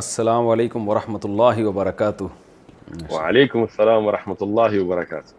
[0.00, 2.24] السلام علیکم ورحمۃ اللہ وبرکاتہ
[3.10, 5.34] وعلیکم السلام ورحمۃ اللہ وبرکاتہ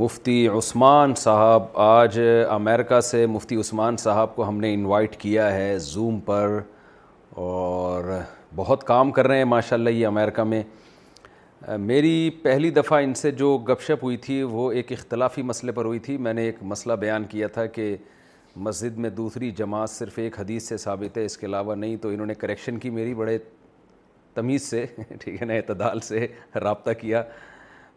[0.00, 2.18] مفتی عثمان صاحب آج
[2.56, 6.58] امریکہ سے مفتی عثمان صاحب کو ہم نے انوائٹ کیا ہے زوم پر
[7.46, 8.04] اور
[8.56, 10.62] بہت کام کر رہے ہیں ماشاء اللہ یہ امریکہ میں
[11.88, 15.84] میری پہلی دفعہ ان سے جو گپ شپ ہوئی تھی وہ ایک اختلافی مسئلے پر
[15.84, 17.96] ہوئی تھی میں نے ایک مسئلہ بیان کیا تھا کہ
[18.64, 22.08] مسجد میں دوسری جماعت صرف ایک حدیث سے ثابت ہے اس کے علاوہ نہیں تو
[22.10, 23.36] انہوں نے کریکشن کی میری بڑے
[24.34, 24.84] تمیز سے
[25.20, 26.26] ٹھیک ہے نا اعتدال سے
[26.62, 27.22] رابطہ کیا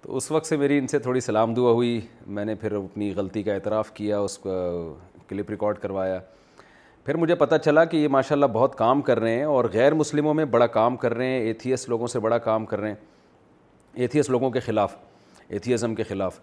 [0.01, 1.99] تو اس وقت سے میری ان سے تھوڑی سلام دعا ہوئی
[2.37, 4.57] میں نے پھر اپنی غلطی کا اعتراف کیا اس کا
[5.27, 6.19] کلپ ریکارڈ کروایا
[7.05, 9.93] پھر مجھے پتہ چلا کہ یہ ماشاء اللہ بہت کام کر رہے ہیں اور غیر
[9.93, 12.95] مسلموں میں بڑا کام کر رہے ہیں ایتھیس لوگوں سے بڑا کام کر رہے ہیں
[14.01, 14.95] ایتھیس لوگوں کے خلاف
[15.49, 16.39] ایتھیزم کے خلاف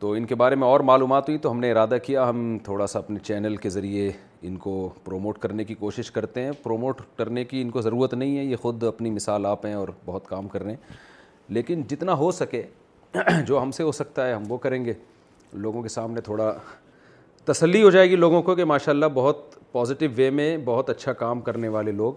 [0.00, 2.86] تو ان کے بارے میں اور معلومات ہوئی تو ہم نے ارادہ کیا ہم تھوڑا
[2.86, 4.10] سا اپنے چینل کے ذریعے
[4.46, 4.72] ان کو
[5.04, 8.56] پروموٹ کرنے کی کوشش کرتے ہیں پروموٹ کرنے کی ان کو ضرورت نہیں ہے یہ
[8.62, 10.94] خود اپنی مثال آپ ہیں اور بہت کام کر رہے ہیں
[11.56, 12.62] لیکن جتنا ہو سکے
[13.46, 14.92] جو ہم سے ہو سکتا ہے ہم وہ کریں گے
[15.52, 16.52] لوگوں کے سامنے تھوڑا
[17.52, 21.12] تسلی ہو جائے گی لوگوں کو کہ ماشاء اللہ بہت پازیٹیو وے میں بہت اچھا
[21.24, 22.14] کام کرنے والے لوگ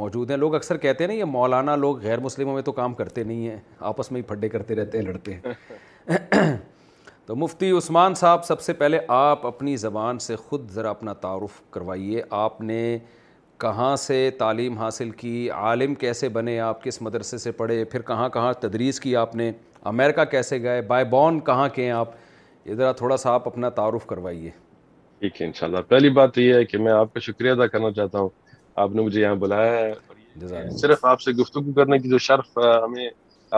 [0.00, 2.92] موجود ہیں لوگ اکثر کہتے ہیں نا یہ مولانا لوگ غیر مسلموں میں تو کام
[2.94, 3.58] کرتے نہیں ہیں
[3.90, 6.48] آپس میں ہی پھڈے کرتے رہتے ہیں لڑتے ہیں
[7.30, 11.60] تو مفتی عثمان صاحب سب سے پہلے آپ اپنی زبان سے خود ذرا اپنا تعارف
[11.72, 12.98] کروائیے آپ نے
[13.60, 18.28] کہاں سے تعلیم حاصل کی عالم کیسے بنے آپ کس مدرسے سے پڑھے پھر کہاں
[18.38, 19.50] کہاں تدریس کی آپ نے
[19.92, 22.14] امریکہ کیسے گئے بائی بون کہاں کے ہیں آپ
[22.66, 24.50] یہ ذرا تھوڑا سا آپ اپنا تعارف کروائیے
[25.18, 28.20] ٹھیک ہے انشاءاللہ پہلی بات یہ ہے کہ میں آپ کا شکریہ ادا کرنا چاہتا
[28.20, 28.28] ہوں
[28.86, 33.08] آپ نے مجھے یہاں بلایا ہے صرف آپ سے گفتگو کرنے کی جو شرف ہمیں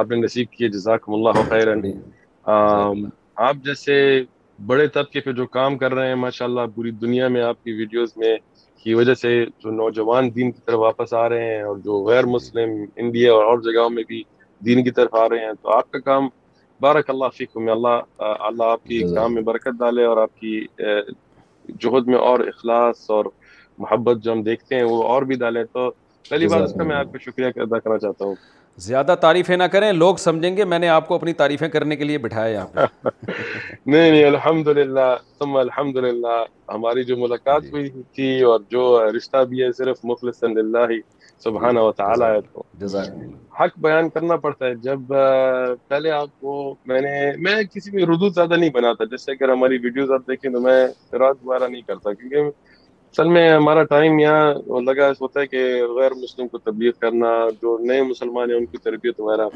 [0.03, 1.85] آپ نے نصیب کی جزاکم اللہ
[3.47, 3.95] آپ جیسے
[4.67, 8.13] بڑے طبقے پہ جو کام کر رہے ہیں ماشاءاللہ پوری دنیا میں آپ کی ویڈیوز
[8.17, 8.37] میں
[8.83, 9.31] کی وجہ سے
[9.65, 12.71] جو نوجوان دین کی طرف واپس آ رہے ہیں اور جو غیر مسلم
[13.03, 14.23] انڈیا اور اور جگہوں میں بھی
[14.65, 16.29] دین کی طرف آ رہے ہیں تو آپ کا کام
[16.81, 18.01] بارک اللہ فک میں اللہ
[18.49, 20.65] اللہ آپ کی کام میں برکت ڈالے اور آپ کی
[21.81, 23.25] جوہد میں اور اخلاص اور
[23.79, 25.91] محبت جو ہم دیکھتے ہیں وہ اور بھی ڈالے تو
[26.31, 28.35] پہلی بات اس کا میں آپ کا شکریہ ادا کرنا چاہتا ہوں
[28.81, 32.05] زیادہ تعریفیں نہ کریں لوگ سمجھیں گے میں نے آپ کو اپنی تعریفیں کرنے کے
[32.05, 32.65] لیے بٹھایا
[33.87, 34.63] نہیں نہیں
[35.39, 35.59] تم
[36.73, 38.83] ہماری جو ملاقات بھی جی۔ اور جو
[39.17, 40.93] رشتہ بھی ہے صرف مخلص جی۔ اللہ
[41.45, 42.33] سبحانہ و تعالیٰ
[43.61, 45.01] حق بیان کرنا پڑتا ہے جب
[45.89, 47.13] پہلے آپ کو میں نے
[47.45, 50.83] میں کسی میں زیادہ نہیں بناتا جیسے اگر ہماری ویڈیوز آپ دیکھیں تو میں
[51.19, 52.51] رات دوبارہ نہیں کرتا کیونکہ
[53.13, 55.65] اصل میں ہمارا ٹائم یہاں لگا ہوتا ہے کہ
[55.97, 57.31] غیر مسلم کو تبلیغ کرنا
[57.63, 59.49] جو نئے مسلمان ہیں ان کی تربیت وغیرہ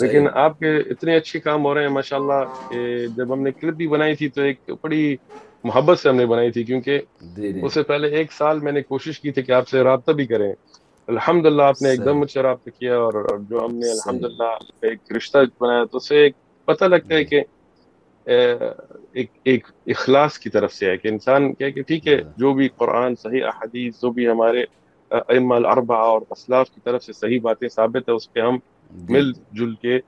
[0.00, 2.78] لیکن آپ کے اتنے اچھے کام ہو رہے ہیں ماشاء اللہ کہ
[3.16, 5.16] جب ہم نے کلپ بھی بنائی تھی تو ایک بڑی
[5.64, 6.98] محبت سے ہم نے بنائی تھی کیونکہ
[7.36, 9.82] جی، جی۔ اس سے پہلے ایک سال میں نے کوشش کی تھی کہ آپ سے
[9.90, 13.22] رابطہ بھی کریں الحمد للہ آپ نے ایک دم مجھ اچھا سے رابطہ کیا اور
[13.50, 14.54] جو ہم نے الحمد للہ
[14.88, 16.34] ایک رشتہ بنایا تو اس سے ایک
[16.66, 17.42] پتہ لگتا ہے جی۔ کہ
[18.28, 22.52] ایک ایک اخلاص کی طرف سے ہے کہ انسان کہے کہ ٹھیک ہے ہاں۔ جو
[22.54, 24.64] بھی قرآن صحیح احادیث جو بھی ہمارے
[25.36, 28.56] ام اور اسلاف کی طرف سے صحیح باتیں ثابت ہے اس پہ ہم
[28.90, 29.98] جی۔ مل جل کے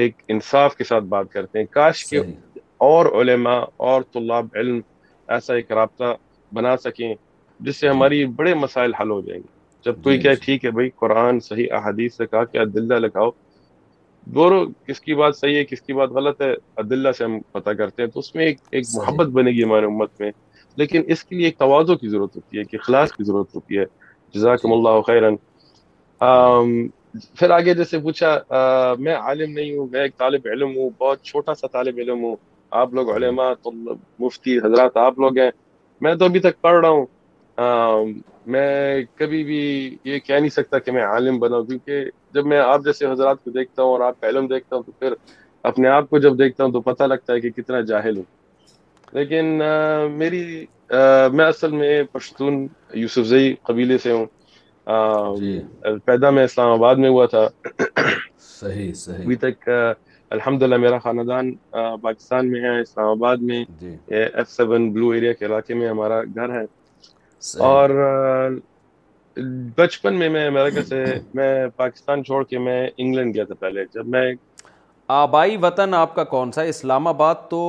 [0.00, 2.20] ایک انصاف کے ساتھ بات کرتے ہیں کاش کے
[2.90, 3.58] اور علماء
[3.88, 4.80] اور طلاب علم
[5.34, 6.14] ایسا ایک رابطہ
[6.54, 7.14] بنا سکیں
[7.64, 9.48] جس سے جی۔ ہماری بڑے مسائل حل ہو جائیں گے
[9.84, 13.30] جب کوئی جی، کہے ٹھیک ہے بھائی قرآن صحیح احادیث سے کہا کہ دلہ لگاؤ
[14.36, 17.70] دونوں کس کی بات صحیح ہے کس کی بات غلط ہے عدلہ سے ہم پتہ
[17.78, 20.30] کرتے ہیں تو اس میں ایک ایک محبت بنے گی ہمارے امت میں
[20.76, 23.78] لیکن اس کے لیے ایک توازو کی ضرورت ہوتی ہے کہ اخلاص کی ضرورت ہوتی
[23.78, 23.84] ہے
[24.34, 25.36] جزاکم اللہ خیرن
[27.38, 31.54] پھر آگے جیسے پوچھا میں عالم نہیں ہوں میں ایک طالب علم ہوں بہت چھوٹا
[31.54, 32.36] سا طالب علم ہوں
[32.80, 33.50] آپ لوگ علماء
[34.18, 35.50] مفتی حضرات آپ لوگ ہیں
[36.02, 37.06] میں تو ابھی تک پڑھ رہا ہوں
[38.52, 38.68] میں
[39.18, 39.60] کبھی بھی
[40.04, 42.04] یہ کہہ نہیں سکتا کہ میں عالم بناؤں کیونکہ
[42.34, 44.92] جب میں آپ جیسے حضرات کو دیکھتا ہوں اور آپ کا علم دیکھتا ہوں تو
[44.98, 45.14] پھر
[45.70, 48.68] اپنے آپ کو جب دیکھتا ہوں تو پتہ لگتا ہے کہ کتنا جاہل ہوں
[49.18, 49.44] لیکن
[50.18, 50.42] میری
[51.32, 52.66] میں اصل میں پشتون
[53.00, 54.26] یوسف زئی قبیلے سے ہوں
[55.40, 55.58] جی۔
[56.04, 57.48] پیدا میں اسلام آباد میں ہوا تھا
[58.62, 59.68] ابھی تک
[60.36, 61.52] الحمد للہ میرا خاندان
[62.02, 63.94] پاکستان میں ہے اسلام آباد میں جی۔
[64.68, 66.64] بلو ایریا کے علاقے میں ہمارا گھر ہے
[67.64, 68.52] اور
[69.76, 71.04] بچپن میں میں امریکہ سے
[71.34, 74.24] میں پاکستان چھوڑ کے میں انگلینڈ گیا تھا پہلے جب میں
[75.18, 77.60] آبائی وطن آپ کا کون سا ہے اسلام آباد تو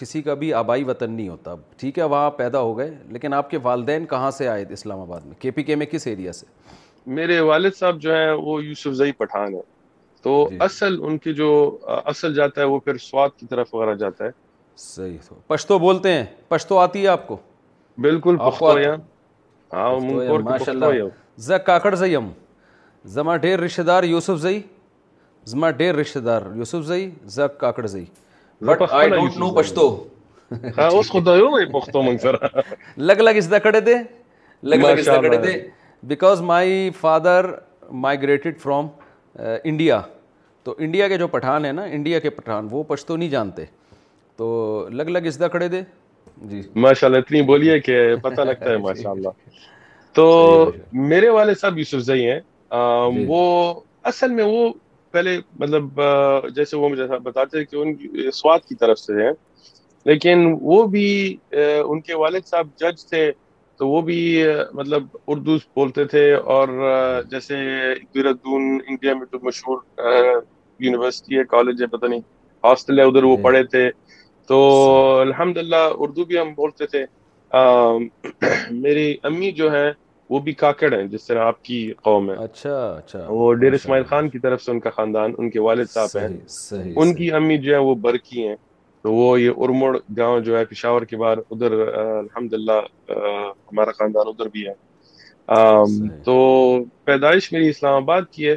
[0.00, 3.50] کسی کا بھی آبائی وطن نہیں ہوتا ٹھیک ہے وہاں پیدا ہو گئے لیکن آپ
[3.50, 6.32] کے والدین کہاں سے آئے تھے اسلام آباد میں کے پی کے میں کس ایریا
[6.32, 6.46] سے
[7.18, 9.62] میرے والد صاحب جو ہیں وہ یوسف زئی پٹھان ہیں
[10.22, 11.48] تو جی۔ اصل ان کی جو
[12.14, 14.30] اصل جاتا ہے وہ پھر سواد کی طرف وغیرہ جاتا ہے
[14.86, 17.36] صحیح تو پشتو بولتے ہیں پشتو آتی ہے آپ کو
[18.02, 18.36] بالکل
[20.48, 22.28] ماشاء الله ز کاکړ ز يم
[23.16, 24.60] زما ډېر رشتہ دار یوسف زئی
[25.52, 28.04] زما ډېر رشتہ دار یوسف زئی ز کاکړ Zai
[28.70, 29.86] but I don't know Pashto
[30.78, 35.04] ها اوس خدایو مې پښتو مونږ سره لګ لګ اس دا کړه دې لګ لګ
[35.04, 37.48] اس دا کړه دې because my father
[38.08, 38.88] migrated from
[39.72, 40.00] India
[40.66, 43.64] تو انڈیا کے جو پٹھان ہیں نا انڈیا کے پٹھان وہ پشتو نہیں جانتے
[44.42, 44.48] تو
[45.00, 45.82] لگ لگ اس دا کھڑے دے
[46.50, 49.28] جی ماشاء اللہ اتنی بولیے کہ پتہ لگتا ہے جی۔ ماشاء اللہ
[50.14, 50.24] تو
[51.08, 52.38] میرے والد صاحب یوسف زئی ہیں
[53.14, 53.42] جی۔ وہ
[54.10, 54.68] اصل میں وہ
[55.12, 56.00] پہلے مطلب
[56.54, 57.94] جیسے وہ مجھے بتاتے کہ ان
[58.32, 59.32] سواد کی طرف سے ہیں
[60.10, 61.06] لیکن وہ بھی
[61.90, 63.30] ان کے والد صاحب جج تھے
[63.78, 64.20] تو وہ بھی
[64.74, 66.68] مطلب اردو بولتے تھے اور
[67.30, 67.54] جیسے
[68.44, 69.78] دون انڈیا میں تو مشہور
[70.86, 72.20] یونیورسٹی ہے کالج ہے پتہ نہیں
[72.64, 73.88] ہاسٹل ہے ادھر وہ جی۔ پڑھے تھے
[74.48, 74.58] تو
[75.22, 77.04] الحمد للہ اردو بھی ہم بولتے تھے
[78.82, 79.90] میری امی جو ہے
[80.30, 84.04] وہ بھی کاکڑ ہیں جس طرح آپ کی قوم ہے اچھا اچھا وہ ڈیر اسماعیل
[84.08, 87.58] خان کی طرف سے ان کا خاندان ان کے والد صاحب ہیں ان کی امی
[87.66, 88.54] جو ہے وہ برقی ہیں
[89.02, 92.80] تو وہ یہ ارمڑ گاؤں جو ہے پشاور کے باہر ادھر الحمد للہ
[93.10, 94.74] ہمارا خاندان ادھر بھی ہے
[96.24, 96.36] تو
[97.04, 98.56] پیدائش میری اسلام آباد کی ہے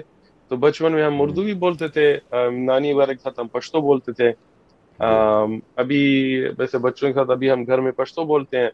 [0.49, 2.07] تو بچپن میں ہم اردو بھی بولتے تھے
[2.65, 4.31] نانی وغیرہ کے ساتھ ہم پشتو بولتے تھے
[5.01, 6.01] جی۔ ابھی
[6.57, 8.69] ویسے بچوں کے ساتھ ابھی ہم گھر میں پشتو بولتے ہیں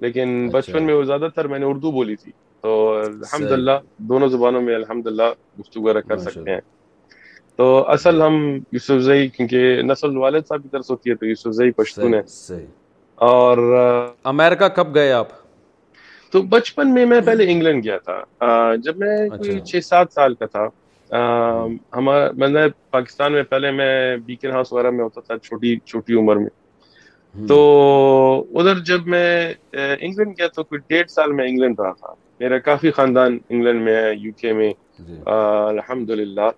[0.00, 2.32] لیکن اچھا۔ بچپن میں وہ زیادہ تر میں نے اردو بولی تھی
[2.62, 3.78] تو الحمد للہ
[4.10, 5.30] دونوں زبانوں میں الحمد للہ
[5.60, 6.60] گفتگو کر سکتے ہیں
[7.56, 8.36] تو اصل ہم
[8.72, 12.20] یوسف زئی کیونکہ نسل والد صاحب کی طرف ہوتی ہے تو یوسف زئی پشتون ہے
[13.30, 13.58] اور
[14.34, 15.40] امریکہ کب گئے آپ
[16.32, 20.46] تو بچپن میں میں پہلے انگلینڈ گیا تھا جب میں اچھا۔ چھ سات سال کا
[20.54, 20.66] تھا
[21.12, 22.60] ہمارا میں نے
[22.90, 27.58] پاکستان میں پہلے میں بیکن ہاؤس وغیرہ میں ہوتا تھا چھوٹی چھوٹی عمر میں تو
[28.60, 29.28] ادھر جب میں
[29.82, 33.94] انگلینڈ گیا تو کوئی ڈیڑھ سال میں انگلینڈ رہا تھا میرا کافی خاندان انگلینڈ میں
[34.02, 36.48] ہے یو کے میں جی۔ الحمد للہ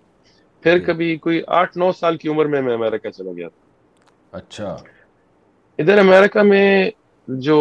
[0.63, 4.37] پھر جی۔ کبھی کوئی آٹھ نو سال کی عمر میں میں امیرکا چلا گیا تھا
[4.37, 4.75] اچھا
[5.79, 6.89] ادھر امیرکا میں
[7.47, 7.59] جو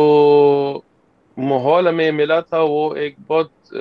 [1.50, 3.74] ماحول ہمیں ملا تھا وہ ایک بہت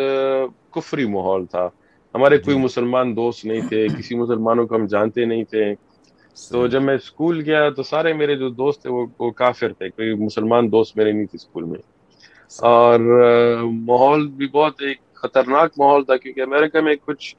[0.75, 1.67] کفری ماحول تھا
[2.15, 5.74] ہمارے کوئی جی۔ مسلمان دوست نہیں تھے کسی مسلمانوں کو ہم جانتے نہیں تھے
[6.51, 8.89] تو جب میں اسکول گیا تو سارے میرے جو دوست تھے
[9.20, 11.79] وہ کافر تھے کوئی مسلمان دوست میرے نہیں تھے اسکول میں
[12.70, 13.00] اور
[13.89, 17.36] ماحول بھی بہت ایک خطرناک ماحول تھا کیونکہ امریکہ میں کچھ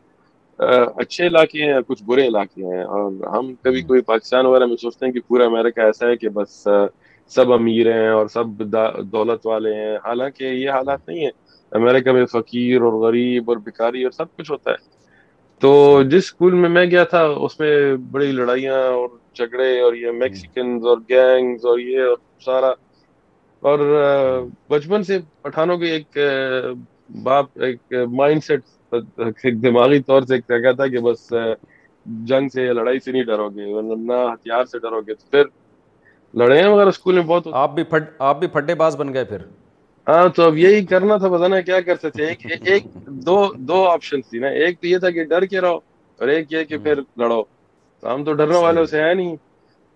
[1.04, 5.07] اچھے علاقے ہیں کچھ برے علاقے ہیں اور ہم کبھی کوئی پاکستان وغیرہ میں سوچتے
[5.07, 6.66] ہیں کہ پورا امریکہ ایسا ہے کہ بس
[7.35, 8.62] سب امیر ہیں اور سب
[9.12, 11.31] دولت والے ہیں حالانکہ یہ حالات نہیں ہیں
[11.76, 14.76] امریکہ میں فقیر اور غریب اور بیکاری اور سب کچھ ہوتا ہے
[15.61, 15.71] تو
[16.11, 17.71] جس اسکول میں میں گیا تھا اس میں
[18.11, 22.73] بڑی لڑائیاں اور جھگڑے اور یہ میکسیکن اور گینگز اور یہ اور سارا
[23.71, 23.78] اور
[24.71, 26.19] بچپن سے پٹھانوں کے ایک
[27.23, 28.95] باپ ایک مائنڈ سیٹ
[29.62, 31.33] دماغی طور سے ایک کہ بس
[32.31, 35.45] جنگ سے لڑائی سے نہیں ڈرو گے نہ ہتھیار سے ڈرو گے تو پھر
[36.43, 37.83] لڑائیاں وغیرہ اسکول میں بہت آپ بھی
[38.31, 39.43] آپ بھی پھٹے باز بن گئے پھر
[40.08, 42.78] ہاں تو اب یہی کرنا تھا نا کیا کر سکتے
[43.92, 45.76] آپشن تھی نا ایک تو یہ تھا کہ ڈر کے رہو
[46.20, 47.40] اور ایک یہ کہ ہاں۔ پھر لڑو
[48.00, 49.34] تو ہم تو ڈرنے والوں سے ہیں نہیں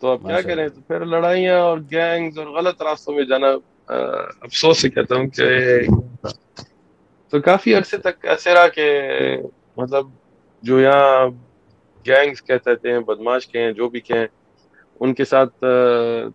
[0.01, 3.49] تو اب کیا کریں تو پھر لڑائیاں اور گینگز اور غلط راستوں میں جانا
[4.45, 5.49] افسوس سے کہتا ہوں کہ
[7.31, 8.87] تو کافی عرصے تک ایسے رہا کہ
[9.77, 10.07] مطلب
[10.69, 11.27] جو یہاں
[12.07, 14.27] گینگز کہتے ہیں بدماش کے ہیں جو بھی کہیں
[15.01, 15.65] ان کے ساتھ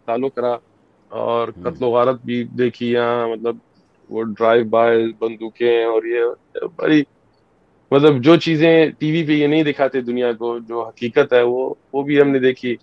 [0.06, 0.58] تعلق رہا
[1.22, 3.56] اور قتل و غارت بھی دیکھی یہاں مطلب
[4.14, 7.02] وہ ڈرائیو بائی بندوقیں اور یہ بڑی
[7.92, 11.42] مطلب جو چیزیں ٹی وی پہ یہ نہیں دکھاتے دنیا کو جو حقیقت ہے
[11.94, 12.76] وہ بھی ہم نے دیکھی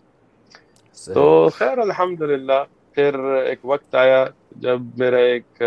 [1.14, 1.24] تو
[1.58, 2.62] خیر الحمد للہ
[2.94, 4.24] پھر ایک وقت آیا
[4.64, 5.62] جب میرا ایک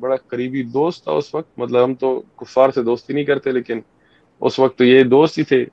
[0.00, 3.80] بڑا قریبی دوست تھا اس وقت مطلب ہم تو کفار سے دوستی نہیں کرتے لیکن
[4.46, 5.64] اس وقت تو یہ دوست ہی تھے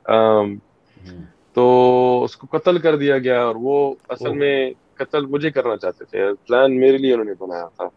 [1.53, 1.65] تو
[2.23, 3.77] اس کو قتل کر دیا گیا اور وہ
[4.15, 4.55] اصل میں
[5.03, 7.87] قتل مجھے کرنا چاہتے تھے پلان میرے لیے انہوں نے بنایا تھا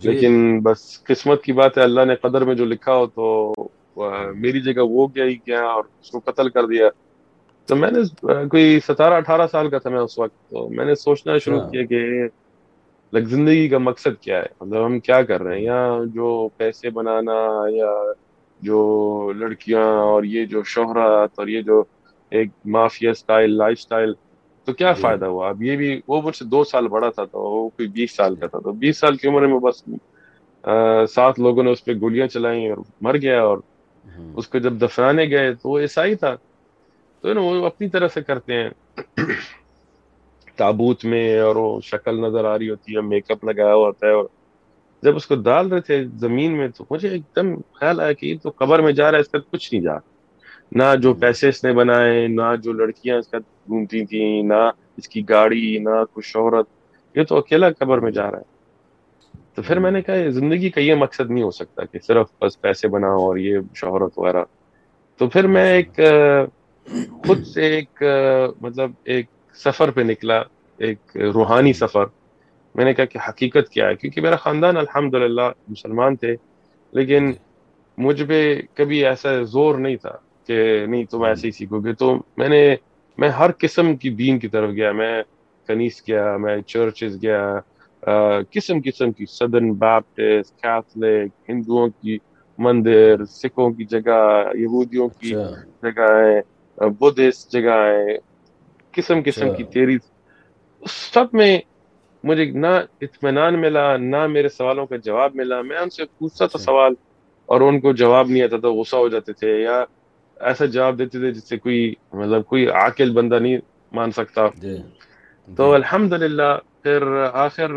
[0.00, 0.32] جی۔ لیکن
[0.64, 0.78] بس
[1.08, 3.26] قسمت کی بات ہے اللہ نے قدر میں جو لکھا ہو تو
[4.44, 6.88] میری جگہ وہ کیا ہی کیا اور اس کو قتل کر دیا
[7.68, 8.00] تو میں نے
[8.54, 11.70] کوئی ستارہ اٹھارہ سال کا تھا میں اس وقت تو میں نے سوچنا شروع ہاں۔
[11.70, 12.00] کیا کہ
[13.16, 15.78] لگ زندگی کا مقصد کیا ہے مطلب ہم کیا کر رہے ہیں یا
[16.14, 17.40] جو پیسے بنانا
[17.74, 17.92] یا
[18.68, 18.78] جو
[19.40, 21.82] لڑکیاں اور یہ جو شہرت اور یہ جو
[22.36, 24.12] ایک مافیا سٹائل لائف سٹائل
[24.66, 27.24] تو کیا جی۔ فائدہ ہوا اب یہ بھی وہ مجھ سے دو سال بڑا تھا
[27.32, 29.82] تو وہ کوئی بیس سال کا تھا تو بیس سال کی عمر میں بس
[31.14, 33.58] سات لوگوں نے اس پہ گولیاں چلائی اور مر گیا اور
[34.36, 36.34] اس کو جب دفنانے گئے تو وہ عیسائی تھا
[37.20, 39.26] تو نا وہ اپنی طرح سے کرتے ہیں
[40.56, 44.06] تابوت میں اور وہ شکل نظر آ رہی ہوتی ہے میک اپ لگایا ہوا ہوتا
[44.06, 44.24] ہے اور
[45.02, 48.26] جب اس کو ڈال رہے تھے زمین میں تو مجھے ایک دم خیال آیا کہ
[48.26, 50.12] یہ تو قبر میں جا رہا ہے اس کا کچھ نہیں جا رہا
[50.78, 54.54] نہ جو پیسے اس نے بنائے نہ جو لڑکیاں اس کا گھومتی تھیں نہ
[54.98, 56.66] اس کی گاڑی نہ کچھ شہرت
[57.16, 58.52] یہ تو اکیلا قبر میں جا رہا ہے
[59.54, 62.60] تو پھر میں نے کہا زندگی کا یہ مقصد نہیں ہو سکتا کہ صرف بس
[62.60, 64.44] پیسے بناؤ اور یہ شہرت وغیرہ
[65.18, 66.00] تو پھر میں ایک
[67.26, 68.02] خود سے ایک
[68.60, 69.26] مطلب ایک
[69.64, 70.40] سفر پہ نکلا
[70.86, 72.04] ایک روحانی سفر
[72.78, 75.14] میں نے کہا کہ حقیقت کیا ہے کیونکہ میرا خاندان الحمد
[75.68, 76.34] مسلمان تھے
[76.98, 77.32] لیکن
[78.06, 78.42] مجھ پہ
[78.78, 82.60] کبھی ایسا زور نہیں تھا کہ نہیں تم ایسے ہی سیکھو گے تو میں نے
[83.20, 85.16] میں ہر قسم کی دین کی طرف گیا میں
[85.68, 87.40] کنیس گیا میں چرچز گیا
[88.54, 92.16] قسم قسم کی سدن کیتھلک ہندوؤں کی
[92.64, 94.18] مندر سکھوں کی جگہ
[94.58, 98.14] یہودیوں کی اچھا۔ جگہیں بدھسٹ جگہیں
[98.96, 99.96] قسم قسم کی اچھا۔ تیری
[101.14, 101.56] سب میں
[102.28, 106.58] مجھے نہ اطمینان ملا نہ میرے سوالوں کا جواب ملا میں ان سے پوچھتا تھا
[106.58, 106.94] اچھا۔ سوال
[107.50, 109.84] اور ان کو جواب نہیں آتا تھا غصہ ہو جاتے تھے یا
[110.50, 113.58] ایسا جواب دیتے تھے جس سے کوئی مطلب کوئی عاقل بندہ نہیں
[113.96, 114.76] مان سکتا جی.
[115.56, 117.02] تو الحمد جی۔ الحمدللہ پھر
[117.42, 117.70] آخر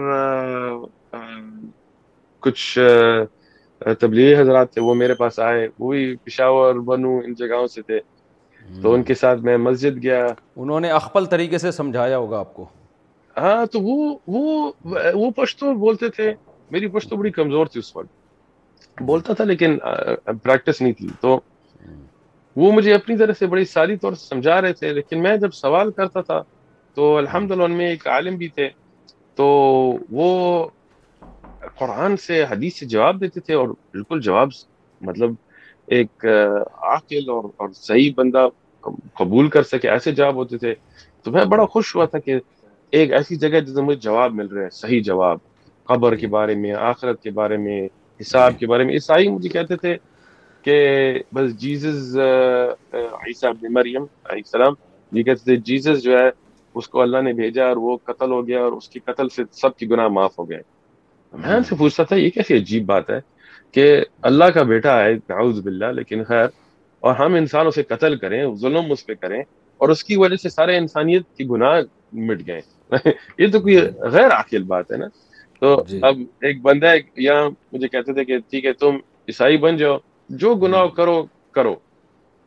[2.40, 2.78] کچھ
[4.00, 8.00] تبلیغی حضرات تھے وہ میرے پاس آئے وہ بھی پشاور بنو ان جگہوں سے تھے
[8.82, 10.26] تو ان کے ساتھ میں مسجد گیا
[10.64, 12.66] انہوں نے اخپل طریقے سے سمجھایا ہوگا آپ کو
[13.38, 14.72] ہاں تو وہ وہ
[15.14, 16.34] وہ پشتو بولتے تھے
[16.72, 19.78] میری پشتو بڑی کمزور تھی اس وقت بولتا تھا لیکن
[20.44, 21.40] پریکٹس نہیں تھی تو
[22.62, 25.52] وہ مجھے اپنی طرح سے بڑی ساری طور سے سمجھا رہے تھے لیکن میں جب
[25.54, 26.42] سوال کرتا تھا
[26.96, 28.68] تو الحمد للہ ان میں ایک عالم بھی تھے
[29.40, 29.48] تو
[30.20, 30.30] وہ
[31.80, 34.50] قرآن سے حدیث سے جواب دیتے تھے اور بالکل جواب
[35.10, 35.34] مطلب
[35.98, 36.26] ایک
[36.94, 38.48] عاقل اور اور صحیح بندہ
[39.20, 40.74] قبول کر سکے ایسے جواب ہوتے تھے
[41.24, 42.40] تو میں بڑا خوش ہوا تھا کہ
[42.98, 45.38] ایک ایسی جگہ جس مجھے جواب مل رہے ہیں صحیح جواب
[45.92, 47.82] قبر کے جی۔ بارے میں آخرت کے بارے میں
[48.22, 49.96] حساب کے بارے میں عیسائی مجھے کہتے تھے
[50.68, 51.52] کہ بس
[52.14, 54.74] عیسیٰ ابن مریم علیہ السلام
[55.18, 56.30] یہ کہتے تھے جیزز جو ہے
[56.80, 59.42] اس کو اللہ نے بھیجا اور وہ قتل ہو گیا اور اس کی قتل سے
[59.62, 60.58] سب کی گناہ معاف ہو گئے
[61.44, 63.20] میں ان سے پوچھتا تھا یہ کیسی عجیب بات ہے
[63.78, 63.86] کہ
[64.30, 66.48] اللہ کا بیٹا ہے نعوذ باللہ لیکن خیر
[67.06, 69.42] اور ہم انسان اسے قتل کریں ظلم اس پہ کریں
[69.82, 71.80] اور اس کی وجہ سے سارے انسانیت کی گناہ
[72.30, 73.08] مٹ گئے
[73.38, 73.78] یہ تو کوئی
[74.18, 75.08] غیر عاقل بات ہے نا
[75.60, 76.20] تو جی۔ اب
[76.50, 76.94] ایک بندہ
[77.28, 78.98] یا مجھے کہتے تھے کہ ٹھیک ہے تم
[79.28, 79.98] عیسائی بن جاؤ
[80.30, 81.22] جو گناہ کرو
[81.54, 81.76] کرو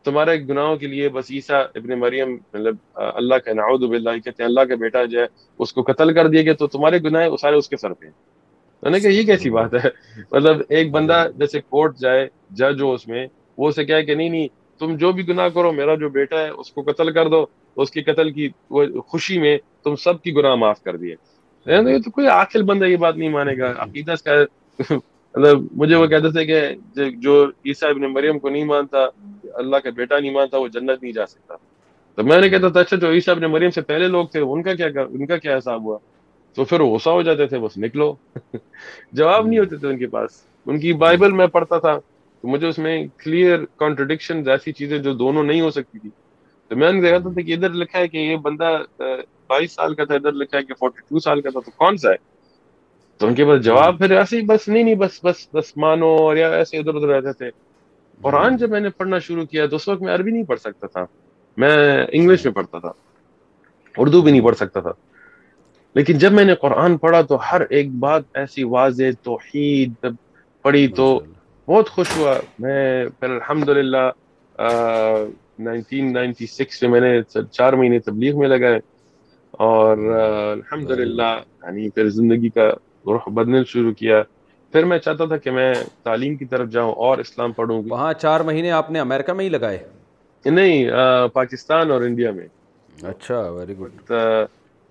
[0.03, 4.47] تمہارے گناہوں کے لیے بس عیسیٰ ابن مریم مطلب اللہ کا نعوذ باللہ کہتے ہیں
[4.49, 5.25] اللہ کا بیٹا جو ہے
[5.63, 8.99] اس کو قتل کر دیے گئے تو تمہارے گناہ سارے اس کے سر پہ نے
[8.99, 9.89] کہ یہ کیسی بات ہے
[10.31, 12.27] مطلب ایک بندہ جیسے کورٹ جائے
[12.59, 13.25] جج ہو اس میں
[13.57, 14.47] وہ اسے کہ نہیں نہیں
[14.79, 17.45] تم جو بھی گناہ کرو میرا جو بیٹا ہے اس کو قتل کر دو
[17.81, 22.11] اس کے قتل کی وہ خوشی میں تم سب کی گناہ معاف کر دیے تو
[22.11, 24.43] کوئی آخر بندہ یہ بات نہیں مانے گا عقیدہ اس کا
[25.35, 29.03] مطلب مجھے وہ کہتے تھے کہ جو عیسیٰ ابن مریم کو نہیں مانتا
[29.59, 31.55] اللہ کا بیٹا نہیں مانتا وہ جنت نہیں جا سکتا
[32.15, 34.63] تو میں نے کہتا تھا اچھا جو عیسیٰ ابن مریم سے پہلے لوگ تھے ان
[34.63, 35.97] کا کیا ان کا کیا حساب ہوا
[36.55, 38.13] تو پھر غصہ ہو جاتے تھے بس نکلو
[39.19, 42.67] جواب نہیں ہوتے تھے ان کے پاس ان کی بائبل میں پڑھتا تھا تو مجھے
[42.67, 46.09] اس میں کلیئر کانٹرڈکشن ایسی چیزیں جو دونوں نہیں ہو سکتی تھی
[46.67, 48.77] تو میں نے دیکھا تھا کہ ادھر لکھا ہے کہ یہ بندہ
[49.49, 51.97] بائیس سال کا تھا ادھر لکھا ہے کہ فورٹی ٹو سال کا تھا تو کون
[52.05, 52.29] سا ہے
[53.21, 56.07] تو ان کے پاس جواب پھر ایسے ہی بس نہیں نہیں بس بس بس مانو
[56.21, 57.49] اور یا ایسے ادھر ادھر رہتے تھے
[58.21, 60.87] قرآن جب میں نے پڑھنا شروع کیا تو اس وقت میں عربی نہیں پڑھ سکتا
[60.95, 61.03] تھا
[61.63, 61.73] میں
[62.13, 62.91] انگلش میں پڑھتا تھا
[64.05, 64.91] اردو بھی نہیں پڑھ سکتا تھا
[65.95, 70.05] لیکن جب میں نے قرآن پڑھا تو ہر ایک بات ایسی واضح توحید
[70.63, 71.07] پڑھی تو
[71.67, 72.35] بہت خوش ہوا
[72.65, 72.83] میں
[73.19, 74.05] پھر الحمد للہ
[75.69, 77.13] نائنٹین نائنٹی سکس میں نے
[77.43, 78.79] چار مہینے تبلیغ میں لگائے
[79.69, 80.07] اور
[80.51, 82.69] الحمد للہ یعنی پھر زندگی کا
[83.07, 84.21] رخ بدن شروع کیا
[84.71, 88.39] پھر میں چاہتا تھا کہ میں تعلیم کی طرف جاؤں اور اسلام پڑھوں وہاں چار
[88.49, 89.79] مہینے آپ نے امریکہ میں ہی لگائے
[90.51, 90.87] نہیں
[91.33, 92.45] پاکستان اور انڈیا میں
[93.09, 94.11] اچھا ویری گڈ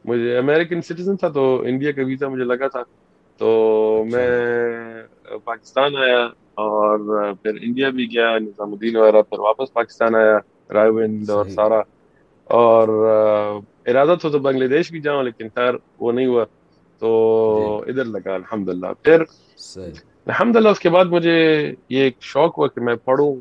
[0.09, 2.83] مجھے امریکن سٹیزن تھا تو انڈیا کا ویزا مجھے لگا تھا
[3.39, 3.51] تو
[4.07, 6.23] اچھا۔ میں پاکستان آیا
[6.67, 10.39] اور پھر انڈیا بھی گیا نظام الدین وغیرہ پھر واپس پاکستان آیا
[10.75, 10.91] رائے
[11.35, 11.81] اور سارا
[12.61, 12.89] اور
[13.89, 16.45] ارادہ تھا تو بنگلہ دیش بھی جاؤں لیکن خیر وہ نہیں ہوا
[17.01, 17.11] تو
[17.85, 19.23] جی۔ ادھر لگا الحمد للہ پھر
[20.27, 21.37] الحمد للہ اس کے بعد مجھے
[21.93, 23.35] یہ ایک شوق ہوا کہ میں پڑھوں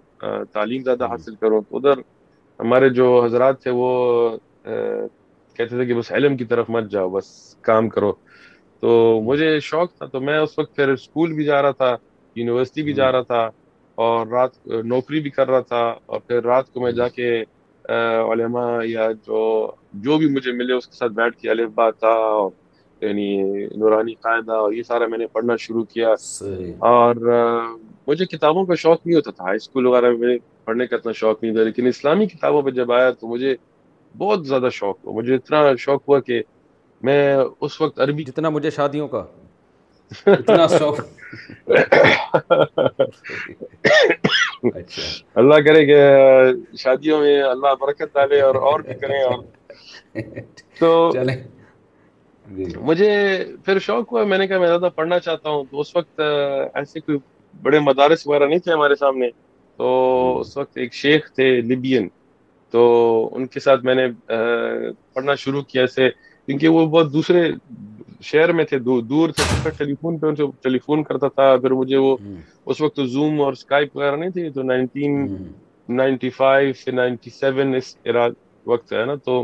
[0.54, 2.02] تعلیم زیادہ ہاں۔ حاصل کروں تو ادھر
[2.62, 3.90] ہمارے جو حضرات تھے وہ
[5.56, 7.28] کہتے تھے کہ بس علم کی طرف مت جاؤ بس
[7.70, 8.12] کام کرو
[8.82, 8.90] تو
[9.26, 11.96] مجھے شوق تھا تو میں اس وقت پھر اسکول بھی جا رہا تھا
[12.40, 13.50] یونیورسٹی بھی جا ہاں۔ رہا تھا
[14.04, 14.52] اور رات
[14.94, 17.28] نوکری بھی کر رہا تھا اور پھر رات کو میں جا کے
[18.32, 19.40] علماء یا جو
[20.06, 22.50] جو بھی مجھے ملے اس کے ساتھ بیٹھ کے البا تھا اور
[23.02, 23.44] یعنی
[23.78, 26.74] نورانی قاعدہ اور یہ سارا میں نے پڑھنا شروع کیا صحیح.
[26.80, 27.16] اور
[28.08, 31.44] مجھے کتابوں کا شوق نہیں ہوتا تھا ہائی اسکول وغیرہ میں پڑھنے کا اتنا شوق
[31.44, 33.56] نہیں تھا لیکن اسلامی کتابوں پہ جب آیا تو مجھے
[34.18, 36.42] بہت زیادہ شوق ہوا مجھے اتنا شوق ہوا کہ
[37.10, 37.22] میں
[37.66, 39.24] اس وقت عربی جتنا مجھے شادیوں کا
[40.26, 41.00] اتنا شوق
[44.80, 45.02] اچھا۔
[45.40, 46.02] اللہ کرے کہ
[46.84, 49.40] شادیوں میں اللہ برکت ڈالے اور اور بھی کریں اور
[50.80, 50.90] تو
[52.58, 53.10] جی۔ مجھے
[53.66, 56.20] پھر شوق ہوا میں نے کہا میں زیادہ پڑھنا چاہتا ہوں تو اس وقت
[56.78, 57.18] ایسے کوئی
[57.64, 59.30] بڑے مدارس وغیرہ نہیں تھے ہمارے سامنے
[59.78, 59.90] تو
[60.40, 62.08] اس وقت ایک شیخ تھے لیبین
[62.72, 62.82] تو
[63.36, 64.08] ان کے ساتھ میں نے
[65.14, 67.48] پڑھنا شروع کیا کیونکہ وہ بہت دوسرے
[68.30, 71.72] شہر میں تھے دور تھے ٹیلی فون پہ ان سے ٹیلی فون کرتا تھا پھر
[71.82, 72.16] مجھے وہ
[72.70, 77.76] اس وقت زوم اور اسکائپ وغیرہ نہیں تھی تو نائنٹین نائنٹی نائنٹی فائیو سے سیون
[77.76, 77.96] اس
[78.68, 79.44] وقت ہے نا تو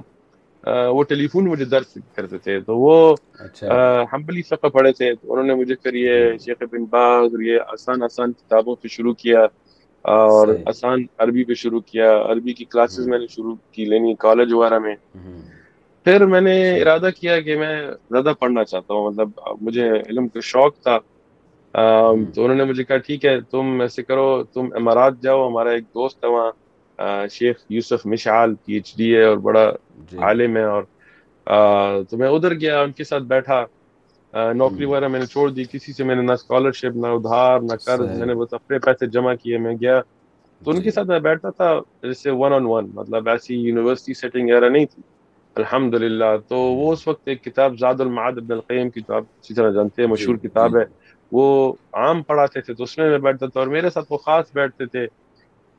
[0.65, 2.93] وہ ٹیلی فون مجھے درد کرتے تھے تو وہ
[3.39, 4.23] اچھا۔ ہم
[4.71, 6.95] پڑھے تھے تو انہوں نے مجھے پھر یہ ہاں۔ یہ شیخ
[7.73, 9.45] آسان آسان کتابوں پہ شروع کیا
[10.13, 14.13] اور آسان عربی پہ شروع کیا عربی کی کلاسز ہاں۔ میں نے شروع کی لینی
[14.25, 15.41] کالج وغیرہ میں ہاں۔
[16.03, 17.73] پھر میں نے ارادہ کیا کہ میں
[18.11, 19.29] زیادہ پڑھنا چاہتا ہوں مطلب
[19.65, 20.97] مجھے علم کا شوق تھا
[22.33, 25.83] تو انہوں نے مجھے کہا ٹھیک ہے تم ایسے کرو تم امارات جاؤ ہمارا ایک
[25.93, 26.51] دوست ہے وہاں
[27.31, 29.69] شیخ یوسف مشعال پی ایچ ڈی ہے اور بڑا
[30.11, 30.83] جی۔ عالم ہے اور
[32.09, 33.63] تو میں ادھر گیا ان کے ساتھ بیٹھا
[34.53, 37.75] نوکری وغیرہ میں نے چھوڑ دی کسی سے میں نے نہ اسکالرشپ نہ ادھار نہ
[37.85, 39.99] قرض میں نے اپنے پیسے جمع کیے میں گیا
[40.63, 41.71] تو ان کے جی۔ ساتھ میں بیٹھتا تھا
[42.03, 45.01] جیسے ون آن ون مطلب ایسی یونیورسٹی سیٹنگ وغیرہ نہیں تھی
[45.59, 49.23] الحمد للہ تو وہ اس وقت ایک کتاب زاد المعاد ابن القیم کی جو آپ
[49.39, 50.83] اچھی طرح جانتے ہیں جی، مشہور کتاب ہے
[51.31, 51.43] وہ
[52.01, 54.85] عام پڑھاتے تھے تو اس میں میں بیٹھتا تھا اور میرے ساتھ وہ خاص بیٹھتے
[54.85, 55.05] تھے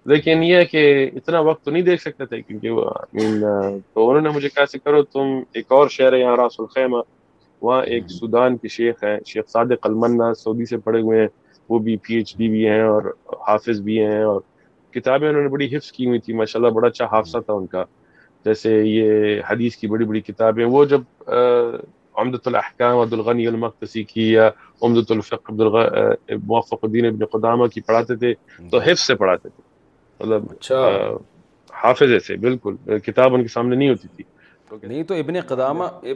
[0.09, 0.83] لیکن یہ کہ
[1.17, 2.69] اتنا وقت تو نہیں دیکھ سکتے تھے کیونکہ
[3.11, 6.97] تو انہوں نے مجھے کیسے کرو تم ایک اور شہر ہے یہاں راس الخیمہ
[7.63, 11.27] وہاں ایک سودان کی شیخ ہیں شیخ صادق المنا سعودی سے پڑھے ہوئے ہیں
[11.69, 13.11] وہ بھی پی ایچ ڈی بھی ہیں اور
[13.49, 14.41] حافظ بھی ہیں اور
[14.95, 17.67] کتابیں انہوں نے بڑی حفظ کی ہوئی تھی ماشاء اللہ بڑا اچھا حافظہ تھا ان
[17.75, 17.85] کا
[18.45, 21.31] جیسے یہ حدیث کی بڑی بڑی کتابیں وہ جب
[22.21, 24.49] عمدۃ الاحکام عبد الغنی المختصی کی یا
[24.83, 28.33] عمدۃ الفق عبد موفق الدین ابن قدامہ کی پڑھاتے تھے
[28.71, 29.65] تو حفظ سے پڑھاتے تھے
[30.21, 30.81] مطلب اچھا
[31.83, 34.25] حافظ ایسے بالکل کتاب ان کے سامنے نہیں ہوتی تھی
[34.87, 36.11] نہیں تو ابن قدامہ جی۔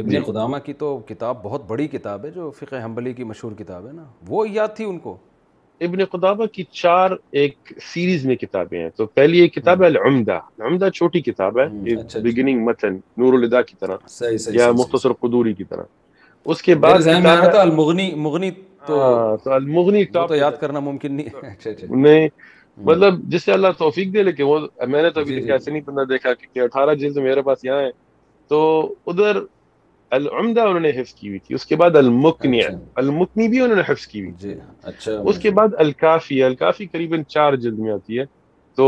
[0.00, 3.52] ابن جی۔ قدامہ کی تو کتاب بہت بڑی کتاب ہے جو فقہ حنبلی کی مشہور
[3.58, 5.16] کتاب ہے نا وہ یاد تھی ان کو
[5.86, 10.38] ابن قدامہ کی چار ایک سیریز میں کتابیں ہیں تو پہلی ایک کتاب ہے العمدہ
[10.58, 11.98] العمدہ چھوٹی کتاب ہے بگننگ
[12.68, 14.26] اچھا، اچھا۔ متن نور الدا کی طرح
[14.58, 17.06] یا مختصر قدوری کی طرح اس کے بعد
[17.56, 18.50] المغنی مغنی
[18.86, 22.28] تو ہاں، المغنی تو یاد کرنا ممکن نہیں
[22.76, 24.58] مطلب جس سے اللہ توفیق دے لے کہ وہ
[24.88, 27.64] میں نے تو ابھی جی، جی۔ ایسے نہیں بندہ دیکھا کہ اٹھارہ جلد میرے پاس
[27.64, 27.90] یہاں ہے
[28.48, 28.60] تو
[29.10, 29.40] ادھر
[30.18, 33.76] العمدہ انہوں نے حفظ کی ہوئی تھی اس کے بعد المکنی اچھا۔ المکنی بھی انہوں
[33.76, 37.92] نے حفظ کی ہوئی جی، اچھا اس کے بعد الکافی الکافی قریباً چار جلد میں
[37.92, 38.24] آتی ہے
[38.76, 38.86] تو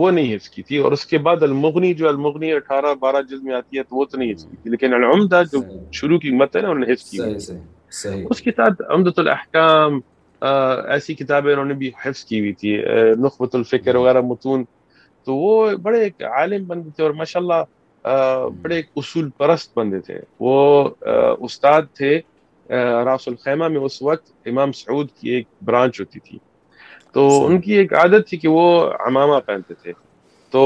[0.00, 3.42] وہ نہیں حفظ کی تھی اور اس کے بعد المغنی جو المغنی اٹھارہ بارہ جلد
[3.44, 5.60] میں آتی ہے تو وہ تو نہیں حفظ کی تھی لیکن العمدہ جو
[5.98, 10.00] شروع کی مت ہے نا انہوں نے حفظ کی ہوئی اس کے ساتھ عمدت الاحکام
[10.40, 12.76] ایسی کتابیں انہوں نے بھی حفظ کی ہوئی تھی
[13.24, 14.64] نخبت الفکر جی۔ وغیرہ متون
[15.24, 20.00] تو وہ بڑے ایک عالم بندے تھے اور ماشاء اللہ جی۔ بڑے اصول پرست بندے
[20.06, 20.52] تھے وہ
[21.46, 22.18] استاد تھے
[23.04, 26.38] راس الخیمہ میں اس وقت امام سعود کی ایک برانچ ہوتی تھی
[27.12, 28.62] تو ان کی ایک عادت تھی کہ وہ
[29.06, 29.92] عمامہ پہنتے تھے
[30.52, 30.60] تو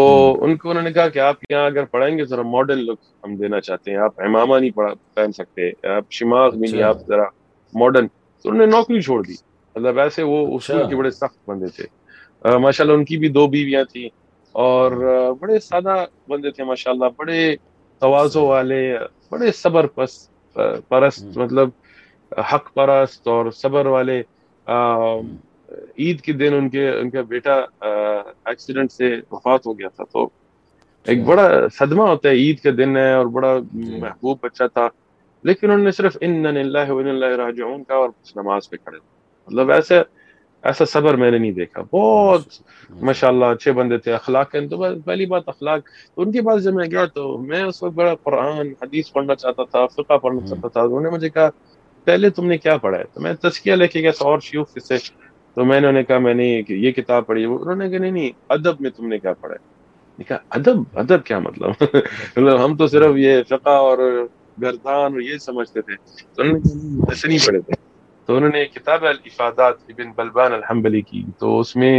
[0.45, 3.35] ان کو انہوں نے کہا کہ آپ یہاں اگر پڑھائیں گے ذرا ماڈرن لک ہم
[3.37, 4.71] دینا چاہتے ہیں آپ امامہ نہیں
[5.15, 7.25] پہن سکتے آپ شماغ بھی نہیں اچھا۔ آپ ذرا
[7.81, 8.07] ماڈرن
[8.43, 9.35] تو انہوں نے نوکری چھوڑ دی
[9.77, 11.87] مطلب ایسے وہ اس اچھا۔ کے بڑے سخت بندے تھے
[12.61, 14.09] ماشاء اللہ ان کی بھی دو بیویاں تھیں
[14.67, 14.93] اور
[15.41, 15.95] بڑے سادہ
[16.29, 17.39] بندے تھے ماشاء اللہ بڑے
[18.03, 18.81] توازو اچھا۔ والے
[19.31, 20.13] بڑے صبر پس
[20.89, 21.69] پرست مطلب
[22.53, 24.23] حق پرست اور صبر والے
[26.03, 27.55] عید کے دن ان کے ان کا بیٹا
[28.51, 32.71] ایکسیڈنٹ سے وفات ہو گیا تھا تو ایک اچھا۔ بڑا صدمہ ہوتا ہے عید کا
[32.79, 34.89] دن ہے اور بڑا جی۔ محبوب بچہ تھا
[35.49, 39.11] لیکن انہوں نے صرف ان اللہ راجعون کا اور نماز پہ کھڑے تھے
[39.53, 39.97] مطلب ایسے
[40.69, 42.45] ایسا صبر میں نے نہیں دیکھا بہت
[43.07, 45.81] ماشاء اللہ اچھے بندے تھے اخلاق تو پہلی بات اخلاق
[46.17, 49.65] ان کے پاس جب میں گیا تو میں اس وقت بڑا قرآن حدیث پڑھنا چاہتا
[49.71, 51.49] تھا فقہ پڑھنا چاہتا تھا انہوں نے مجھے کہا
[52.05, 54.97] پہلے تم نے کیا پڑھا ہے تو میں لے کے گیا اور شیوخ سے
[55.55, 58.11] تو میں نے انہیں کہا میں نے یہ کتاب پڑھی ہے انہوں نے کہا نہیں
[58.11, 62.77] نہیں ادب میں تم نے کیا پڑھا ہے کہا ادب ادب کیا مطلب مطلب ہم
[62.77, 63.99] تو صرف یہ فقہ اور
[64.62, 65.95] گردان اور یہ سمجھتے تھے
[66.35, 67.81] تو انہوں نے ایسے نہیں پڑھے تھے
[68.27, 71.95] تو انہوں نے کتاب الافادات ابن بلبان الحمبلی کی تو اس میں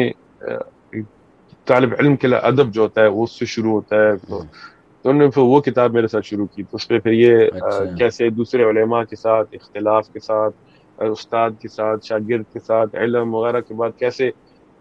[1.67, 4.41] طالب علم کے ادب جو ہوتا ہے وہ اس سے شروع ہوتا ہے تو
[5.01, 7.37] تو انہوں نے پھر وہ کتاب میرے ساتھ شروع کی تو اس پہ پھر یہ
[7.53, 10.55] اچھا۔ کیسے دوسرے علماء کے ساتھ اختلاف کے ساتھ
[11.11, 14.29] استاد کے ساتھ شاگرد کے ساتھ علم وغیرہ کے بعد کیسے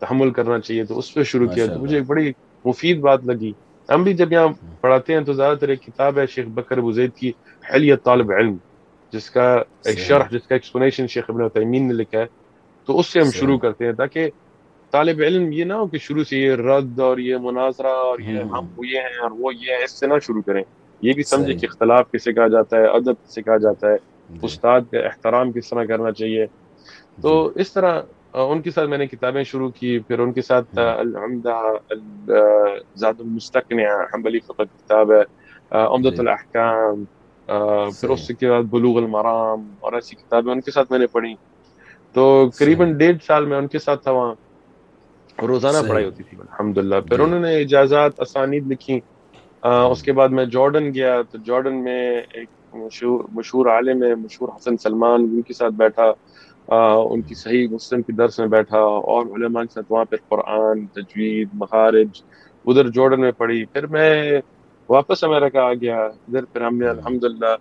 [0.00, 2.33] تحمل کرنا چاہیے تو اس پہ شروع کیا تو مجھے ایک بڑی
[2.64, 3.52] مفید بات لگی
[3.90, 4.48] ہم بھی جب یہاں
[4.81, 6.81] پڑھاتے ہیں تو زیادہ تر ایک کتاب ہے شیخ بکر
[7.18, 7.33] کی
[7.72, 8.57] حلیت طالب علم
[9.12, 9.46] جس کا
[9.88, 12.27] ایک شرح جس کا ایکسپلینیشن شیخ ابن نے لکھا ہے
[12.87, 14.29] تو اس سے ہم شروع کرتے ہیں تاکہ
[14.92, 18.35] طالب علم یہ نہ ہو کہ شروع سے یہ رد اور یہ مناظرہ اور یہ
[18.38, 19.51] یہ ہم ہیں اور وہ
[19.85, 20.62] اس سے نہ شروع کریں
[21.09, 23.94] یہ بھی سمجھے کہ اختلاف کسے کہا جاتا ہے ادب کسے کہا جاتا ہے
[24.31, 24.38] جی.
[24.48, 26.46] استاد کا احترام کس طرح کرنا چاہیے
[27.22, 27.61] تو جی.
[27.61, 28.01] اس طرح
[28.51, 31.46] ان کے ساتھ میں نے کتابیں شروع کی پھر ان کے ساتھ الحمد
[33.07, 33.81] المستقن
[34.14, 35.22] حمبلی فقط کتاب ہے
[35.87, 36.20] عمدۃ جی.
[36.29, 37.05] الحکام
[37.46, 41.35] پھر اس کے بعد بلوغ المرام اور ایسی کتابیں ان کے ساتھ میں نے پڑھی
[42.12, 42.24] تو
[42.59, 44.35] قریباً ڈیڑھ سال میں ان کے ساتھ تھا وہاں
[45.46, 48.98] روزانہ پڑھائی ہوتی تھی الحمد للہ پھر جی۔ انہوں نے اجازت اسانید لکھی
[49.90, 54.48] اس کے بعد میں جارڈن گیا تو جارڈن میں ایک مشہور مشہور عالم ہے مشہور
[54.57, 56.12] حسن سلمان ان کے ساتھ بیٹھا
[57.12, 58.78] ان کی صحیح مسلم کی درس میں بیٹھا
[59.12, 62.22] اور علماء کے ساتھ وہاں پہ قرآن تجوید مخارج
[62.66, 64.40] ادھر جارڈن میں پڑھی پھر میں
[64.88, 67.54] واپس امریکہ آ گیا ادھر پھر ہم نے الحمد للہ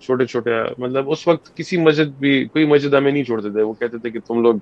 [0.00, 3.72] چھوٹے چھوٹے مطلب اس وقت کسی مسجد بھی کوئی مسجد ہمیں نہیں چھوڑتے تھے وہ
[3.78, 4.54] کہتے تھے کہ تم لوگ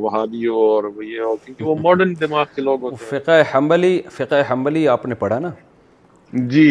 [0.00, 3.18] وہاں بھی ہو اور وہ یہ ہو کیونکہ وہ ماڈرن دماغ کے لوگ ہوتے ہیں
[3.20, 5.50] فقہ حنبلی فقہ حنبلی آپ نے پڑھا نا
[6.50, 6.68] جی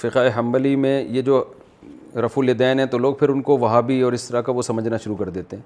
[0.00, 1.42] فقہ حنبلی میں یہ جو
[2.24, 4.96] رف الدین ہیں تو لوگ پھر ان کو وہابی اور اس طرح کا وہ سمجھنا
[5.04, 5.62] شروع کر دیتے ہیں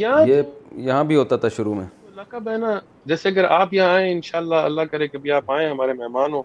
[0.00, 0.40] یہ
[0.86, 4.54] یہاں بھی ہوتا تھا شروع میں لقب ہے نا جیسے اگر آپ یہاں آئیں انشاءاللہ
[4.70, 6.42] اللہ کرے کبھی آپ آئیں ہمارے مہمان ہو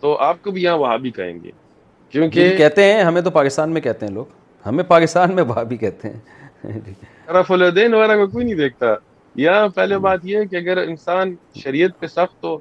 [0.00, 1.50] تو آپ کو بھی یہاں وہابی کہیں گے
[2.10, 4.26] کیونکہ کہتے ہیں ہمیں تو پاکستان میں کہتے ہیں لوگ
[4.66, 6.74] ہمیں پاکستان میں وہابی کہتے ہیں
[7.26, 8.94] طرف الدین وغیرہ کو کوئی نہیں دیکھتا
[9.42, 12.56] یہاں پہلے بات یہ ہے کہ اگر انسان شریعت پہ سخت ہو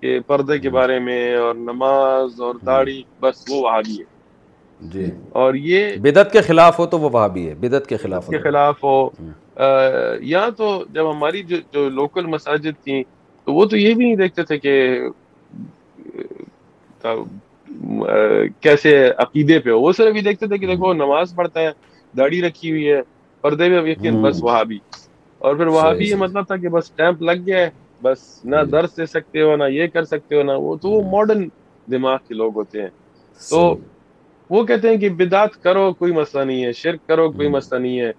[0.00, 4.12] کہ پردے کے جی۔ بارے میں اور نماز اور جی۔ داڑھی بس وہ وہابی ہے
[4.92, 5.04] جی
[5.42, 8.82] اور یہ بدت کے خلاف ہو تو وہ وہابی ہے بدت کے خلاف کے خلاف
[8.84, 9.28] ہو جی۔
[10.30, 13.02] یہاں تو جب ہماری جو, جو لوکل مساجد تھیں
[13.44, 14.74] تو وہ تو یہ بھی نہیں دیکھتے تھے کہ
[18.60, 21.70] کیسے عقیدے پہ ہو وہ صرف یہ دیکھتے تھے کہ دیکھو نماز پڑھتا ہے
[22.16, 23.00] داڑھی رکھی ہوئی ہے
[23.40, 24.78] پردے میں یقین بس وہاں بھی
[25.46, 27.70] اور پھر وہاں بھی یہ مطلب تھا کہ بس ٹیمپ لگ گیا ہے
[28.02, 31.02] بس نہ درس دے سکتے ہو نہ یہ کر سکتے ہو نہ وہ تو وہ
[31.10, 31.46] ماڈرن
[31.90, 32.88] دماغ کے لوگ ہوتے ہیں
[33.50, 33.62] تو
[34.50, 38.00] وہ کہتے ہیں کہ بدعت کرو کوئی مسئلہ نہیں ہے شرک کرو کوئی مسئلہ نہیں
[38.00, 38.10] ہے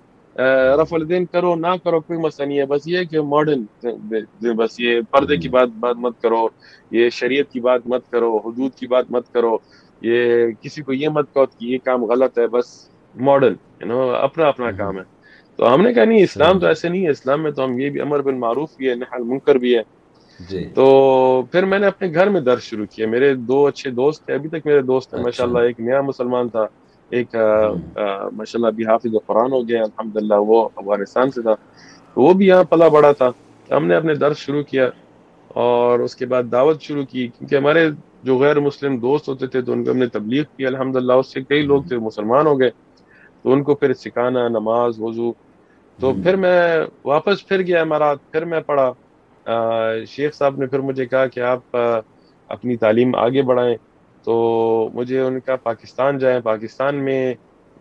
[0.78, 3.64] رف الدین کرو نہ کرو کوئی مسئلہ نہیں ہے بس یہ کہ ماڈرن
[4.58, 6.48] بس یہ پردے کی بات بات مت کرو
[6.92, 9.58] یہ شریعت کی بات مت کرو حدود کی بات مت کرو
[10.02, 12.78] یہ کسی کو یہ مت کہو کہ یہ کام غلط ہے بس
[13.26, 13.54] ماڈل
[14.22, 15.04] اپنا اپنا کام ہے
[15.58, 17.90] تو ہم نے کہا نہیں اسلام تو ایسے نہیں ہے اسلام میں تو ہم یہ
[17.90, 19.82] بھی امر بن معروف بھی ہے نحل منکر بھی ہے
[20.50, 20.88] جی۔ تو
[21.52, 24.50] پھر میں نے اپنے گھر میں درس شروع کیا میرے دو اچھے دوست تھے ابھی
[24.50, 26.66] تک میرے دوست اچھا۔ ماشاء اللہ ایک نیا مسلمان تھا
[27.18, 27.36] ایک
[28.38, 31.54] ماشاء اللہ حافظ قرآن ہو گیا الحمد للہ وہ افغانستان سے تھا
[32.16, 33.30] وہ بھی یہاں پلا بڑا تھا
[33.76, 34.90] ہم نے اپنے درس شروع کیا
[35.64, 37.88] اور اس کے بعد دعوت شروع کی کیونکہ ہمارے
[38.24, 41.14] جو غیر مسلم دوست ہوتے تھے تو ان کو ہم نے تبلیغ کی الحمد للہ
[41.22, 42.70] اس سے کئی لوگ تھے مسلمان ہو گئے
[43.42, 45.32] تو ان کو پھر سکھانا نماز وضو
[46.02, 46.58] تو پھر میں
[47.06, 48.92] واپس پھر گیا امارات پھر میں پڑھا
[50.16, 51.76] شیخ صاحب نے پھر مجھے کہا کہ آپ
[52.56, 53.76] اپنی تعلیم آگے بڑھائیں
[54.26, 54.36] تو
[54.94, 57.22] مجھے ان کا پاکستان جائیں پاکستان میں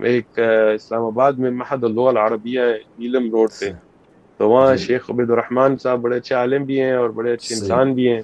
[0.08, 0.38] ایک
[0.74, 2.60] اسلام آباد میں محد اللہ العربیہ
[2.98, 3.70] نیلم روڈ سے
[4.38, 7.54] تو وہاں جی۔ شیخ عبید الرحمٰن صاحب بڑے اچھے عالم بھی ہیں اور بڑے اچھے
[7.54, 8.20] انسان بھی ہیں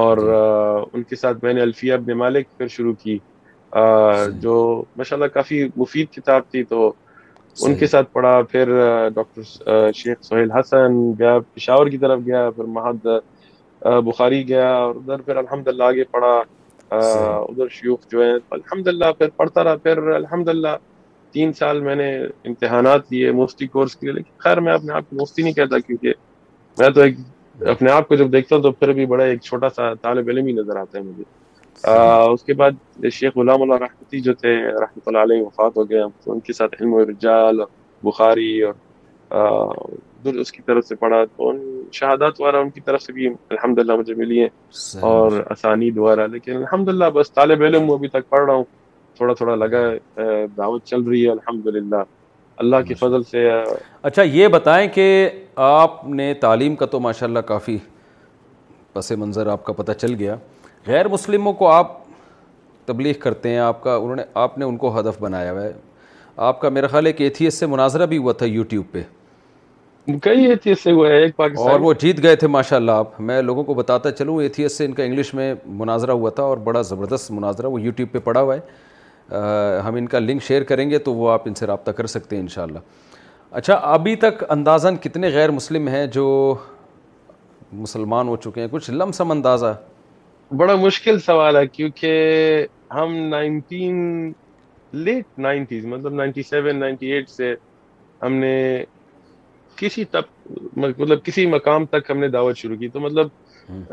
[0.00, 3.18] اور جی۔ ان کے ساتھ میں نے الفیہ مالک پھر شروع کی
[4.42, 4.54] جو
[4.96, 6.92] ماشاءاللہ کافی مفید کتاب تھی تو
[7.64, 8.72] ان کے ساتھ پڑھا پھر
[9.14, 13.06] ڈاکٹر شیخ سہیل حسن گیا پشاور کی طرف گیا پھر محد
[14.06, 16.40] بخاری گیا اور ادھر پھر الحمدللہ آگے پڑھا
[16.90, 20.76] ادھر شیوخ جو ہیں الحمد للہ پھر پڑھتا رہا پھر الحمد للہ
[21.32, 24.12] تین سال میں نے امتحانات لیے مفتی کورس کیے
[24.44, 26.12] خیر میں اپنے آپ کو مفتی نہیں کہتا کیونکہ
[26.78, 27.14] میں تو ایک
[27.72, 30.46] اپنے آپ کو جب دیکھتا ہوں تو پھر بھی بڑا ایک چھوٹا سا طالب علم
[30.46, 31.22] ہی نظر آتا ہے مجھے
[31.90, 35.88] آ, اس کے بعد شیخ غلام اللہ رحمتی جو تھے رحمۃ اللہ علیہ وفات ہو
[35.90, 36.00] گئے
[36.32, 37.68] ان کے ساتھ علم و رجال اور
[38.04, 39.68] بخاری اور
[40.28, 41.58] اس کی طرف سے پڑھا تو ان
[41.92, 44.48] شہادات وغیرہ ان کی طرف سے بھی الحمد مجھے ملی ہیں
[45.10, 48.64] اور آسانی دوبارہ لیکن الحمد بس طالب علم ابھی تک پڑھ رہا ہوں
[49.16, 49.78] تھوڑا تھوڑا لگا
[50.22, 51.66] ہے دعوت چل رہی ہے الحمد
[52.62, 53.48] اللہ کے فضل سے
[54.08, 55.06] اچھا یہ بتائیں کہ
[55.66, 57.76] آپ نے تعلیم کا تو ماشاء اللہ کافی
[58.92, 60.36] پس منظر آپ کا پتہ چل گیا
[60.86, 61.98] غیر مسلموں کو آپ
[62.86, 65.72] تبلیغ کرتے ہیں آپ کا انہوں نے آپ نے ان کو ہدف بنایا ہوا ہے
[66.50, 69.02] آپ کا میرا خیال ہے کہ ایتھیس سے مناظرہ بھی ہوا تھا یوٹیوب پہ
[70.22, 74.10] کئی سے ایک اور وہ جیت گئے تھے ماشاء اللہ آپ میں لوگوں کو بتاتا
[74.12, 77.80] چلوں ایتھیس سے ان کا انگلش میں مناظرہ ہوا تھا اور بڑا زبردست مناظرہ وہ
[77.82, 81.48] یوٹیوب پہ پڑا ہوا ہے ہم ان کا لنک شیئر کریں گے تو وہ آپ
[81.48, 82.78] ان سے رابطہ کر سکتے ہیں انشاءاللہ
[83.58, 86.54] اچھا ابھی تک اندازاً کتنے غیر مسلم ہیں جو
[87.86, 89.74] مسلمان ہو چکے ہیں کچھ لم سم اندازہ
[90.62, 94.32] بڑا مشکل سوال ہے کیونکہ ہم نائنٹین
[95.06, 97.54] لیٹ نائنٹیز مطلب نائنٹی نائنٹی سیون ایٹ سے
[98.22, 98.54] ہم نے
[99.80, 100.26] کسی تک
[100.78, 103.28] مطلب کسی مقام تک ہم نے دعوت شروع کی تو مطلب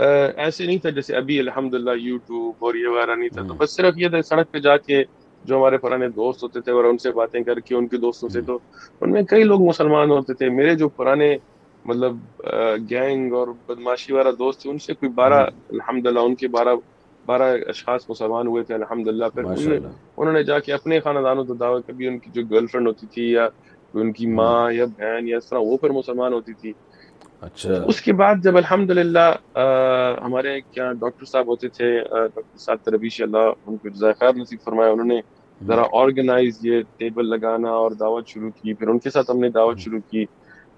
[0.06, 3.76] ایسے نہیں تھا جیسے ابھی الحمد للہ یوٹیوب اور یہ وغیرہ نہیں تھا تو بس
[3.76, 5.04] صرف یہ تھا سڑک پہ جا کے
[5.50, 8.30] جو ہمارے پرانے دوست ہوتے تھے اور ان سے باتیں کر کے ان کے دوستوں
[8.36, 8.58] سے تو
[9.02, 11.36] ان میں کئی لوگ مسلمان ہوتے تھے میرے جو پرانے
[11.92, 12.16] مطلب
[12.90, 15.46] گینگ اور بدماشی والا دوست تھے ان سے کوئی بارہ
[15.78, 16.76] الحمد للہ ان کے بارہ
[17.32, 21.54] بارہ اشخاص مسلمان ہوئے تھے الحمد للہ پھر انہوں نے جا کے اپنے خاندانوں تو
[21.64, 23.48] دعوت کبھی ان کی جو گرل فرینڈ ہوتی تھی یا
[23.96, 26.74] ان کی ماں یا بہن یا اس طرح وہ پھر مسلمان ہوتی تھی
[27.42, 29.28] اچھا اس کے بعد جب الحمد للہ
[30.26, 35.08] ہمارے کیا ڈاکٹر صاحب ہوتے تھے ڈاکٹر صاحب تربیش اللہ ان کو نصیب فرمایا انہوں
[35.08, 35.20] نے
[35.68, 39.50] ذرا آرگنائز یہ ٹیبل لگانا اور دعوت شروع کی پھر ان کے ساتھ ہم نے
[39.50, 40.26] دعوت شروع کی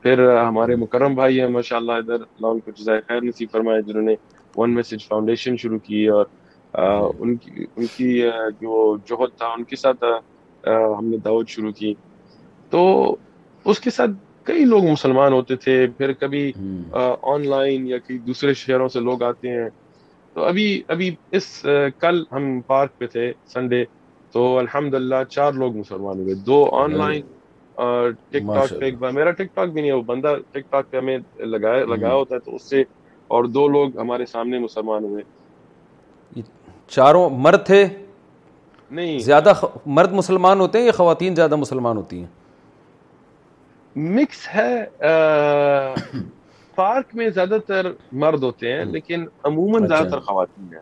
[0.02, 4.02] پھر ہمارے مکرم بھائی ہیں ماشاء اللہ ادھر اللہ ان کو خیر نصیب فرمایا جنہوں
[4.02, 4.16] نے
[4.58, 6.26] ون میسج فاؤنڈیشن شروع کی اور
[6.74, 8.22] ان ان کی کی
[8.62, 10.04] جو جوہد تھا ان کے ساتھ
[10.68, 11.94] ہم نے دعوت شروع کی
[12.72, 13.16] تو
[13.70, 14.12] اس کے ساتھ
[14.48, 16.52] کئی لوگ مسلمان ہوتے تھے پھر کبھی
[17.34, 19.68] آن لائن یا کئی دوسرے شہروں سے لوگ آتے ہیں
[20.34, 21.46] تو ابھی ابھی اس
[22.00, 23.84] کل ہم پارک پہ تھے سنڈے
[24.32, 27.22] تو الحمد للہ چار لوگ مسلمان ہوئے دو آن لائن
[28.30, 30.90] ٹک ٹاک پہ ایک بار میرا ٹک ٹاک بھی نہیں ہے وہ بندہ ٹک ٹاک
[30.90, 32.84] پہ ہمیں لگایا لگایا ہوتا ہے تو اس سے
[33.36, 36.42] اور دو لوگ ہمارے سامنے مسلمان ہوئے
[36.96, 37.86] چاروں مرد تھے
[38.98, 39.54] نہیں زیادہ
[39.98, 42.26] مرد مسلمان ہوتے ہیں یا خواتین زیادہ مسلمان ہوتی ہیں
[43.96, 44.84] مکس ہے
[46.76, 50.82] پارک میں زیادہ تر مرد ہوتے ہیں لیکن عموماً اچھا۔ زیادہ تر خواتین ہیں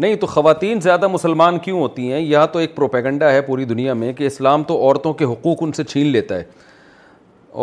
[0.00, 3.92] نہیں تو خواتین زیادہ مسلمان کیوں ہوتی ہیں یا تو ایک پروپیگنڈا ہے پوری دنیا
[3.94, 6.44] میں کہ اسلام تو عورتوں کے حقوق ان سے چھین لیتا ہے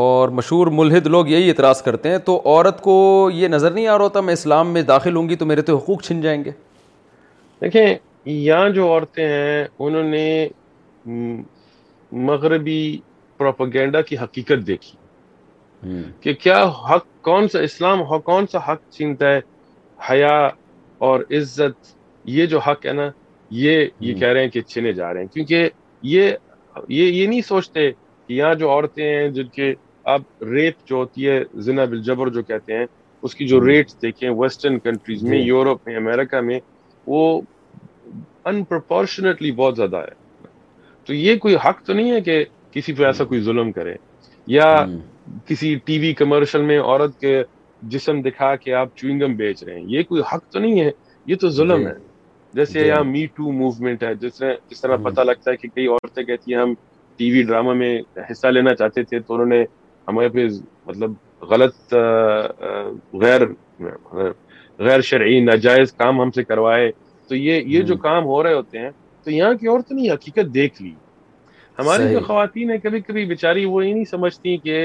[0.04, 2.95] اور مشہور ملحد لوگ یہی اعتراض کرتے ہیں تو عورت کو
[3.34, 5.76] یہ نظر نہیں آ رہا ہوتا میں اسلام میں داخل ہوں گی تو میرے تو
[5.78, 6.52] حقوق چھن جائیں گے
[7.62, 7.95] دیکھیں
[8.34, 10.47] یہاں جو عورتیں ہیں انہوں نے
[12.30, 12.82] مغربی
[13.42, 14.98] پروپگینڈا کی حقیقت دیکھی
[16.22, 19.40] کہ کیا حق کون سا اسلام کون سا حق چھینتا ہے
[20.10, 20.34] حیا
[21.08, 21.94] اور عزت
[22.36, 23.10] یہ جو حق ہے نا
[23.62, 25.70] یہ یہ کہہ رہے ہیں کہ چھنے جا رہے ہیں کیونکہ
[26.12, 26.32] یہ
[26.98, 29.74] یہ یہ نہیں سوچتے کہ یہاں جو عورتیں ہیں جن کے
[30.16, 32.86] اب ریپ جو ہوتی ہے زنا بالجبر جو کہتے ہیں
[33.24, 36.60] اس کی جو ریٹس دیکھیں ویسٹرن کنٹریز میں جی۔ یورپ میں امریکہ میں
[37.08, 37.24] وہ
[38.50, 40.50] ان پرپورشنٹلی بہت زیادہ ہے
[41.06, 43.94] تو یہ کوئی حق تو نہیں ہے کہ کسی پہ ایسا کوئی ظلم کرے
[44.48, 44.66] یا
[45.48, 47.42] کسی ٹی وی کمرشل میں عورت کے
[47.94, 50.90] جسم دکھا کے آپ چوئنگم بیچ رہے ہیں یہ کوئی حق تو نہیں ہے
[51.28, 51.94] یہ تو ظلم جی۔ ہے
[52.56, 54.14] جیسے جی۔ یہاں می ٹو موومنٹ ہے
[54.72, 56.74] جس طرح پتا لگتا ہے کہ کئی عورتیں کہتی ہیں ہم
[57.18, 57.98] ٹی وی ڈرامہ میں
[58.32, 59.64] حصہ لینا چاہتے تھے تو انہوں نے
[60.08, 60.48] ہمارے پہ
[60.88, 61.14] مطلب
[61.50, 61.94] غلط
[63.22, 63.42] غیر
[64.86, 66.92] غیر شرعی ناجائز کام ہم سے کروائے
[67.30, 68.90] تو یہ یہ جو کام ہو رہے ہوتے ہیں
[69.24, 70.94] تو یہاں کی عورت نے حقیقت دیکھ لی
[71.80, 74.78] ہماری جو خواتین ہیں کبھی کبھی بیچاری وہ یہ نہیں سمجھتی کہ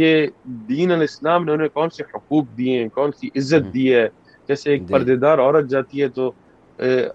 [0.00, 0.26] یہ
[0.68, 4.06] دین الاسلام نے انہیں کون سے حقوق دیے کون سی عزت دی ہے
[4.48, 6.30] جیسے ایک جی۔ پردے دار عورت جاتی ہے تو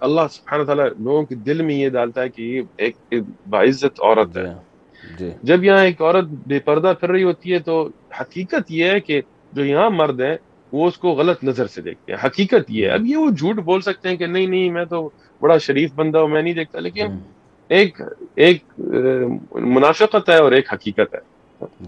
[0.00, 3.14] اللہ سبحانہ لوگوں کے دل میں یہ ڈالتا ہے کہ یہ ایک
[3.50, 4.44] باعزت عورت ہے
[5.18, 7.76] جی۔ جی۔ جب یہاں ایک عورت بے پردہ پھر رہی ہوتی ہے تو
[8.20, 9.20] حقیقت یہ ہے کہ
[9.56, 10.36] جو یہاں مرد ہیں
[10.72, 13.56] وہ اس کو غلط نظر سے دیکھتے ہیں حقیقت یہ ہے اب یہ وہ جھوٹ
[13.64, 15.08] بول سکتے ہیں کہ نہیں نہیں میں تو
[15.40, 17.18] بڑا شریف بندہ ہوں میں نہیں دیکھتا لیکن
[17.72, 18.00] ایک
[18.44, 18.64] ایک
[19.74, 21.20] منافقت ہے اور ایک حقیقت ہے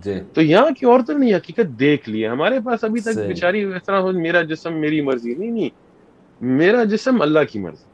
[0.04, 3.64] جی۔ تو یہاں کی عورتوں نے حقیقت دیکھ لی ہے ہمارے پاس ابھی تک بیچاری
[3.64, 5.68] ہو میرا جسم میری مرضی نہیں نہیں
[6.60, 7.92] میرا جسم اللہ کی مرضی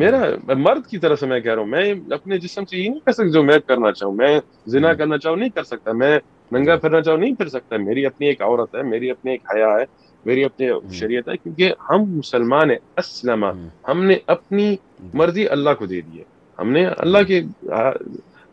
[0.00, 0.18] میرا
[0.66, 3.12] مرد کی طرف سے میں کہہ رہا ہوں میں اپنے جسم سے یہ نہیں کر
[3.12, 4.38] سکتا جو میں کرنا چاہوں میں
[4.74, 6.18] زنا کرنا چاہوں نہیں کر سکتا میں
[6.52, 9.68] ننگا پھرنا چاہوں نہیں پھر سکتا میری اپنی ایک عورت ہے میری اپنی ایک حیا
[9.80, 9.84] ہے
[10.26, 10.66] میری اپنی
[10.98, 13.44] شریعت ہے کیونکہ ہم مسلمان ہیں اسلم
[13.88, 14.74] ہم نے اپنی
[15.22, 16.24] مرضی اللہ کو دے دی ہے
[16.58, 17.40] ہم نے اللہ کے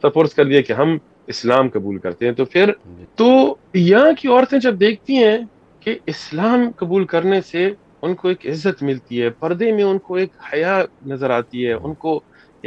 [0.01, 0.97] سپورٹ کر دیا کہ ہم
[1.33, 2.71] اسلام قبول کرتے ہیں تو پھر
[3.19, 3.27] تو
[3.75, 5.37] یہاں کی عورتیں جب دیکھتی ہیں
[5.83, 7.69] کہ اسلام قبول کرنے سے
[8.01, 10.79] ان کو ایک عزت ملتی ہے پردے میں ان کو ایک حیا
[11.11, 12.19] نظر آتی ہے ان کو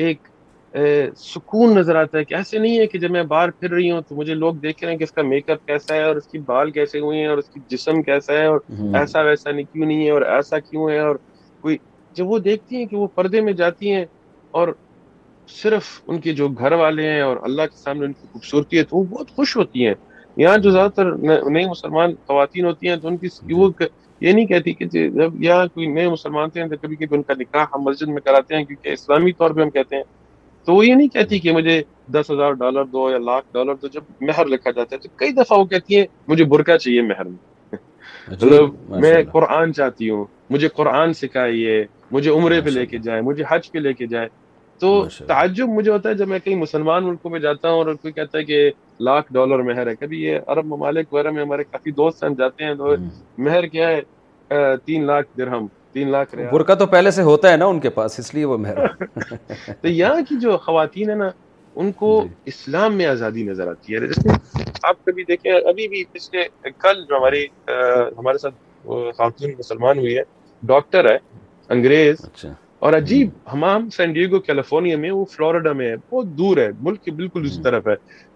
[0.05, 0.27] ایک
[1.17, 4.01] سکون نظر آتا ہے کہ ایسے نہیں ہے کہ جب میں باہر پھر رہی ہوں
[4.09, 6.27] تو مجھے لوگ دیکھ رہے ہیں کہ اس کا میک اپ کیسا ہے اور اس
[6.33, 8.61] کی بال کیسے ہوئی ہیں اور اس کی جسم کیسا ہے اور
[8.99, 11.17] ایسا ویسا نہیں کیوں نہیں ہے اور ایسا کیوں ہے اور
[11.61, 11.77] کوئی
[12.15, 14.05] جب وہ دیکھتی ہیں کہ وہ پردے میں جاتی ہیں
[14.61, 14.69] اور
[15.55, 18.83] صرف ان کے جو گھر والے ہیں اور اللہ کے سامنے ان کی خوبصورتی ہے
[18.91, 19.95] تو وہ بہت خوش ہوتی ہیں
[20.37, 21.13] یہاں جو زیادہ تر
[21.51, 23.71] نئے مسلمان خواتین ہوتی ہیں تو ان کی وہ
[24.27, 27.23] یہ نہیں کہتی کہ جی، جب یہاں کوئی نئے مسلمان تھے تو کبھی کبھی ان
[27.23, 30.03] کا نکاح ہم مسجد میں کراتے ہیں کیونکہ اسلامی طور پہ ہم کہتے ہیں
[30.67, 31.81] تو وہ یہ نہیں کہتی کہ مجھے
[32.13, 35.33] دس ہزار ڈالر دو یا لاکھ ڈالر دو جب مہر لکھا جاتا ہے تو کئی
[35.33, 37.37] دفعہ وہ کہتی ہیں مجھے برقع چاہیے مہر میں
[37.73, 42.99] اچھا جی، مطلب میں قرآن چاہتی ہوں مجھے قرآن سکھائیے مجھے عمرے پہ لے کے
[43.05, 44.29] جائے مجھے حج پہ لے کے جائے
[44.81, 48.13] تو تعجب مجھے ہوتا ہے جب میں کہیں مسلمان ملکوں میں جاتا ہوں اور کوئی
[48.13, 48.71] کہتا ہے کہ
[49.09, 52.65] لاکھ ڈالر مہر ہے کبھی یہ عرب ممالک وغیرہ میں ہمارے کافی دوست ہم جاتے
[52.65, 52.95] ہیں تو
[53.47, 57.57] مہر کیا ہے تین لاکھ درہم تین لاکھ ریال برقع تو پہلے سے ہوتا ہے
[57.57, 58.87] نا ان کے پاس اس لیے وہ مہر
[59.27, 61.29] تو یہاں کی جو خواتین ہیں نا
[61.81, 66.05] ان کو جی۔ اسلام میں آزادی نظر آتی ہے جیسے آپ کبھی دیکھیں ابھی بھی
[66.13, 66.45] پچھلے
[66.83, 67.45] کل جو ہماری
[68.19, 68.55] ہمارے ساتھ
[68.87, 70.23] خواتین مسلمان ہوئی ہے
[70.73, 71.17] ڈاکٹر ہے
[71.75, 76.57] انگریز اچھا۔ اور عجیب ہمام سین ڈیگو کیلیفورنیا میں وہ فلوریڈا میں ہے بہت دور
[76.57, 77.95] ہے ملک کے بالکل اس طرف ہے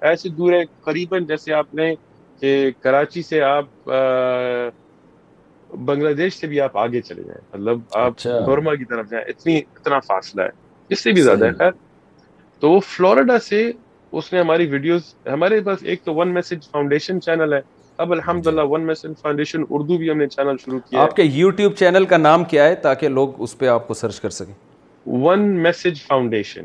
[0.09, 1.95] ایسے دور ہے قریباً جیسے آپ نے
[2.41, 2.51] کہ
[2.83, 3.89] کراچی سے آپ
[5.87, 9.25] بنگلہ دیش سے بھی آپ آگے چلے جائیں مطلب آپ برما اچھا۔ کی طرف جائیں
[9.29, 10.49] اتنی اتنا فاصلہ ہے
[10.93, 11.71] اس سے بھی زیادہ ہے خیر
[12.61, 13.63] تو وہ فلوریڈا سے
[14.19, 17.61] اس نے ہماری ویڈیوز ہمارے پاس ایک تو ون میسج فاؤنڈیشن چینل ہے
[18.03, 21.75] اب الحمدللہ ون میسن فاؤنڈیشن اردو بھی ہم نے چینل شروع کیا آپ کے یوٹیوب
[21.81, 24.55] چینل کا نام کیا ہے تاکہ لوگ اس پہ آپ کو سرچ کر سکیں
[25.25, 26.65] one message foundation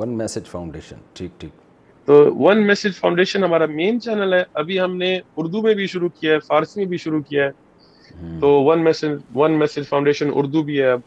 [0.00, 4.96] one message foundation ٹھیک ٹھیک تو ون میسج فاؤنڈیشن ہمارا مین چینل ہے ابھی ہم
[5.02, 5.12] نے
[5.44, 9.14] اردو میں بھی شروع کیا ہے فارسی میں بھی شروع کیا ہے تو one message
[9.42, 11.00] one message foundation Urdu بھی ہے اب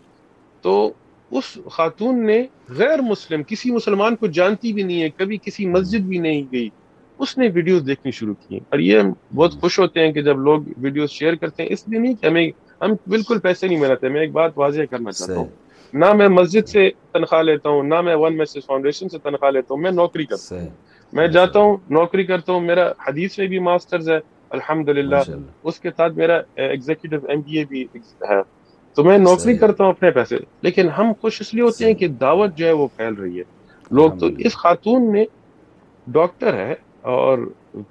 [0.68, 0.76] تو
[1.38, 2.44] اس خاتون نے
[2.84, 6.70] غیر مسلم کسی مسلمان کو جانتی بھی نہیں ہے کبھی کسی مسجد بھی نہیں گئی
[7.22, 10.40] اس نے ویڈیوز دیکھنی شروع کی اور یہ ہم بہت خوش ہوتے ہیں کہ جب
[10.48, 12.50] لوگ ویڈیوز شیئر کرتے ہیں اس لیے نہیں کہ ہمیں
[12.82, 15.48] ہم بالکل پیسے نہیں ملاتے میں ایک بات واضح کرنا چاہتا ہوں
[16.04, 19.74] نہ میں مسجد سے تنخواہ لیتا ہوں نہ میں ون میسج فاؤنڈیشن سے تنخواہ لیتا
[19.74, 23.60] ہوں ہوں میں میں نوکری کرتا جاتا ہوں نوکری کرتا ہوں میرا حدیث میں بھی
[23.68, 24.18] ماسٹرز ہے
[24.58, 25.22] الحمد للہ
[25.70, 26.38] اس کے ساتھ میرا
[26.72, 27.86] ایگزیکٹو ایم بی اے بھی
[28.30, 28.40] ہے
[28.96, 32.08] تو میں نوکری کرتا ہوں اپنے پیسے لیکن ہم خوش اس لیے ہوتے ہیں کہ
[32.24, 33.44] دعوت جو ہے وہ پھیل رہی ہے
[34.00, 35.24] لوگ تو اس خاتون نے
[36.12, 36.74] ڈاکٹر ہے
[37.12, 37.40] اور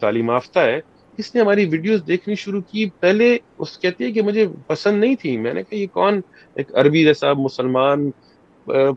[0.00, 0.78] تعلیم یافتہ ہے
[1.18, 5.14] اس نے ہماری ویڈیوز دیکھنی شروع کی پہلے اس کہتی ہے کہ مجھے پسند نہیں
[5.20, 6.20] تھی میں نے کہا یہ کون
[6.56, 8.10] ایک عربی جیسا مسلمان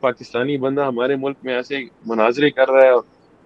[0.01, 1.79] پاکستانی بندہ ہمارے ملک میں ایسے
[2.11, 2.91] مناظرے کر رہا ہے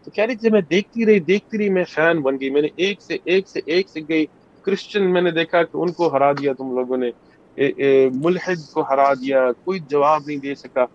[0.03, 2.67] تو کہہ رہی جب میں دیکھتی رہی دیکھتی رہی میں فین بن گئی میں نے
[2.85, 4.25] ایک سے ایک سے ایک سے گئی
[4.65, 7.09] کرسچن میں نے دیکھا کہ ان کو ہرا دیا تم لوگوں نے
[8.23, 10.85] ملحد کو ہرا دیا کوئی جواب نہیں دے سکا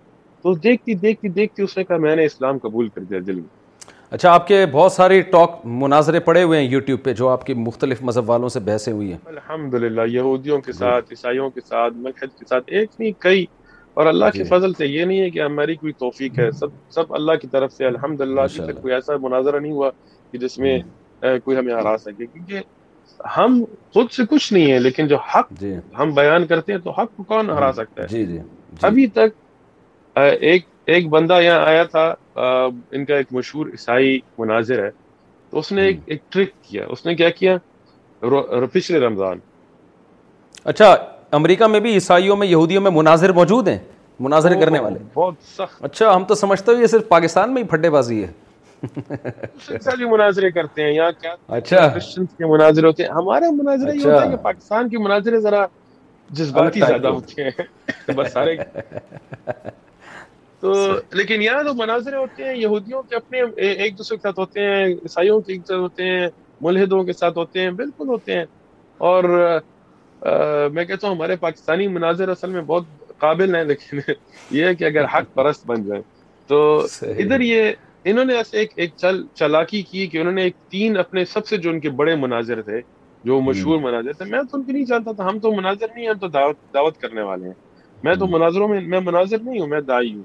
[0.42, 3.42] تو دیکھتی دیکھتی دیکھتی اس نے کہا میں نے اسلام قبول کر دیا میں
[4.14, 7.54] اچھا آپ کے بہت سارے ٹاک مناظرے پڑے ہوئے ہیں یوٹیوب پہ جو آپ کی
[7.62, 11.60] مختلف مذہب والوں سے بحثیں ہوئی ہیں الحمد للہ یہودیوں کے جی۔ ساتھ عیسائیوں کے
[11.68, 13.44] ساتھ مہد کے ساتھ ایک نہیں کئی
[13.94, 16.68] اور اللہ کی جی۔ فضل سے یہ نہیں ہے کہ ہماری کوئی توفیق ہے سب
[16.94, 19.90] سب اللہ کی طرف سے الحمد للہ تک کوئی ایسا مناظرہ نہیں ہوا
[20.32, 20.78] کہ جس میں
[21.44, 23.62] کوئی ہمیں ہرا سکے کیونکہ ہم
[23.94, 27.16] خود سے کچھ نہیں ہے لیکن جو حق جی۔ ہم بیان کرتے ہیں تو حق
[27.16, 28.38] کو کون ہرا سکتا ہے جی جی
[28.88, 34.90] ابھی تک ایک ایک بندہ یہاں آیا تھا ان کا ایک مشہور عیسائی مناظر ہے
[35.50, 37.56] تو اس نے ایک, ایک ٹرک کیا اس نے کیا کیا
[38.72, 39.38] پچھلے رمضان
[40.64, 40.94] اچھا
[41.38, 43.78] امریکہ میں بھی عیسائیوں میں یہودیوں میں مناظر موجود ہیں
[44.20, 47.68] مناظر کرنے والے بہت سخت اچھا ہم تو سمجھتے ہیں یہ صرف پاکستان میں ہی
[47.68, 48.32] پھٹے بازی ہے
[50.10, 54.20] مناظرے کرتے ہیں یہاں کیا اچھا کے مناظر ہوتے ہیں ہمارے مناظرے یہ ہوتے ہیں
[54.26, 55.64] کہ اچھا۔ پاکستان کے مناظرے ذرا
[56.38, 58.56] جذباتی زیادہ ہوتے ہیں بس سارے
[60.64, 60.74] تو
[61.16, 64.84] لیکن یہاں تو مناظر ہوتے ہیں یہودیوں کے اپنے ایک دوسرے کے ساتھ ہوتے ہیں
[64.86, 66.28] عیسائیوں کے ایک ساتھ ہوتے ہیں
[66.66, 68.44] ملحدوں کے ساتھ ہوتے ہیں بالکل ہوتے ہیں
[69.08, 69.24] اور
[70.76, 73.98] میں کہتا ہوں ہمارے پاکستانی مناظر اصل میں بہت قابل ہیں لیکن
[74.50, 76.00] یہ ہے کہ اگر حق پرست بن جائیں
[76.48, 76.58] تو
[77.06, 77.70] ادھر یہ
[78.12, 81.46] انہوں نے ایسے ایک ایک چل چلاکی کی کہ انہوں نے ایک تین اپنے سب
[81.46, 82.80] سے جو ان کے بڑے مناظر تھے
[83.32, 86.06] جو مشہور مناظر تھے میں تو ان کی نہیں جانتا تھا ہم تو مناظر نہیں
[86.06, 87.54] ہیں تو دعوت دعوت کرنے والے ہیں
[88.04, 90.22] میں تو مناظروں میں میں مناظر نہیں ہوں میں دائی ہوں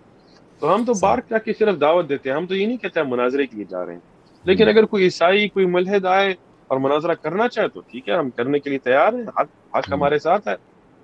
[0.60, 3.00] تو ہم تو باہر جا کے صرف دعوت دیتے ہیں ہم تو یہ نہیں کہتے
[3.00, 6.34] ہیں مناظرے کے لیے جا رہے ہیں لیکن اگر کوئی عیسائی کوئی ملحد آئے
[6.72, 9.90] اور مناظرہ کرنا چاہے تو ٹھیک ہے ہم کرنے کے لیے تیار ہیں حق حق
[9.94, 10.56] ہمارے ساتھ ہے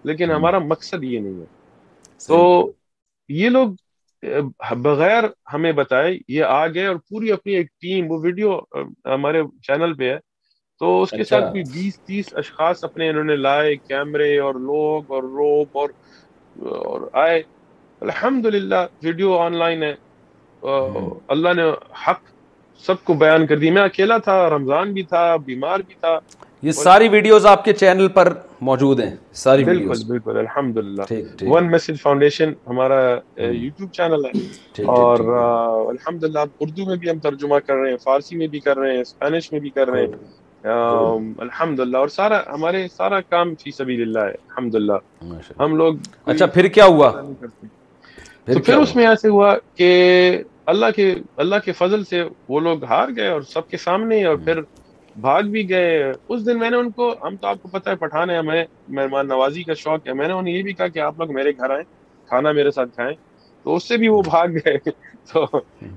[0.09, 1.45] لیکن ہمارا مقصد یہ نہیں ہے
[2.27, 2.39] تو
[3.39, 3.69] یہ لوگ
[4.81, 8.59] بغیر ہمیں بتائے یہ آ گئے اور پوری اپنی ایک ٹیم وہ ویڈیو
[9.13, 10.17] ہمارے چینل پہ ہے
[10.79, 14.55] تو اس کے ساتھ اچھا۔ بھی بیس تیس اشخاص اپنے انہوں نے لائے کیمرے اور
[14.69, 15.89] لوگ اور اور
[16.85, 17.41] اور آئے
[18.05, 19.93] الحمد للہ ویڈیو آن لائن ہے
[21.35, 21.63] اللہ نے
[22.07, 22.19] حق
[22.87, 26.17] سب کو بیان کر دی میں اکیلا تھا رمضان بھی تھا بیمار بھی تھا
[26.67, 28.31] یہ ساری ویڈیوز آپ کے چینل پر
[28.69, 29.09] موجود ہیں
[29.43, 29.63] ساری
[31.53, 33.01] ون ہمارا
[33.37, 38.35] یوٹیوب چینل ہے اور الحمد للہ اردو میں بھی ہم ترجمہ کر رہے ہیں فارسی
[38.43, 40.73] میں بھی کر رہے ہیں اسپینش میں بھی کر رہے ہیں
[41.47, 46.45] الحمد للہ اور سارا ہمارے سارا کام سبیل اللہ ہے الحمد للہ ہم لوگ اچھا
[46.57, 47.11] پھر کیا ہوا
[48.45, 49.87] پھر اس میں ایسے ہوا کہ
[50.71, 54.35] اللہ کے اللہ کے فضل سے وہ لوگ ہار گئے اور سب کے سامنے اور
[54.45, 54.59] پھر
[55.21, 58.29] بھاگ بھی گئے اس دن میں نے ان کو ہم تو آپ کو پتہ ہے
[58.31, 58.63] ہے ہمیں
[58.97, 61.51] مہمان نوازی کا شوق ہے میں نے انہیں یہ بھی کہا کہ آپ لوگ میرے
[61.57, 61.83] گھر آئیں
[62.29, 63.13] کھانا میرے ساتھ کھائیں
[63.63, 64.77] تو اس سے بھی وہ بھاگ گئے
[65.33, 65.43] تو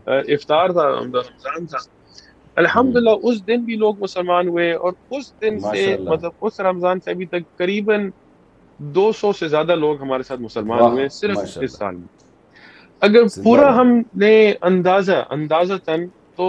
[0.06, 1.78] افطار تھا رمضان تھا
[2.62, 7.00] الحمد للہ اس دن بھی لوگ مسلمان ہوئے اور اس دن سے مطلب اس رمضان
[7.04, 8.08] سے ابھی تک قریباً
[9.00, 12.16] دو سو سے زیادہ لوگ ہمارے ساتھ مسلمان ہوئے صرف اس سال میں
[13.06, 14.30] اگر پورا ہم نے
[14.68, 16.04] اندازہ اندازہ تن
[16.36, 16.46] تو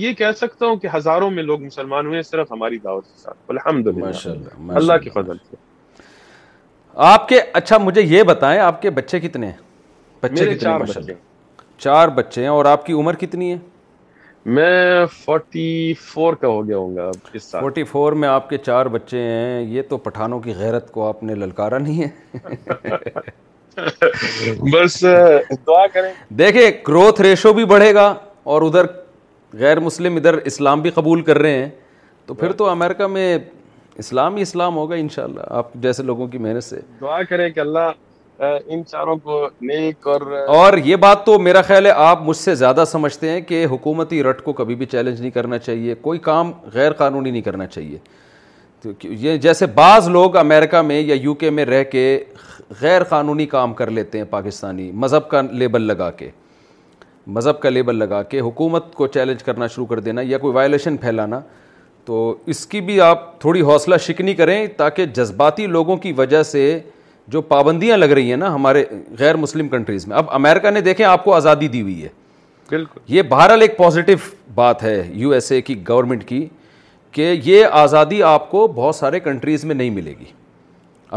[0.00, 3.50] یہ کہہ سکتا ہوں کہ ہزاروں میں لوگ مسلمان ہوئے صرف ہماری دعوت کے ساتھ
[3.52, 5.56] الحمدللہ ماشاءاللہ اللہ کی فضل سے
[7.12, 9.56] آپ کے اچھا مجھے یہ بتائیں آپ کے بچے کتنے ہیں
[10.22, 11.14] بچے کتنے چار بچے
[11.84, 13.58] چار بچے ہیں اور آپ کی عمر کتنی ہے
[14.56, 17.10] میں فورٹی فور کا ہو گیا ہوں گا
[17.60, 21.22] فورٹی فور میں آپ کے چار بچے ہیں یہ تو پٹھانوں کی غیرت کو آپ
[21.22, 23.00] نے للکارا نہیں ہے
[24.72, 25.04] بس
[25.66, 28.12] دعا کریں دیکھیں گروتھ ریشو بھی بڑھے گا
[28.52, 28.86] اور ادھر
[29.58, 31.68] غیر مسلم ادھر اسلام بھی قبول کر رہے ہیں
[32.26, 33.38] تو پھر تو امریکہ میں
[33.98, 37.90] اسلام ہی اسلام ہوگا انشاءاللہ آپ جیسے لوگوں کی محنت سے دعا کریں کہ اللہ
[38.66, 42.54] ان چاروں کو نیک اور اور یہ بات تو میرا خیال ہے آپ مجھ سے
[42.54, 46.52] زیادہ سمجھتے ہیں کہ حکومتی رٹ کو کبھی بھی چیلنج نہیں کرنا چاہیے کوئی کام
[46.74, 47.98] غیر قانونی نہیں کرنا چاہیے
[48.82, 52.02] تو یہ جیسے بعض لوگ امریکہ میں یا یو کے میں رہ کے
[52.80, 56.28] غیر قانونی کام کر لیتے ہیں پاکستانی مذہب کا لیبل لگا کے
[57.36, 60.96] مذہب کا لیبل لگا کے حکومت کو چیلنج کرنا شروع کر دینا یا کوئی وائلیشن
[61.00, 61.40] پھیلانا
[62.04, 62.22] تو
[62.52, 66.62] اس کی بھی آپ تھوڑی حوصلہ شکنی کریں تاکہ جذباتی لوگوں کی وجہ سے
[67.32, 68.84] جو پابندیاں لگ رہی ہیں نا ہمارے
[69.18, 72.08] غیر مسلم کنٹریز میں اب امریکہ نے دیکھیں آپ کو آزادی دی ہوئی ہے
[72.70, 74.12] بالکل یہ بہرحال ایک پازیٹو
[74.54, 76.46] بات ہے یو ایس اے کی گورنمنٹ کی
[77.12, 80.24] کہ یہ آزادی آپ کو بہت سارے کنٹریز میں نہیں ملے گی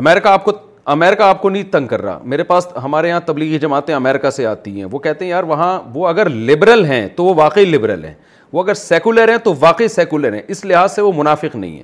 [0.02, 0.52] امریکہ آپ کو
[0.94, 4.46] امریکہ آپ کو نہیں تنگ کر رہا میرے پاس ہمارے یہاں تبلیغی جماعتیں امریکہ سے
[4.46, 8.04] آتی ہیں وہ کہتے ہیں یار وہاں وہ اگر لبرل ہیں تو وہ واقعی لبرل
[8.06, 8.14] ہیں
[8.54, 11.84] وہ اگر سیکولر ہیں تو واقعی سیکولر ہیں اس لحاظ سے وہ منافق نہیں ہیں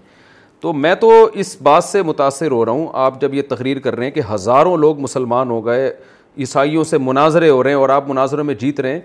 [0.61, 1.11] تو میں تو
[1.43, 4.21] اس بات سے متاثر ہو رہا ہوں آپ جب یہ تقریر کر رہے ہیں کہ
[4.33, 5.91] ہزاروں لوگ مسلمان ہو گئے
[6.37, 8.99] عیسائیوں سے مناظرے ہو رہے ہیں اور آپ مناظروں میں جیت رہے ہیں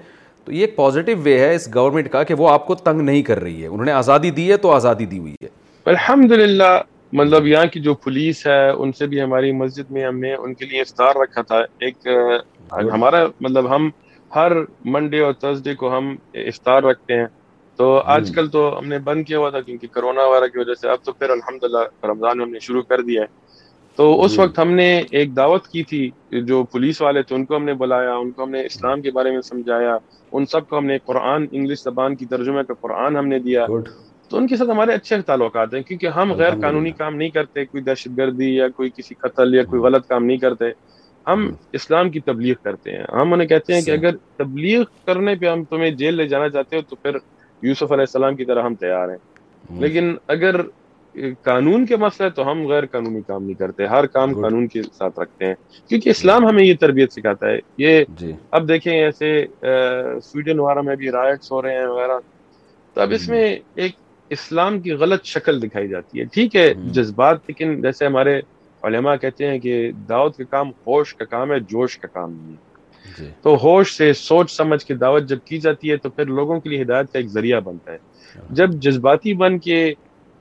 [0.47, 3.23] تو یہ ایک پازیٹیو وے ہے اس گورنمنٹ کا کہ وہ آپ کو تنگ نہیں
[3.29, 5.49] کر رہی ہے انہوں نے آزادی دی ہے تو آزادی دی ہوئی ہے
[5.91, 6.33] الحمد
[7.19, 10.55] مطلب یہاں کی جو پولیس ہے ان سے بھی ہماری مسجد میں ہم نے ان
[10.61, 12.07] کے لیے افطار رکھا تھا ایک
[12.93, 13.89] ہمارا مطلب ہم
[14.35, 14.53] ہر
[14.95, 16.15] منڈے اور تھرسڈے کو ہم
[16.47, 17.27] افطار رکھتے ہیں
[17.77, 18.03] تو hmm.
[18.07, 20.89] آج کل تو ہم نے بند کیا ہوا تھا کیونکہ کرونا وغیرہ کی وجہ سے
[20.91, 23.27] اب تو پھر الحمد للہ رمضان شروع کر دیا ہے
[23.97, 24.87] تو اس جی۔ وقت ہم نے
[25.19, 26.09] ایک دعوت کی تھی
[26.47, 29.11] جو پولیس والے تھے ان کو ہم نے بلایا ان کو ہم نے اسلام کے
[29.17, 29.97] بارے میں سمجھایا
[30.35, 33.67] ان سب کو ہم نے قرآن انگلش زبان کی ترجمہ کا قرآن ہم نے دیا
[34.29, 37.65] تو ان کے ساتھ ہمارے اچھے تعلقات ہیں کیونکہ ہم غیر قانونی کام نہیں کرتے
[37.67, 40.71] کوئی دہشت گردی یا کوئی کسی قتل یا کوئی غلط کام نہیں کرتے
[41.27, 45.49] ہم اسلام کی تبلیغ کرتے ہیں ہم انہیں کہتے ہیں کہ اگر تبلیغ کرنے پہ
[45.49, 47.17] ہم تمہیں جیل لے جانا چاہتے ہو تو پھر
[47.67, 50.61] یوسف علیہ السلام کی طرح ہم تیار ہیں لیکن اگر
[51.45, 55.19] قانون کے مسئلہ تو ہم غیر قانونی کام نہیں کرتے ہر کام قانون کے ساتھ
[55.21, 55.55] رکھتے ہیں
[55.89, 59.31] کیونکہ اسلام ہمیں یہ تربیت سکھاتا ہے یہ جی۔ اب دیکھیں ایسے
[60.25, 62.19] سویڈن میں بھی رائٹس ہو رہے ہیں وغیرہ
[62.95, 63.45] تو اب اس میں
[63.75, 63.95] ایک
[64.37, 68.41] اسلام کی غلط شکل دکھائی جاتی ہے ٹھیک ہے جذبات لیکن جیسے ہمارے
[68.87, 72.57] علماء کہتے ہیں کہ دعوت کا کام ہوش کا کام ہے جوش کا کام نہیں
[72.57, 76.27] ہے جی۔ تو ہوش سے سوچ سمجھ کے دعوت جب کی جاتی ہے تو پھر
[76.39, 77.99] لوگوں کے لیے ہدایت کا ایک ذریعہ بنتا ہے
[78.37, 79.93] ہاں۔ جب جذباتی بن کے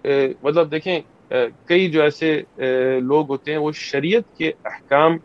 [0.05, 0.99] مطلب دیکھیں
[1.67, 2.41] کئی جو ایسے
[3.01, 5.17] لوگ ہوتے ہیں وہ شریعت کے احکام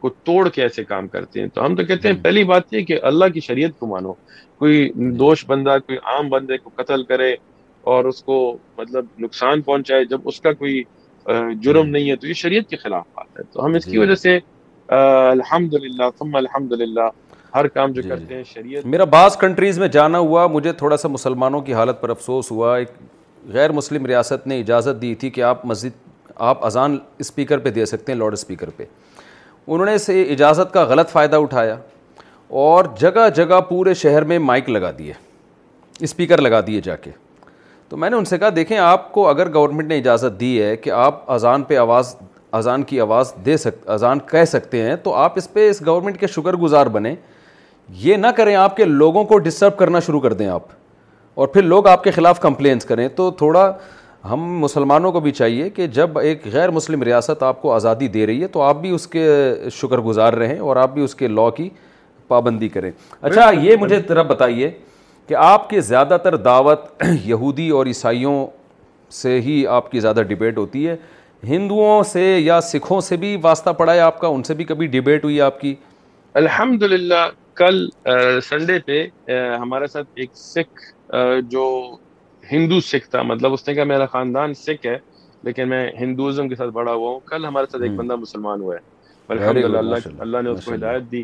[0.00, 2.84] کو توڑ کے ایسے کام کرتے ہیں تو ہم تو کہتے ہیں پہلی بات یہ
[2.84, 4.12] کہ اللہ کی شریعت کو مانو
[4.58, 7.34] کوئی دوش بندہ کوئی عام بندے کو قتل کرے
[7.90, 8.38] اور اس کو
[8.78, 10.82] مطلب نقصان پہنچائے جب اس کا کوئی
[11.62, 13.98] جرم نہیں ہے تو یہ شریعت کے خلاف بات ہے تو ہم اس کی جی۔
[13.98, 14.38] وجہ سے
[14.96, 17.08] الحمد للہ الحمد للہ
[17.54, 20.72] ہر کام جو جی، جی۔ کرتے ہیں شریعت میرا بعض کنٹریز میں جانا ہوا مجھے
[20.82, 22.88] تھوڑا سا مسلمانوں کی حالت پر افسوس ہوا ایک
[23.52, 26.08] غیر مسلم ریاست نے اجازت دی تھی کہ آپ مسجد
[26.48, 28.84] آپ اذان اسپیکر پہ دے سکتے ہیں لاؤڈ اسپیکر پہ
[29.66, 31.76] انہوں نے اسے اجازت کا غلط فائدہ اٹھایا
[32.62, 35.12] اور جگہ جگہ پورے شہر میں مائک لگا دیے
[36.04, 37.10] اسپیکر لگا دیے جا کے
[37.88, 40.76] تو میں نے ان سے کہا دیکھیں آپ کو اگر گورنمنٹ نے اجازت دی ہے
[40.76, 42.14] کہ آپ اذان پہ آواز
[42.58, 46.20] اذان کی آواز دے سک اذان کہہ سکتے ہیں تو آپ اس پہ اس گورنمنٹ
[46.20, 47.14] کے شکر گزار بنیں
[48.04, 50.62] یہ نہ کریں آپ کے لوگوں کو ڈسٹرب کرنا شروع کر دیں آپ
[51.34, 53.72] اور پھر لوگ آپ کے خلاف کمپلینس کریں تو تھوڑا
[54.30, 58.26] ہم مسلمانوں کو بھی چاہیے کہ جب ایک غیر مسلم ریاست آپ کو آزادی دے
[58.26, 59.28] رہی ہے تو آپ بھی اس کے
[59.74, 61.68] شکر گزار رہیں اور آپ بھی اس کے لاء کی
[62.28, 64.70] پابندی کریں اچھا یہ مجھے طرف بتائیے
[65.28, 66.84] کہ آپ کے زیادہ تر دعوت
[67.24, 68.34] یہودی اور عیسائیوں
[69.22, 70.96] سے ہی آپ کی زیادہ ڈبیٹ ہوتی ہے
[71.48, 74.86] ہندوؤں سے یا سکھوں سے بھی واسطہ پڑا ہے آپ کا ان سے بھی کبھی
[74.96, 75.74] ڈبیٹ ہوئی آپ کی
[76.42, 77.24] الحمد للہ
[77.58, 77.88] کل
[78.48, 79.02] سنڈے پہ
[79.60, 80.84] ہمارے ساتھ ایک سکھ
[81.50, 81.64] جو
[82.52, 84.96] ہندو سکھ تھا مطلب اس نے کہا میرا خاندان سکھ ہے
[85.44, 88.74] لیکن میں ہندوازم کے ساتھ بڑا ہوا ہوں کل ہمارے ساتھ ایک بندہ مسلمان ہوا
[88.76, 88.88] ہے
[90.20, 91.22] اللہ نے اس کو ہدایت دی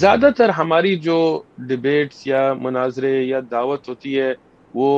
[0.00, 1.16] زیادہ تر ہماری جو
[1.68, 4.32] ڈبیٹس یا مناظرے یا دعوت ہوتی ہے
[4.74, 4.90] وہ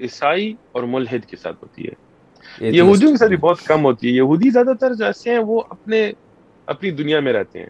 [0.00, 4.50] عیسائی اور ملحد کے ساتھ ہوتی ہے یہودیوں کے ساتھ بہت کم ہوتی ہے یہودی
[4.50, 6.10] زیادہ تر جیسے ہیں وہ اپنے
[6.74, 7.68] اپنی دنیا میں رہتے ہیں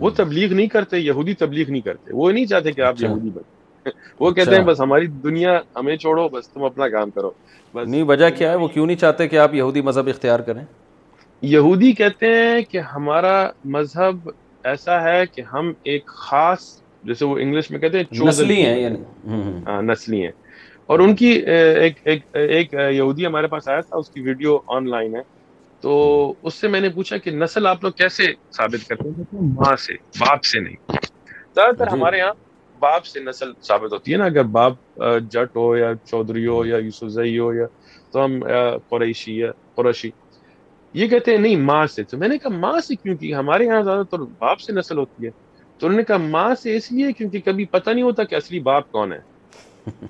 [0.00, 3.30] وہ تبلیغ نہیں کرتے یہودی تبلیغ نہیں کرتے وہ نہیں چاہتے کہ آپ اچھا۔ یہودی
[3.34, 7.30] بنے وہ کہتے ہیں اچھا۔ بس ہماری دنیا ہمیں چھوڑو بس تم اپنا کام کرو
[7.74, 10.62] نہیں وجہ کیا ہے وہ کیوں نہیں چاہتے کہ آپ یہودی مذہب اختیار کریں
[11.42, 13.34] یہودی کہتے ہیں کہ ہمارا
[13.76, 14.28] مذہب
[14.68, 16.62] ایسا ہے کہ ہم ایک خاص
[17.08, 20.30] جیسے وہ انگلش میں کہتے ہیں نسلی ہیں یعنی۔ ہاں، نسلی ہیں
[20.88, 22.06] اور ان کی ایک
[22.50, 25.20] ایک یہودی ہمارے پاس آیا تھا اس کی ویڈیو آن لائن ہے
[25.82, 25.92] تو
[26.46, 28.26] اس سے میں نے پوچھا کہ نسل آپ لوگ کیسے
[28.56, 30.76] ثابت کرتے ہیں ماں سے سے باپ نہیں
[31.54, 32.18] زیادہ تر جی۔ ہمارے
[34.08, 34.68] یہاں
[35.32, 37.66] جٹ ہو یا چودھری ہو یا یوسف زئی ہو یا
[38.12, 38.38] تو ہم
[38.90, 40.10] قریشی یا قریشی
[41.00, 43.64] یہ کہتے ہیں نہیں ماں سے تو میں نے کہا ماں سے کیوں کی ہمارے
[43.66, 45.30] یہاں زیادہ تر باپ سے نسل ہوتی ہے
[45.78, 48.60] تو انہوں نے کہا ماں سے اس لیے کیونکہ کبھی پتہ نہیں ہوتا کہ اصلی
[48.70, 49.26] باپ کون ہے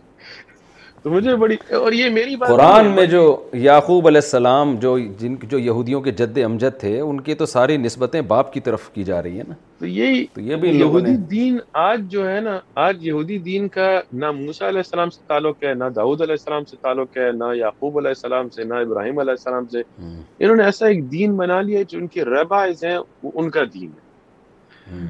[1.03, 3.21] تو مجھے بڑی اور یہ میری بات قرآن میں جو
[3.61, 7.77] یعقوب علیہ السلام جو جن جو یہودیوں کے جد امجد تھے ان کی تو ساری
[7.85, 11.15] نسبتیں باپ کی طرف کی جا رہی ہے نا تو یہی تو یہ بھی یہودی
[11.31, 13.89] دین آج جو ہے نا آج یہودی دین کا
[14.21, 17.53] نہ موسا علیہ السلام سے تعلق ہے نہ داؤد علیہ السلام سے تعلق ہے نہ
[17.57, 21.61] یعقوب علیہ السلام سے نہ ابراہیم علیہ السلام سے انہوں نے ایسا ایک دین بنا
[21.61, 24.09] لیا جو ان کے ربائز ہیں وہ ان کا دین ہے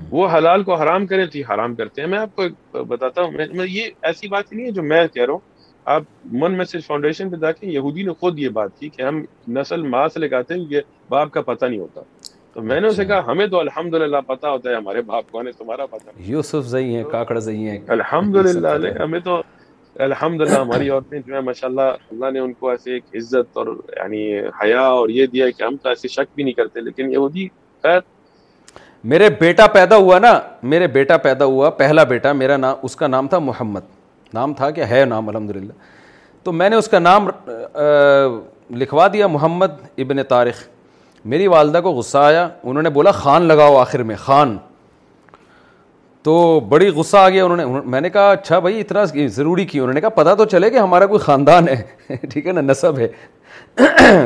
[0.09, 3.65] وہ حلال کو حرام کریں تو یہ حرام کرتے ہیں میں آپ کو بتاتا ہوں
[3.67, 5.49] یہ ایسی بات نہیں ہے جو میں کہہ رہا ہوں
[5.93, 6.03] آپ
[6.39, 9.23] من میسج فاؤنڈیشن پہ جا یہودی نے خود یہ بات کی کہ ہم
[9.57, 12.01] نسل ماں سے لگاتے ہیں یہ باپ کا پتہ نہیں ہوتا
[12.53, 15.31] تو میں نے اسے اچھا۔ کہا ہمیں تو الحمد للہ پتہ ہوتا ہے ہمارے باپ
[15.31, 18.67] کون ہے تمہارا پتہ یوسف زئی ہیں کاکڑ زئی ہیں الحمد للہ
[19.03, 19.41] ہمیں تو
[20.07, 23.57] الحمد للہ ہماری عورتیں جو ہیں ماشاء اللہ اللہ نے ان کو ایسے ایک عزت
[23.57, 23.67] اور
[23.97, 24.25] یعنی
[24.63, 27.47] حیا اور یہ دیا کہ ہم تو ایسے شک بھی نہیں کرتے لیکن یہودی
[27.83, 27.99] خیر
[29.13, 30.39] میرے بیٹا پیدا ہوا نا
[30.73, 33.81] میرے بیٹا پیدا ہوا پہلا بیٹا میرا نام اس کا نام تھا محمد
[34.33, 35.71] نام تھا کہ ہے نام الحمد للہ
[36.43, 37.27] تو میں نے اس کا نام
[38.81, 39.71] لکھوا دیا محمد
[40.03, 40.61] ابن طارق
[41.31, 44.57] میری والدہ کو غصہ آیا انہوں نے بولا خان لگاؤ آخر میں خان
[46.23, 46.33] تو
[46.69, 49.03] بڑی غصہ آ گیا انہوں نے میں نے کہا اچھا بھائی اتنا
[49.35, 51.75] ضروری کی انہوں نے کہا پتہ تو چلے کہ ہمارا کوئی خاندان ہے
[52.31, 53.07] ٹھیک ہے نا نصب ہے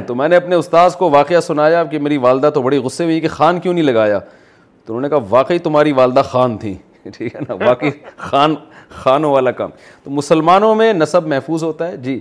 [0.07, 3.19] تو میں نے اپنے استاذ کو واقعہ سنایا کہ میری والدہ تو بڑی غصے ہوئی
[3.21, 6.75] کہ خان کیوں نہیں لگایا تو انہوں نے کہا واقعی تمہاری والدہ خان تھی
[7.17, 8.55] ٹھیک ہے نا واقعی خان
[8.91, 9.69] خانوں والا کام
[10.03, 12.19] تو مسلمانوں میں نصب محفوظ ہوتا ہے جی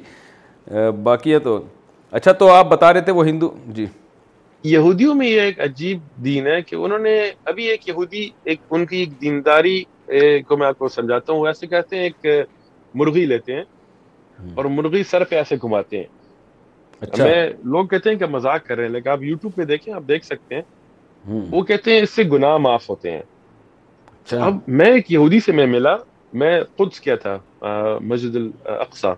[1.03, 1.61] باقی ہے تو
[2.19, 3.87] اچھا تو آپ بتا رہے تھے وہ ہندو جی
[4.73, 8.29] یہودیوں میں یہ ایک عجیب دین ہے کہ انہوں نے ابھی ایک ایک ایک یہودی
[8.75, 12.41] ان کی دینداری کو کو میں آپ سمجھاتا ہوں ایسے کہتے ہیں
[13.03, 13.65] مرغی لیتے ہیں
[14.57, 16.05] اور مرغی سر پہ ایسے گھماتے ہیں
[17.01, 19.93] اچھا۔ میں لوگ کہتے ہیں کہ مزاق کر رہے ہیں لیکن آپ یوٹیوب پہ دیکھیں
[19.95, 23.21] آپ دیکھ سکتے ہیں وہ کہتے ہیں اس سے گناہ معاف ہوتے ہیں
[24.09, 25.95] اچھا۔ اب میں ایک یہودی سے میں ملا
[26.41, 27.37] میں قدس کیا تھا
[28.12, 29.12] مسجد الاقصا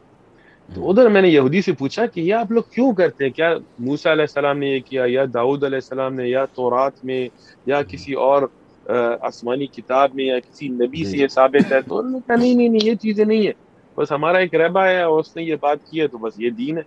[0.75, 3.51] تو ادھر میں نے یہودی سے پوچھا کہ یہ آپ لوگ کیوں کرتے ہیں کیا
[3.89, 7.27] موسا علیہ السلام نے یہ کیا یا داؤد علیہ السلام نے یا تو رات میں
[7.67, 8.43] یا کسی اور
[9.29, 12.85] آسمانی کتاب میں یا کسی نبی سے جی۔ یہ ثابت ہے تو نہیں نہیں نہیں
[12.85, 13.53] یہ چیزیں نہیں ہے
[13.97, 16.51] بس ہمارا ایک ربا ہے اور اس نے یہ بات کی ہے تو بس یہ
[16.59, 16.83] دین ہے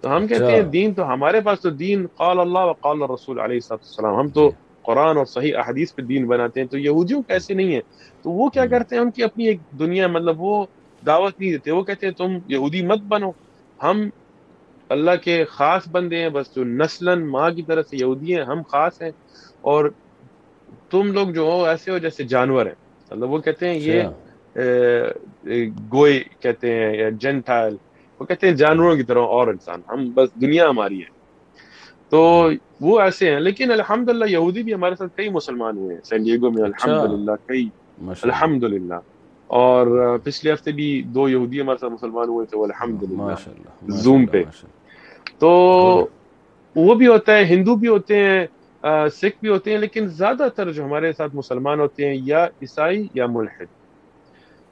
[0.00, 3.02] تو ہم کہتے اچھا۔ ہیں دین تو ہمارے پاس تو دین قال اللہ و قال
[3.14, 4.50] رسول علیہ السلام ہم تو
[4.86, 7.80] قرآن اور صحیح احادیث پہ دین بناتے ہیں تو یہودیوں کا ایسے نہیں ہے
[8.22, 10.54] تو وہ کیا کرتے ہیں ان کی اپنی ایک دنیا مطلب وہ
[11.06, 13.30] دعوت نہیں دیتے وہ کہتے ہیں تم یہودی مت بنو
[13.82, 14.08] ہم
[14.96, 18.60] اللہ کے خاص بندے ہیں بس جو نسلاً ماں کی طرف سے یہودی ہیں ہم
[18.74, 19.10] خاص ہیں
[19.70, 19.88] اور
[20.90, 22.78] تم لوگ جو ہو ایسے ہو جیسے جانور ہیں
[23.10, 25.54] مطلب وہ کہتے ہیں یہ اچھا۔
[25.94, 27.76] گوئے کہتے ہیں یا جنٹائل
[28.18, 31.14] وہ کہتے ہیں جانوروں کی طرح اور انسان ہم بس دنیا ہماری ہے
[32.10, 32.20] تو
[32.80, 36.22] وہ ایسے ہیں لیکن الحمد للہ یہودی بھی ہمارے ساتھ کئی مسلمان ہوئے ہیں سین
[36.24, 37.68] ڈیگو میں اچھا۔ الحمد للہ کئی
[38.22, 38.98] الحمد للہ
[39.60, 39.86] اور
[40.24, 43.34] پچھلے ہفتے بھی دو یہودی ہمارے ساتھ مسلمان ہوئے تھے وہ الحمد للہ
[44.02, 44.42] زوم پہ
[45.38, 45.50] تو
[46.76, 48.46] وہ بھی ہوتا ہے ہندو بھی ہوتے ہیں
[49.14, 53.06] سکھ بھی ہوتے ہیں لیکن زیادہ تر جو ہمارے ساتھ مسلمان ہوتے ہیں یا عیسائی
[53.14, 53.72] یا ملحد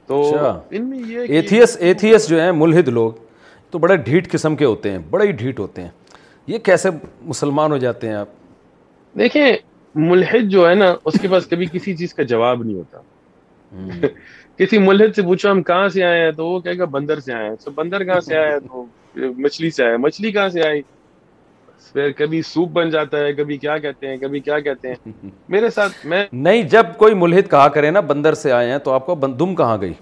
[0.06, 3.12] تو اچھا۔ ان میں یہ ایتھیس ایتھیس جو ہیں ملحد لوگ
[3.70, 5.88] تو بڑے ڈھیٹ قسم کے ہوتے ہیں بڑے ہی ڈھیٹ ہوتے ہیں
[6.46, 6.88] یہ کیسے
[7.26, 8.28] مسلمان ہو جاتے ہیں آپ
[9.18, 9.50] دیکھیں
[10.08, 14.06] ملحد جو ہے نا اس کے پاس کبھی کسی چیز کا جواب نہیں ہوتا
[14.58, 17.32] کسی ملحد سے پوچھو ہم کہاں سے آئے ہیں تو وہ کہے گا بندر سے
[17.34, 18.84] آئے ہیں تو بندر کہاں سے آیا تو
[19.14, 20.82] مچھلی سے آیا مچھلی کہاں سے آئی
[21.92, 25.70] پھر کبھی سوپ بن جاتا ہے کبھی کیا کہتے ہیں کبھی کیا کہتے ہیں میرے
[25.70, 29.06] ساتھ میں نہیں جب کوئی ملحد کہا کرے نا بندر سے آئے ہیں تو آپ
[29.06, 29.92] کو دم کہاں گئی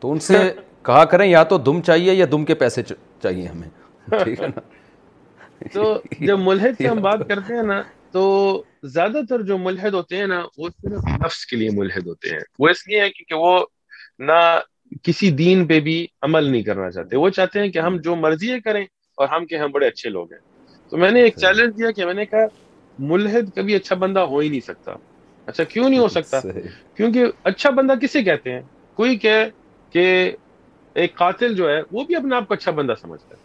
[0.00, 0.38] تو ان سے
[0.86, 4.60] کہا کریں یا تو دم چاہیے یا دم کے پیسے چاہیے ہمیں ٹھیک ہے نا
[5.72, 7.80] تو جب ملحد کی ہم بات کرتے ہیں نا
[8.12, 8.22] تو
[8.92, 12.40] زیادہ تر جو ملحد ہوتے ہیں نا وہ صرف نفس کے لیے ملحد ہوتے ہیں
[12.58, 13.58] وہ اس لیے ہے کیونکہ وہ
[14.30, 14.40] نہ
[15.02, 18.50] کسی دین پہ بھی عمل نہیں کرنا چاہتے وہ چاہتے ہیں کہ ہم جو مرضی
[18.52, 18.84] ہے کریں
[19.16, 20.40] اور ہم کہ ہم بڑے اچھے لوگ ہیں
[20.90, 22.46] تو میں نے ایک چیلنج دیا کہ میں نے کہا
[23.12, 24.92] ملحد کبھی اچھا بندہ ہو ہی نہیں سکتا
[25.52, 26.40] اچھا کیوں نہیں ہو سکتا
[26.96, 28.60] کیونکہ اچھا بندہ کسے کہتے ہیں
[28.96, 30.06] کوئی کہ
[31.02, 33.42] ایک قاتل جو ہے وہ بھی اپنے آپ کو اچھا بندہ سمجھتا ہے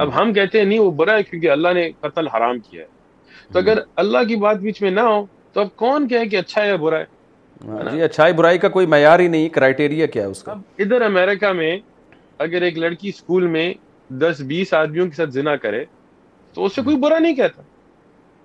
[0.00, 2.88] اب ہم کہتے ہیں نہیں وہ برا ہے کیونکہ اللہ نے قتل حرام کیا ہے
[3.52, 6.64] تو اگر اللہ کی بات بیچ میں نہ ہو تو اب کون کہے کہ اچھا
[6.64, 7.04] ہے برا ہے
[7.68, 11.00] ہاں جی اچھائی برائی کا کوئی معیار ہی نہیں کرائٹیریا کیا ہے اس کا ادھر
[11.06, 11.76] امریکہ میں
[12.46, 13.72] اگر ایک لڑکی اسکول میں
[14.20, 15.84] دس بیس آدمیوں کے ساتھ زنا کرے
[16.54, 17.62] تو اسے کوئی برا نہیں کہتا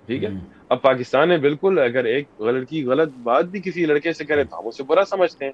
[0.05, 0.29] ٹھیک ہے
[0.69, 4.59] اب پاکستان میں بالکل اگر ایک لڑکی غلط بات بھی کسی لڑکے سے کرے تو
[4.59, 5.51] ہم اسے برا سمجھتے ہیں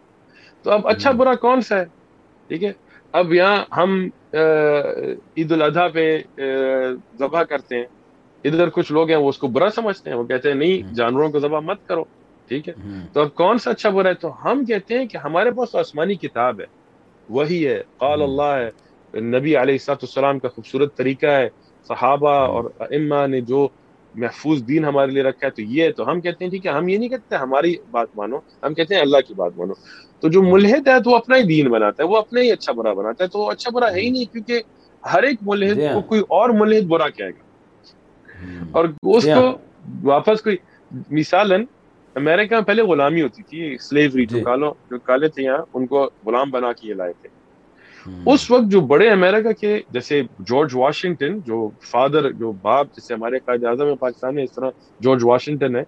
[0.64, 1.86] تو اب اچھا برا کون سا ہے
[2.48, 2.72] ٹھیک ہے
[3.20, 3.94] اب یہاں ہم
[5.38, 6.18] عید الاضحیٰ پہ
[7.20, 7.86] ذبح کرتے ہیں
[8.50, 11.30] ادھر کچھ لوگ ہیں وہ اس کو برا سمجھتے ہیں وہ کہتے ہیں نہیں جانوروں
[11.32, 12.04] کو ذبح مت کرو
[12.48, 12.74] ٹھیک ہے
[13.14, 16.16] تو اب کون سا اچھا برا ہے تو ہم کہتے ہیں کہ ہمارے پاس آسمانی
[16.24, 16.66] کتاب ہے
[17.40, 21.48] وہی ہے قال اللہ ہے نبی علیہ السلام کا خوبصورت طریقہ ہے
[21.88, 23.68] صحابہ اور اما نے جو
[24.24, 26.88] محفوظ دین ہمارے لیے رکھا ہے تو یہ تو ہم کہتے ہیں ٹھیک ہے ہم
[26.90, 29.74] یہ نہیں کہتے ہماری بات مانو ہم کہتے ہیں اللہ کی بات مانو
[30.22, 32.72] تو جو ملحد ہے تو وہ اپنا ہی دین بناتا ہے وہ اپنا ہی اچھا
[32.80, 34.62] برا بناتا ہے تو اچھا برا ہے ہی نہیں کیونکہ
[35.14, 38.68] ہر ایک ملحد کو کوئی اور ملحد برا کہے گا hmm.
[38.72, 40.58] اور اس کو واپس کوئی
[41.20, 41.64] مثالاً
[42.22, 44.44] امریکہ میں پہلے غلامی ہوتی تھی سلیوری جو جی.
[44.44, 47.30] کالو جو کالے تھے یہاں ان کو غلام بنا کے یہ لائے تھے
[48.10, 48.22] hmm.
[48.34, 53.40] اس وقت جو بڑے امریکہ کے جیسے جارج واشنگٹن جو فادر جو باپ جیسے ہمارے
[53.46, 54.70] قائد اعظم ہے پاکستان میں اس طرح
[55.08, 55.84] جارج واشنگٹن ہے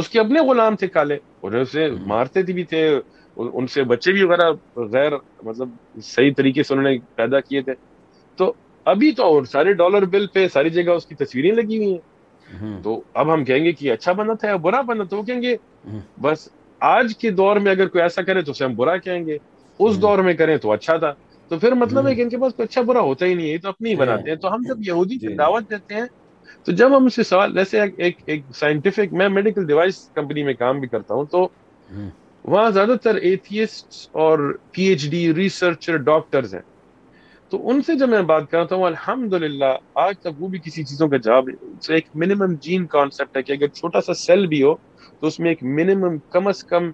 [0.00, 2.06] اس کے اپنے غلام تھے کالے اور اسے hmm.
[2.06, 2.88] مارتے بھی تھے
[3.38, 4.50] ان سے بچے بھی وغیرہ
[4.92, 5.12] غیر
[5.42, 5.68] مطلب
[6.02, 7.74] صحیح طریقے سے انہوں نے پیدا کیے تھے
[8.36, 8.52] تو
[8.92, 12.80] ابھی تو اور سارے ڈالر بل پہ ساری جگہ اس کی تصویریں لگی ہوئی ہیں
[12.82, 14.82] تو اب ہم کہیں گے کہ اچھا بنا بنا تھا یا برا
[15.26, 15.56] کہیں گے
[16.22, 16.48] بس
[16.90, 19.36] آج کے دور میں اگر کوئی ایسا کرے تو اسے ہم برا کہیں گے
[19.86, 21.12] اس دور میں کریں تو اچھا تھا
[21.48, 23.58] تو پھر مطلب ہے کہ ان کے پاس کوئی اچھا برا ہوتا ہی نہیں ہے
[23.58, 25.94] تو اپنے ہی جی۔ بناتے ہیں تو ہم جب جی۔ یہودی سے جی۔ دعوت دیتے
[25.94, 26.04] ہیں
[26.64, 27.82] تو جب ہم اسے سوال جیسے
[29.28, 31.46] میڈیکل ڈیوائس کمپنی میں کام بھی کرتا ہوں تو
[32.44, 34.38] وہاں زیادہ تر ایتھیسٹ اور
[34.72, 36.60] P H D researcher doctors ہیں
[37.50, 39.72] تو ان سے جب میں بات کرتا ہوں الحمد للہ
[40.04, 41.48] آج تک وہ بھی کسی چیزوں کا جواب
[41.86, 44.74] so ایک منیمم جین کانسیپٹ ہے کہ اگر چھوٹا سا سیل بھی ہو
[45.20, 46.90] تو اس میں ایک منیمم کم از کم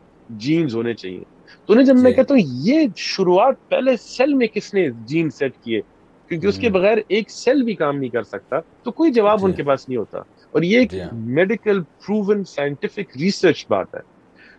[0.46, 1.22] جینز ہونے چاہیے
[1.66, 5.30] تو انہیں جب میں جی۔ کہتا ہوں یہ شروعات پہلے سیل میں کس نے جین
[5.38, 5.80] سیٹ کیے
[6.28, 9.44] کیونکہ اس کے بغیر ایک سیل بھی کام نہیں کر سکتا تو کوئی جواب جی۔
[9.46, 10.18] ان کے پاس نہیں ہوتا
[10.52, 10.94] اور یہ ایک
[11.38, 14.00] میڈیکل پروون سائنٹیفک ریسرچ بات ہے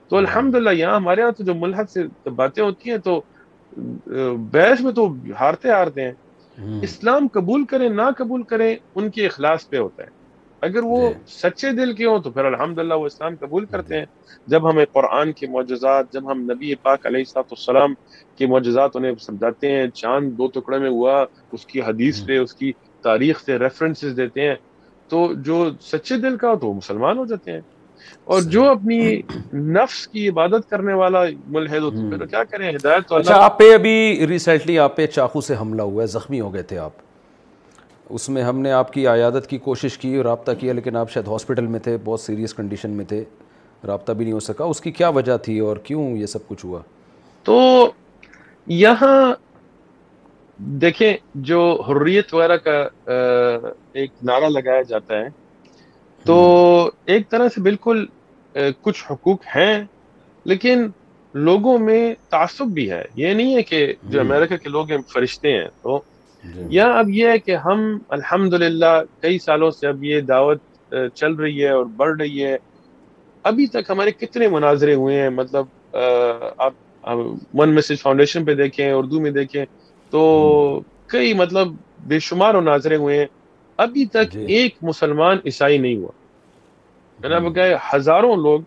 [0.10, 2.03] تو الحمد للہ یہاں ہمارے یہاں تو جو ملحد سے
[2.36, 3.20] باتیں ہوتی ہیں تو
[4.53, 5.07] بحث میں تو
[5.39, 10.18] ہارتے ہارتے ہیں اسلام قبول کریں نہ قبول کریں ان کے اخلاص پہ ہوتا ہے
[10.68, 13.93] اگر وہ جی۔ سچے دل کے ہوں تو پھر الحمد للہ وہ اسلام قبول کرتے
[13.95, 14.05] جی۔ ہیں
[14.53, 17.93] جب ہمیں قرآن کے معجزات جب ہم نبی پاک علیہ السلام
[18.38, 21.16] کے معجزات انہیں سمجھاتے ہیں چاند دو ٹکڑے میں ہوا
[21.55, 22.72] اس کی حدیث پہ اس کی
[23.07, 24.55] تاریخ سے ریفرنسز دیتے ہیں
[25.10, 27.62] تو جو سچے دل کا ہو تو وہ مسلمان ہو جاتے ہیں
[28.32, 29.00] اور جو اپنی
[29.54, 31.24] نفس کی عبادت کرنے والا
[31.56, 35.82] ملحد تو کیا کریں ہدایت اچھا آپ پہ ابھی ریسنٹلی آپ پہ چاقو سے حملہ
[35.91, 37.08] ہوا زخمی ہو گئے تھے آپ
[38.20, 41.12] اس میں ہم نے آپ کی عیادت کی کوشش کی اور رابطہ کیا لیکن آپ
[41.12, 43.24] شاید ہاسپٹل میں تھے بہت سیریس کنڈیشن میں تھے
[43.88, 46.66] رابطہ بھی نہیں ہو سکا اس کی کیا وجہ تھی اور کیوں یہ سب کچھ
[46.66, 46.80] ہوا
[47.43, 47.58] تو
[48.84, 49.34] یہاں
[50.82, 51.12] دیکھیں
[51.52, 52.78] جو حریت وغیرہ کا
[54.00, 55.28] ایک نعرہ لگایا جاتا ہے
[56.26, 56.38] تو
[57.05, 58.05] ایک طرح سے بالکل
[58.82, 59.84] کچھ حقوق ہیں
[60.49, 60.88] لیکن
[61.47, 64.97] لوگوں میں تعصب بھی ہے یہ نہیں ہے کہ جو جی۔ امریکہ کے لوگ ہیں
[65.13, 65.99] فرشتے ہیں تو
[66.43, 67.84] جی۔ یا اب یہ ہے کہ ہم
[68.17, 68.53] الحمد
[69.22, 72.55] کئی سالوں سے اب یہ دعوت چل رہی ہے اور بڑھ رہی ہے
[73.49, 75.95] ابھی تک ہمارے کتنے مناظرے ہوئے ہیں مطلب
[76.61, 77.05] آپ
[77.59, 79.63] ون میسج فاؤنڈیشن پہ دیکھیں اردو میں دیکھیں
[80.11, 80.24] تو
[81.07, 81.74] کئی مطلب
[82.07, 83.26] بے شمار مناظرے ہوئے ہیں
[83.84, 88.62] ابھی تک جی۔ ایک مسلمان عیسائی نہیں ہوا ہاں۔ ہزاروں لوگ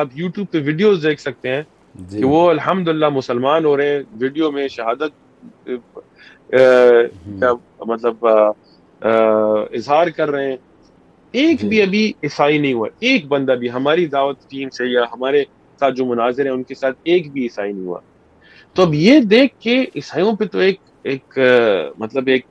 [0.00, 1.62] آپ یوٹیوب پہ ویڈیوز دیکھ سکتے ہیں
[2.10, 5.10] جی۔ کہ وہ الحمد مسلمان ہو رہے ہیں ویڈیو میں شہادت
[6.54, 7.52] ہاں۔
[7.90, 8.26] مطلب
[9.78, 10.56] اظہار کر رہے ہیں
[11.40, 15.04] ایک جی۔ بھی ابھی عیسائی نہیں ہوا ایک بندہ بھی ہماری دعوت ٹیم سے یا
[15.14, 15.42] ہمارے
[15.80, 18.00] ساتھ جو مناظر ہیں ان کے ساتھ ایک بھی عیسائی نہیں ہوا
[18.74, 21.38] تو اب یہ دیکھ کے عیسائیوں پہ تو ایک
[22.04, 22.46] مطلب ایک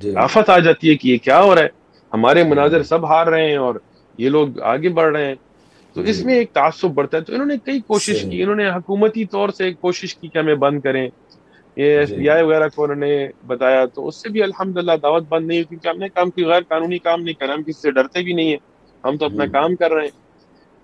[0.00, 1.68] جی۔ آفت آ جاتی ہے کہ یہ کیا ہو رہا ہے
[2.14, 3.74] ہمارے جی۔ مناظر سب ہار رہے ہیں اور
[4.18, 5.34] یہ لوگ آگے بڑھ رہے ہیں
[5.94, 8.22] تو جی۔ اس میں ایک تعصب بڑھتا ہے تو انہوں انہوں نے نے کئی کوشش
[8.30, 8.42] کی
[8.76, 11.06] حکومتی طور سے کوشش کی کہ ہمیں بند کریں
[11.76, 13.16] یہ ایس بی آئی وغیرہ کو انہوں نے
[13.46, 14.40] بتایا تو اس سے بھی
[15.02, 17.62] دعوت بند نہیں ہوئی کیونکہ ہم نے کام کی غیر قانونی کام نہیں کرا ہم
[17.62, 18.58] کسی سے ڈرتے بھی نہیں ہیں
[19.04, 20.18] ہم تو اپنا کام کر رہے ہیں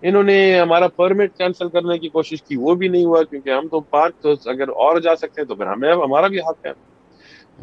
[0.09, 3.69] انہوں نے ہمارا پرمٹ کینسل کرنے کی کوشش کی وہ بھی نہیں ہوا کیونکہ ہم
[3.71, 6.73] تو پارک تو اگر اور جا سکتے ہیں تو پھر ہمیں ہمارا بھی حق ہے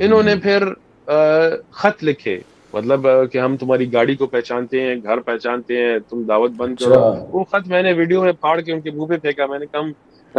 [0.05, 0.65] انہوں نے پھر
[1.07, 2.39] خط لکھے
[2.73, 6.99] مطلب کہ ہم تمہاری گاڑی کو پہچانتے ہیں گھر پہچانتے ہیں تم دعوت بند کرو
[7.03, 9.59] اچھا۔ وہ خط میں نے ویڈیو میں پھاڑ کے ان کے منہ پہ پھینکا میں
[9.59, 9.65] نے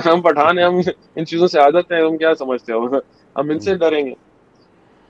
[0.08, 0.78] ہم پٹھان ہیں ہم
[1.16, 4.12] ان چیزوں سے عادت ہے ہم کیا سمجھتے ہو ہم ان سے ڈریں گے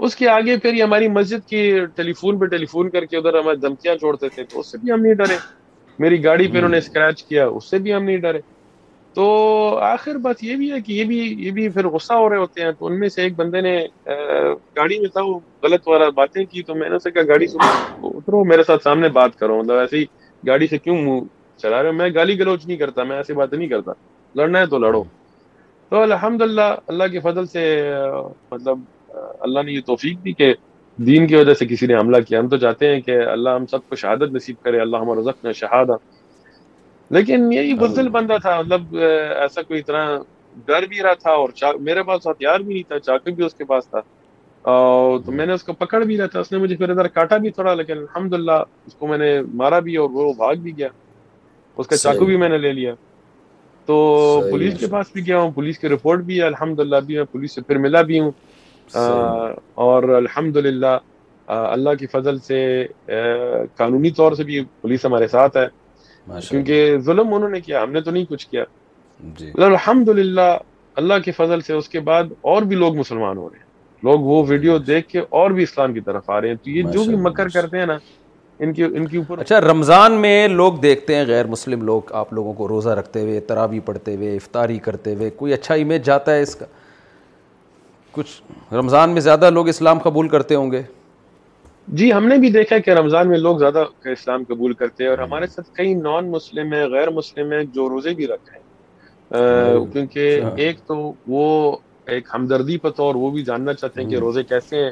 [0.05, 1.62] اس کے آگے پھر یہ ہماری مسجد کی
[1.96, 4.78] ٹیلی فون پہ ٹیلی فون کر کے ادھر ہمیں دھمکیاں چھوڑتے تھے تو اس سے
[4.82, 5.36] بھی ہم نہیں ڈرے
[5.98, 8.40] میری گاڑی پہ انہوں نے اسکریچ کیا اس سے بھی ہم نہیں ڈرے
[9.15, 9.25] تو
[9.87, 12.62] آخر بات یہ بھی ہے کہ یہ بھی یہ بھی پھر غصہ ہو رہے ہوتے
[12.65, 13.75] ہیں تو ان میں سے ایک بندے نے
[14.77, 17.59] گاڑی میں تھا وہ غلط والا باتیں کی تو میں نے کہا گاڑی سے
[18.07, 20.05] اترو میرے ساتھ سامنے بات کرو مطلب ایسی
[20.47, 21.21] گاڑی سے کیوں منہ
[21.62, 23.93] چلا رہے ہو میں گالی گلوچ نہیں کرتا میں ایسی بات نہیں کرتا
[24.41, 25.03] لڑنا ہے تو لڑو
[25.91, 27.65] تو الحمد للہ اللہ کے فضل سے
[28.53, 28.79] مطلب
[29.49, 30.53] اللہ نے یہ توفیق دی کہ
[31.07, 33.67] دین کی وجہ سے کسی نے حملہ کیا ہم تو چاہتے ہیں کہ اللہ ہم
[33.71, 35.97] سب کو شہادت نصیب کرے اللہ ہمارا زخم شہادہ
[37.11, 38.96] لیکن یہی بزدل بندہ تھا مطلب
[39.40, 40.16] ایسا کوئی طرح
[40.66, 41.48] ڈر بھی رہا تھا اور
[41.84, 44.00] میرے پاس ہتھیار بھی نہیں تھا چاقو بھی اس کے پاس تھا
[44.72, 47.09] اور تو میں نے اس کو پکڑ بھی رہا تھا اس نے مجھے پھر ادھر
[47.16, 48.34] کاٹا بھی تھوڑا لیکن الحمد
[48.86, 50.88] اس کو میں نے مارا بھی اور وہ بھاگ بھی گیا
[51.82, 52.94] اس کا چاقو بھی میں نے لے لیا
[53.86, 53.94] تو
[54.50, 57.55] پولیس کے پاس بھی گیا ہوں پولیس کی رپورٹ بھی الحمد الحمدللہ بھی میں پولیس
[57.55, 58.30] سے پھر ملا بھی ہوں
[59.84, 62.61] اور الحمد اللہ کی فضل سے
[63.76, 65.66] قانونی طور سے بھی پولیس ہمارے ساتھ ہے
[66.49, 68.64] کیونکہ ظلم انہوں نے کیا ہم نے تو نہیں کچھ کیا
[69.39, 70.49] جی الحمد للہ
[71.03, 73.62] اللہ کے فضل سے اس کے بعد اور بھی لوگ مسلمان ہو رہے ہیں
[74.09, 76.91] لوگ وہ ویڈیو دیکھ کے اور بھی اسلام کی طرف آ رہے ہیں تو یہ
[76.93, 77.97] جو بھی مکر کرتے ہیں نا
[78.64, 82.33] ان کی ان کی اوپر اچھا رمضان میں لوگ دیکھتے ہیں غیر مسلم لوگ آپ
[82.33, 86.35] لوگوں کو روزہ رکھتے ہوئے ترابی پڑھتے ہوئے افطاری کرتے ہوئے کوئی اچھا امیج جاتا
[86.35, 86.66] ہے اس کا
[88.12, 90.83] کچھ رمضان میں زیادہ لوگ اسلام قبول کرتے ہوں گے
[91.99, 95.18] جی ہم نے بھی دیکھا کہ رمضان میں لوگ زیادہ اسلام قبول کرتے ہیں اور
[95.18, 100.37] ہمارے ساتھ کئی نان مسلم ہیں غیر مسلم ہیں جو روزے بھی رکھے ہیں کیونکہ
[100.41, 100.97] اچھا۔ ایک تو
[101.28, 101.76] وہ
[102.14, 104.91] ایک ہمدردی پر طور وہ بھی جاننا چاہتے ہیں کہ روزے کیسے ہیں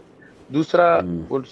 [0.54, 0.98] دوسرا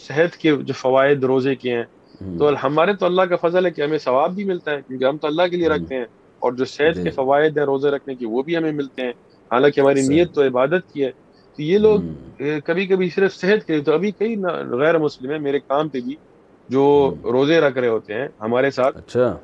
[0.07, 3.83] صحت کے جو فوائد روزے کے ہیں تو ہمارے تو اللہ کا فضل ہے کہ
[3.83, 6.05] ہمیں ثواب بھی ملتا ہے کیونکہ ہم تو اللہ کے لیے رکھتے ہیں
[6.41, 9.13] اور جو صحت کے جی۔ فوائد ہیں روزے رکھنے کے وہ بھی ہمیں ملتے ہیں
[9.53, 11.11] حالانکہ ہماری اچھا۔ نیت تو عبادت کی ہے
[11.61, 14.37] تو یہ لوگ کبھی کبھی صرف صحت کے تو ابھی کئی
[14.79, 16.15] غیر مسلم ہیں میرے کام پہ بھی
[16.75, 16.83] جو
[17.33, 19.35] روزے رکھ رہے ہوتے ہیں ہمارے ساتھ اچھا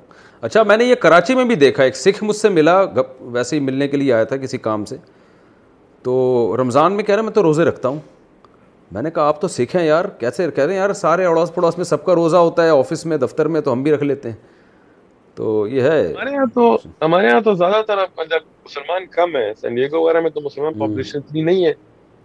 [0.47, 2.77] اچھا میں نے یہ کراچی میں بھی دیکھا ایک سکھ مجھ سے ملا
[3.33, 4.97] ویسے ہی ملنے کے لیے آیا تھا کسی کام سے
[6.03, 6.15] تو
[6.61, 7.99] رمضان میں کہہ رہے میں تو روزے رکھتا ہوں
[8.93, 11.53] میں نے کہا آپ تو سکھ ہیں یار کیسے کہہ رہے ہیں یار سارے اڑوس
[11.55, 14.05] پڑوس میں سب کا روزہ ہوتا ہے آفس میں دفتر میں تو ہم بھی رکھ
[14.05, 14.37] لیتے ہیں
[15.35, 17.99] تو یہ ہے ہمارے یہاں تو ہمارے یہاں تو زیادہ تر
[18.39, 19.71] مسلمان کم ہے
[21.33, 21.73] نہیں ہے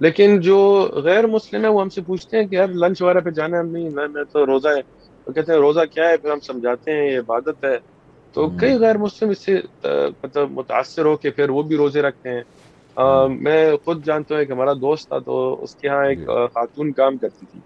[0.01, 0.57] لیکن جو
[1.05, 3.67] غیر مسلم ہے وہ ہم سے پوچھتے ہیں کہ یار لنچ وغیرہ پہ جانا ہم
[3.71, 4.81] نہیں میں تو روزہ ہے
[5.25, 7.77] وہ کہتے ہیں روزہ کیا ہے پھر ہم سمجھاتے ہیں یہ عبادت ہے
[8.33, 9.57] تو کئی غیر مسلم اس سے
[10.23, 14.51] مطلب متاثر ہو کے پھر وہ بھی روزے رکھتے ہیں میں خود جانتا ہوں کہ
[14.51, 16.25] ہمارا دوست تھا تو اس کے ہاں ایک جی۔
[16.55, 17.59] خاتون کام کرتی تھی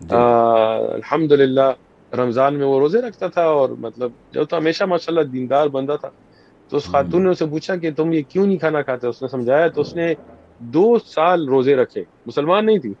[0.00, 1.70] جی۔ الحمد للہ
[2.22, 5.96] رمضان میں وہ روزے رکھتا تھا اور مطلب جو تو ہمیشہ ماشاء اللہ دیندار بندہ
[6.00, 6.10] تھا
[6.68, 9.28] تو اس خاتون نے اسے پوچھا کہ تم یہ کیوں نہیں کھانا کھاتے اس نے
[9.36, 10.12] سمجھایا تو اس نے
[10.72, 12.92] دو سال روزے رکھے مسلمان نہیں تھی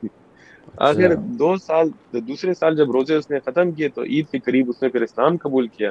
[0.76, 1.88] آخر اچھا۔ دو سال
[2.28, 5.02] دوسرے سال جب روزے اس نے ختم کیے تو عید کے قریب اس نے پھر
[5.02, 5.90] اسلام قبول کیا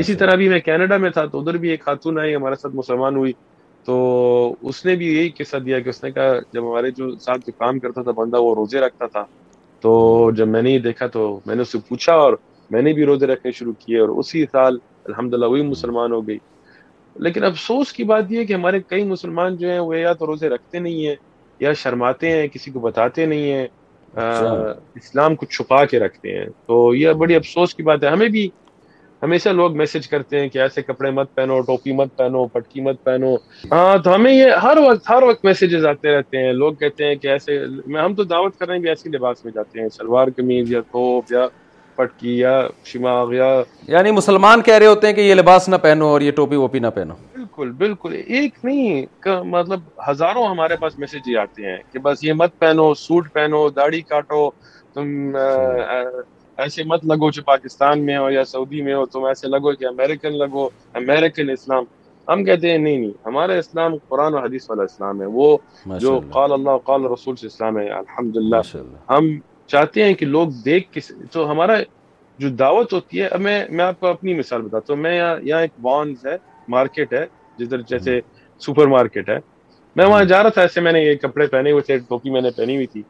[0.00, 2.74] اسی طرح بھی میں کینیڈا میں تھا تو ادھر بھی ایک خاتون آئی ہمارے ساتھ
[2.76, 3.32] مسلمان ہوئی
[3.84, 3.96] تو
[4.68, 7.52] اس نے بھی یہی قصہ دیا کہ اس نے کہا جب ہمارے جو ساتھ جو
[7.58, 9.24] کام کرتا تھا بندہ وہ روزے رکھتا تھا
[9.80, 9.92] تو
[10.36, 12.32] جب میں نے یہ دیکھا تو میں نے اس سے پوچھا اور
[12.70, 16.38] میں نے بھی روزے رکھنے شروع کیے اور اسی سال الحمدللہ وہی مسلمان ہو گئی
[17.24, 20.48] لیکن افسوس کی بات یہ کہ ہمارے کئی مسلمان جو ہیں وہ یا تو روزے
[20.48, 21.14] رکھتے نہیں ہیں
[21.60, 23.66] یا شرماتے ہیں کسی کو بتاتے نہیں ہیں
[24.14, 28.28] اچھا۔ اسلام کو چھپا کے رکھتے ہیں تو یہ بڑی افسوس کی بات ہے ہمیں
[28.36, 28.48] بھی
[29.22, 33.02] ہمیشہ لوگ میسج کرتے ہیں کہ ایسے کپڑے مت پہنو ٹوپی مت پہنو پٹکی مت
[33.04, 33.34] پہنو
[33.72, 37.14] ہاں تو ہمیں یہ ہر وقت ہر وقت میسیجز آتے رہتے ہیں لوگ کہتے ہیں
[37.22, 37.58] کہ ایسے
[38.04, 41.32] ہم تو دعوت کر رہے ہیں ایسے لباس میں جاتے ہیں شلوار قمیض یا توپ
[41.32, 41.46] یا
[41.96, 43.46] پٹ کی یا شماغ یا
[43.88, 46.78] یعنی مسلمان کہہ رہے ہوتے ہیں کہ یہ لباس نہ پہنو اور یہ ٹوپی ووپی
[46.78, 47.14] نہ پہنو
[47.78, 49.04] بالکل ایک نہیں
[49.54, 51.30] مطلب ہزاروں ہمارے پاس میسج
[53.02, 54.00] سوٹ پہنو داڑھی
[56.92, 60.38] مت لگو جو پاکستان میں ہو یا سعودی میں ہو تم ایسے لگو کہ امریکن
[60.38, 60.68] لگو
[61.02, 61.84] امریکن اسلام
[62.28, 65.56] ہم کہتے ہیں نہیں نہیں ہمارا اسلام قرآن و حدیث والا اسلام ہے وہ
[66.06, 68.60] جو قال اللہ قال رسول سے اسلام الحمد للہ
[69.10, 69.36] ہم
[69.70, 71.00] چاہتے ہیں کہ لوگ دیکھ کے
[71.32, 71.74] تو ہمارا
[72.38, 75.36] جو دعوت ہوتی ہے اب میں میں آپ کو اپنی مثال بتاتا ہوں میں یہاں
[75.42, 76.36] یہاں ایک بانز ہے
[76.74, 77.24] مارکیٹ ہے
[77.58, 78.18] جدھر جیسے
[78.66, 79.38] سپر مارکیٹ ہے
[79.96, 82.40] میں وہاں جا رہا تھا ایسے میں نے یہ کپڑے پہنے ہوئے تھے ٹوپی میں
[82.40, 83.02] نے پہنی ہوئی تھی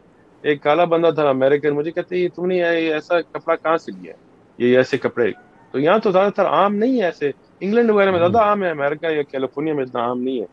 [0.50, 3.92] ایک کالا بندہ تھا امیرکن مجھے کہتے یہ تم نے یہ ایسا کپڑا کہاں سے
[3.92, 5.30] لیا ہے یہ ایسے کپڑے
[5.72, 7.30] تو یہاں تو زیادہ تر عام نہیں ہے ایسے
[7.60, 10.46] انگلینڈ وغیرہ میں زیادہ عام ہے امیرکا یا کیلیفورنیا میں اتنا عام نہیں ہے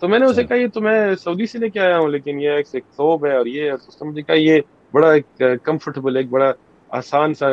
[0.00, 2.08] تو میں نے اسے اچھا۔ کہا یہ تو میں سعودی سے لے کے آیا ہوں
[2.10, 4.60] لیکن یہ ایک ہے اور یہ اس مجھے کہا یہ
[4.92, 5.10] بڑا
[5.96, 6.34] بڑا ایک
[6.96, 7.46] آسان سا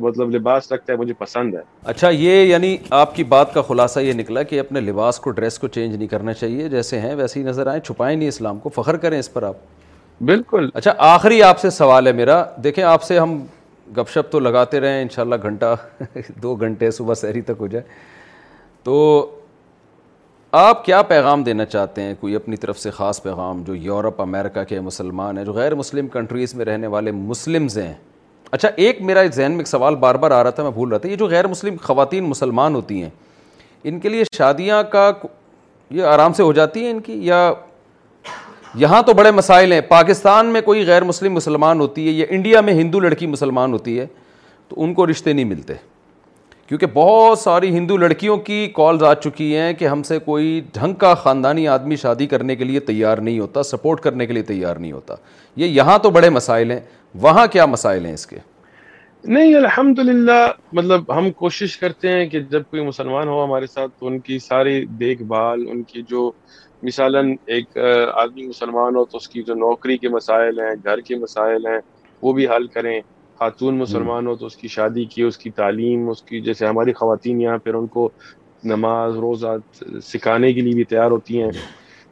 [0.00, 1.54] مطلب لباس ہے ہے مجھے پسند
[1.90, 5.58] اچھا یہ یہ یعنی آپ کی بات کا خلاصہ نکلا کہ اپنے لباس کو ڈریس
[5.58, 8.68] کو چینج نہیں کرنا چاہیے جیسے ہیں ویسے ہی نظر آئیں چھپائیں نہیں اسلام کو
[8.74, 9.56] فخر کریں اس پر آپ
[10.32, 13.38] بالکل اچھا آخری آپ سے سوال ہے میرا دیکھیں آپ سے ہم
[13.96, 15.74] گپ شپ تو لگاتے رہیں انشاءاللہ گھنٹہ
[16.42, 17.84] دو گھنٹے صبح سحری تک ہو جائے
[18.84, 18.94] تو
[20.56, 24.62] آپ کیا پیغام دینا چاہتے ہیں کوئی اپنی طرف سے خاص پیغام جو یورپ امریکہ
[24.68, 27.92] کے مسلمان ہیں جو غیر مسلم کنٹریز میں رہنے والے مسلمز ہیں
[28.50, 30.98] اچھا ایک میرا ذہن میں ایک سوال بار بار آ رہا تھا میں بھول رہا
[30.98, 33.10] تھا یہ جو غیر مسلم خواتین مسلمان ہوتی ہیں
[33.88, 35.10] ان کے لیے شادیاں کا
[35.96, 37.42] یہ آرام سے ہو جاتی ہیں ان کی یا
[38.84, 42.60] یہاں تو بڑے مسائل ہیں پاکستان میں کوئی غیر مسلم مسلمان ہوتی ہے یا انڈیا
[42.70, 44.06] میں ہندو لڑکی مسلمان ہوتی ہے
[44.68, 45.74] تو ان کو رشتے نہیں ملتے
[46.68, 50.94] کیونکہ بہت ساری ہندو لڑکیوں کی کالز آ چکی ہیں کہ ہم سے کوئی ڈھنگ
[51.02, 54.76] کا خاندانی آدمی شادی کرنے کے لیے تیار نہیں ہوتا سپورٹ کرنے کے لیے تیار
[54.76, 55.14] نہیں ہوتا
[55.62, 56.80] یہ یہاں تو بڑے مسائل ہیں
[57.26, 58.38] وہاں کیا مسائل ہیں اس کے
[59.24, 59.98] نہیں الحمد
[60.72, 64.38] مطلب ہم کوشش کرتے ہیں کہ جب کوئی مسلمان ہو ہمارے ساتھ تو ان کی
[64.48, 66.30] ساری دیکھ بھال ان کی جو
[66.82, 67.78] مثالاً ایک
[68.12, 71.78] آدمی مسلمان ہو تو اس کی جو نوکری کے مسائل ہیں گھر کے مسائل ہیں
[72.22, 73.00] وہ بھی حل کریں
[73.38, 76.92] خاتون مسلمان ہو تو اس کی شادی کی اس کی تعلیم اس کی جیسے ہماری
[77.00, 78.08] خواتین یہاں پھر ان کو
[78.72, 79.56] نماز روزہ
[80.02, 81.50] سکھانے کے لیے بھی تیار ہوتی ہیں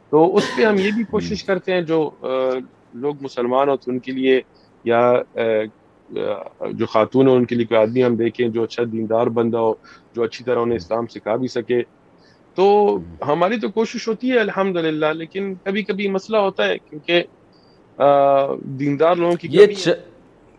[0.09, 1.99] تو اس پہ ہم یہ بھی کوشش کرتے ہیں جو
[3.05, 4.39] لوگ مسلمان ہو تو ان کے لیے
[4.91, 5.01] یا
[6.81, 9.73] جو خاتون ہو ان کے لیے کوئی آدمی ہم دیکھیں جو اچھا دیندار بندہ ہو
[10.15, 11.81] جو اچھی طرح انہیں اسلام سکھا بھی سکے
[12.59, 12.65] تو
[13.27, 14.75] ہماری تو کوشش ہوتی ہے الحمد
[15.21, 18.03] لیکن کبھی کبھی مسئلہ ہوتا ہے کیونکہ
[18.79, 19.47] دیندار لوگوں کی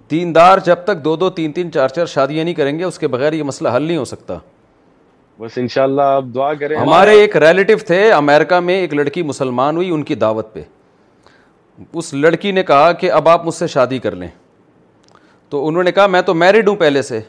[0.09, 2.99] تین دار جب تک دو دو تین تین چار چار شادیاں نہیں کریں گے اس
[2.99, 4.37] کے بغیر یہ مسئلہ حل نہیں ہو سکتا
[5.41, 9.91] بس انشاءاللہ آپ دعا کریں ہمارے ایک ریلیٹو تھے امریکہ میں ایک لڑکی مسلمان ہوئی
[9.95, 10.63] ان کی دعوت پہ
[11.99, 14.29] اس لڑکی نے کہا کہ اب آپ مجھ سے شادی کر لیں
[15.51, 17.21] تو انہوں نے کہا میں تو میرڈ ہوں پہلے سے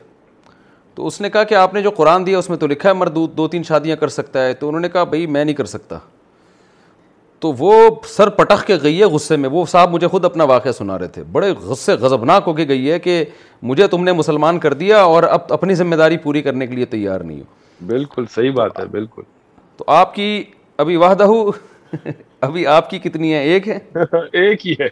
[0.95, 2.93] تو اس نے کہا کہ آپ نے جو قرآن دیا اس میں تو لکھا ہے
[2.95, 5.55] مرد دو دو تین شادیاں کر سکتا ہے تو انہوں نے کہا بھائی میں نہیں
[5.55, 5.97] کر سکتا
[7.39, 7.73] تو وہ
[8.15, 11.07] سر پٹخ کے گئی ہے غصے میں وہ صاحب مجھے خود اپنا واقعہ سنا رہے
[11.17, 13.23] تھے بڑے غصے غضبناک ہو کے گئی ہے کہ
[13.71, 16.85] مجھے تم نے مسلمان کر دیا اور اب اپنی ذمہ داری پوری کرنے کے لیے
[16.95, 19.21] تیار نہیں ہو بالکل صحیح بات ہے بالکل
[19.77, 20.43] تو آپ کی
[20.83, 21.27] ابھی واہدہ
[22.45, 23.77] ابھی آپ کی کتنی ہے ایک ہے
[24.41, 24.88] ایک ہی ہے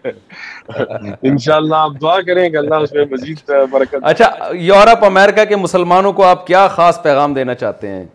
[1.29, 4.29] انشاءاللہ آپ دعا کریں کہ اللہ اس میں مزید برکت اچھا
[4.69, 8.05] یورپ امریکہ کے مسلمانوں کو آپ کیا خاص پیغام دینا چاہتے ہیں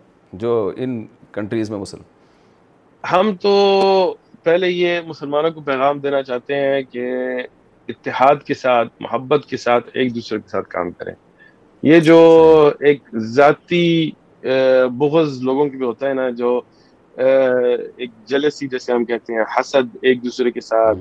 [0.45, 2.03] جو ان کنٹریز میں مسلم
[3.13, 3.53] ہم تو
[4.45, 7.05] پہلے یہ مسلمانوں کو پیغام دینا چاہتے ہیں کہ
[7.89, 11.13] اتحاد کے ساتھ محبت کے ساتھ ایک دوسرے کے ساتھ کام کریں
[11.83, 12.19] یہ جو
[12.87, 13.03] ایک
[13.35, 14.11] ذاتی
[14.99, 16.61] بغض لوگوں کے بھی ہوتا ہے نا جو
[17.17, 20.99] ایک جلسی جیسے ہم کہتے ہیں حسد ایک دوسرے کے ساتھ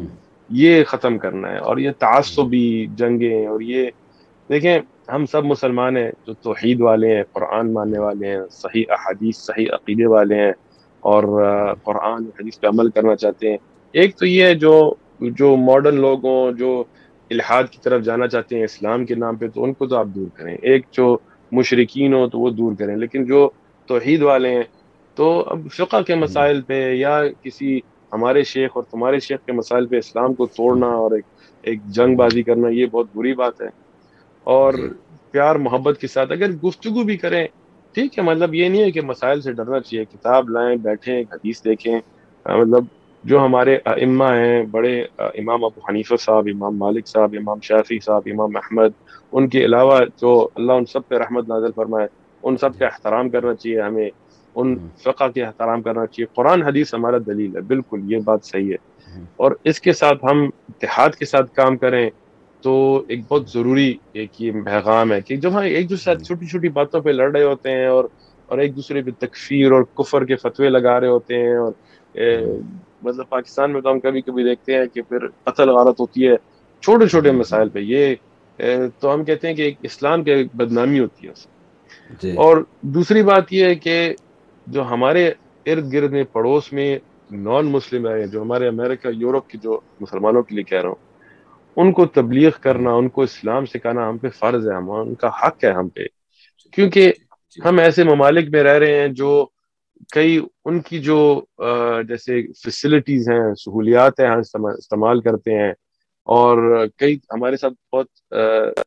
[0.61, 2.65] یہ ختم کرنا ہے اور یہ تعصبی
[2.97, 3.89] جنگیں اور یہ
[4.49, 4.79] دیکھیں
[5.13, 9.67] ہم سب مسلمان ہیں جو توحید والے ہیں قرآن ماننے والے ہیں صحیح احادیث صحیح
[9.73, 10.51] عقیدے والے ہیں
[11.09, 11.23] اور
[11.83, 13.57] قرآن حدیث پہ عمل کرنا چاہتے ہیں
[14.01, 14.71] ایک تو یہ ہے جو
[15.39, 16.83] جو ماڈرن لوگ ہوں جو
[17.31, 20.07] الحاد کی طرف جانا چاہتے ہیں اسلام کے نام پہ تو ان کو تو آپ
[20.15, 21.17] دور کریں ایک جو
[21.59, 23.49] مشرقین ہوں تو وہ دور کریں لیکن جو
[23.87, 24.63] توحید والے ہیں
[25.15, 27.79] تو اب فقہ کے مسائل پہ یا کسی
[28.13, 31.25] ہمارے شیخ اور تمہارے شیخ کے مسائل پہ اسلام کو توڑنا اور ایک
[31.69, 33.67] ایک جنگ بازی کرنا یہ بہت بری بات ہے
[34.55, 34.87] اور جی۔
[35.31, 37.45] پیار محبت کے ساتھ اگر گفتگو بھی کریں
[37.99, 41.63] ٹھیک ہے مطلب یہ نہیں ہے کہ مسائل سے ڈرنا چاہیے کتاب لائیں بیٹھیں حدیث
[41.63, 42.83] دیکھیں مطلب
[43.29, 44.93] جو ہمارے امہ ہیں بڑے
[45.39, 48.91] امام ابو حنیفہ صاحب امام مالک صاحب امام شافی صاحب امام احمد
[49.31, 52.07] ان کے علاوہ جو اللہ ان سب پہ رحمت نازل فرمائے
[52.43, 54.73] ان سب کا احترام کرنا چاہیے ہمیں ان
[55.03, 59.17] فقہ کے احترام کرنا چاہیے قرآن حدیث ہمارا دلیل ہے بالکل یہ بات صحیح ہے
[59.43, 62.09] اور اس کے ساتھ ہم اتحاد کے ساتھ کام کریں
[62.61, 62.73] تو
[63.07, 67.01] ایک بہت ضروری ایک یہ پیغام ہے کہ جب ہاں ایک دوسرے چھوٹی چھوٹی باتوں
[67.01, 68.05] پہ لڑ رہے ہوتے ہیں اور
[68.49, 71.71] اور ایک دوسرے پہ تکفیر اور کفر کے فتوے لگا رہے ہوتے ہیں اور
[73.01, 76.35] مطلب پاکستان میں تو ہم کبھی کبھی دیکھتے ہیں کہ پھر قتل غارت ہوتی ہے
[76.81, 78.15] چھوٹے چھوٹے مسائل پہ یہ
[78.99, 81.45] تو ہم کہتے ہیں کہ ایک اسلام ایک بدنامی ہوتی ہے اس
[82.21, 82.63] جی۔ اور
[82.95, 83.95] دوسری بات یہ ہے کہ
[84.75, 85.27] جو ہمارے
[85.73, 86.95] ارد گرد میں پڑوس میں
[87.47, 90.89] نان مسلم آئے ہیں جو ہمارے امریکہ یورپ کے جو مسلمانوں کے لیے کہہ رہا
[90.89, 91.07] ہوں
[91.77, 95.27] ان کو تبلیغ کرنا ان کو اسلام سکھانا ہم پہ فرض ہے ہم ان کا
[95.43, 96.05] حق ہے ہم پہ
[96.75, 97.11] کیونکہ
[97.65, 99.29] ہم ایسے ممالک میں رہ رہے ہیں جو
[100.13, 101.17] کئی ان کی جو
[102.07, 104.39] جیسے فیسلٹیز ہیں سہولیات ہیں ہم
[104.77, 105.71] استعمال کرتے ہیں
[106.35, 106.57] اور
[106.99, 108.07] کئی ہمارے ساتھ بہت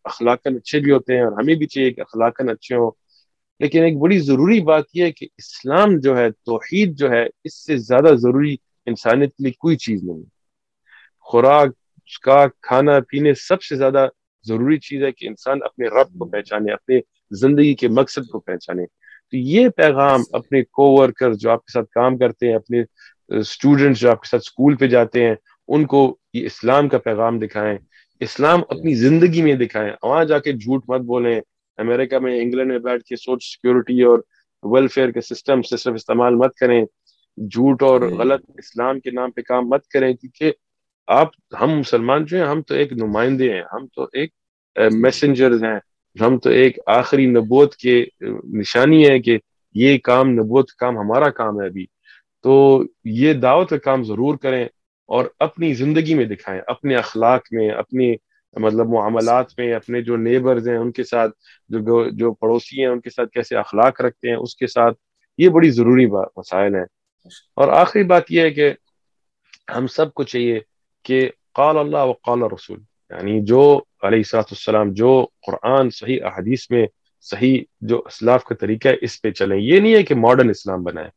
[0.04, 2.90] اخلاقاً اچھے بھی ہوتے ہیں اور ہمیں بھی چاہیے کہ اخلاقاً اچھے ہوں
[3.60, 7.64] لیکن ایک بڑی ضروری بات یہ ہے کہ اسلام جو ہے توحید جو ہے اس
[7.66, 8.56] سے زیادہ ضروری
[8.92, 10.22] انسانیت کے لیے کوئی چیز نہیں
[11.30, 11.70] خوراک
[12.12, 14.06] اس کا کھانا پینے سب سے زیادہ
[14.46, 16.98] ضروری چیز ہے کہ انسان اپنے رب کو پہچانے اپنے
[17.40, 21.88] زندگی کے مقصد کو پہچانے تو یہ پیغام اپنے کو ورکر جو آپ کے ساتھ
[21.94, 22.82] کام کرتے ہیں اپنے
[23.38, 25.34] اسٹوڈنٹس جو آپ کے ساتھ اسکول پہ جاتے ہیں
[25.74, 26.00] ان کو
[26.34, 27.78] یہ اسلام کا پیغام دکھائیں
[28.26, 31.34] اسلام اپنی زندگی میں دکھائیں وہاں جا کے جھوٹ مت بولیں
[31.86, 34.18] امریکہ میں انگلینڈ میں بیٹھ کے سوچ سیکیورٹی اور
[34.74, 36.84] ویلفیئر کے سسٹم سے صرف استعمال مت کریں
[37.48, 40.52] جھوٹ اور غلط اسلام کے نام پہ کام مت کریں کیونکہ
[41.20, 41.28] آپ
[41.60, 44.32] ہم مسلمان جو ہیں ہم تو ایک نمائندے ہیں ہم تو ایک
[45.02, 45.78] میسنجرز ہیں
[46.24, 48.02] ہم تو ایک آخری نبوت کے
[48.58, 49.38] نشانی ہے کہ
[49.80, 51.86] یہ کام نبوت کام ہمارا کام ہے ابھی
[52.42, 52.82] تو
[53.18, 54.64] یہ دعوت کا کام ضرور کریں
[55.14, 58.14] اور اپنی زندگی میں دکھائیں اپنے اخلاق میں اپنے
[58.60, 61.32] مطلب معاملات میں اپنے جو نیبرز ہیں ان کے ساتھ
[61.76, 64.96] جو جو پڑوسی ہیں ان کے ساتھ کیسے اخلاق رکھتے ہیں اس کے ساتھ
[65.38, 68.72] یہ بڑی ضروری مسائل ہیں اچھا۔ اور آخری بات یہ ہے کہ
[69.76, 70.58] ہم سب کو چاہیے
[71.04, 72.78] کہ قال اللہ و قال رسول
[73.10, 73.62] یعنی جو
[74.08, 75.10] علیہ السلام جو
[75.46, 76.86] قرآن صحیح احادیث میں
[77.30, 80.82] صحیح جو اسلاف کا طریقہ ہے اس پہ چلیں یہ نہیں ہے کہ ماڈرن اسلام
[80.84, 81.08] بنائیں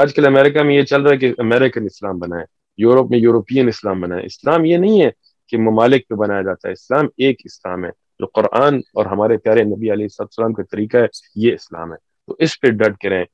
[0.00, 2.44] آج کل امریکہ میں یہ چل رہا ہے کہ امریکن اسلام بنائیں
[2.82, 5.10] یورپ میں یورپین اسلام بنائیں اسلام یہ نہیں ہے
[5.48, 9.62] کہ ممالک پہ بنایا جاتا ہے اسلام ایک اسلام ہے جو قرآن اور ہمارے پیارے
[9.74, 11.06] نبی علیہ السلام کا طریقہ ہے
[11.46, 13.24] یہ اسلام ہے تو اس پہ ڈٹ کے رہیں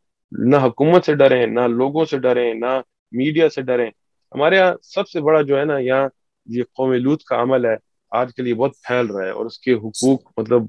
[0.53, 2.79] نہ حکومت سے ڈریں نہ لوگوں سے ڈریں نہ
[3.23, 3.91] میڈیا سے ڈریں
[4.37, 6.09] ہمارے یہاں سب سے بڑا جو ہے نا یہاں
[6.57, 7.75] یہ قوم لوت کا عمل ہے
[8.21, 10.67] آج کے لیے بہت پھیل رہا ہے اور اس کے حقوق مطلب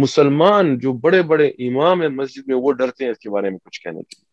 [0.00, 3.58] مسلمان جو بڑے بڑے امام ہیں مسجد میں وہ ڈرتے ہیں اس کے بارے میں
[3.64, 4.26] کچھ کہنے کے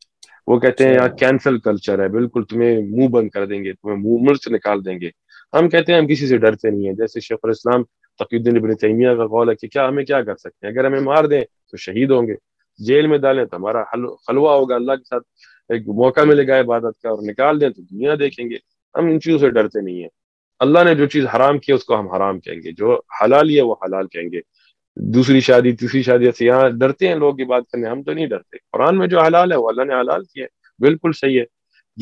[0.47, 3.97] وہ کہتے ہیں یہاں کینسل کلچر ہے بالکل تمہیں منہ بند کر دیں گے تمہیں
[3.97, 5.09] منہ مرچ نکال دیں گے
[5.57, 7.84] ہم کہتے ہیں ہم کسی سے ڈرتے نہیں ہیں جیسے شیخ الاسلام
[8.20, 10.86] تقی الدین ابن تیمیہ کا قول ہے کہ کیا ہمیں کیا کر سکتے ہیں اگر
[10.86, 11.41] ہمیں مار دیں
[11.72, 12.36] تو شہید ہوں گے
[12.88, 15.24] جیل میں ڈالیں تو ہمارا حلوہ ہوگا اللہ کے ساتھ
[15.74, 18.57] ایک موقع ملے گا عبادت کا اور نکال دیں تو دنیا دیکھیں گے
[18.97, 20.09] ہم ان چیزوں سے ڈرتے نہیں ہیں
[20.66, 23.49] اللہ نے جو چیز حرام کی ہے اس کو ہم حرام کہیں گے جو حلال
[23.49, 24.41] ہی ہے وہ حلال کہیں گے
[25.16, 28.28] دوسری شادی تیسری شادی ایسے یہاں ڈرتے ہیں لوگ یہ بات کرنے ہم تو نہیں
[28.34, 31.43] ڈرتے قرآن میں جو حلال ہے وہ اللہ نے حلال کیا ہے بالکل صحیح ہے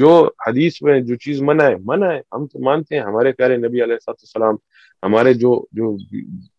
[0.01, 0.11] جو
[0.47, 3.83] حدیث میں جو چیز منع ہے منع ہے ہم تو مانتے ہیں ہمارے پیارے نبی
[3.83, 4.55] علیہ السلام
[5.03, 5.95] ہمارے جو جو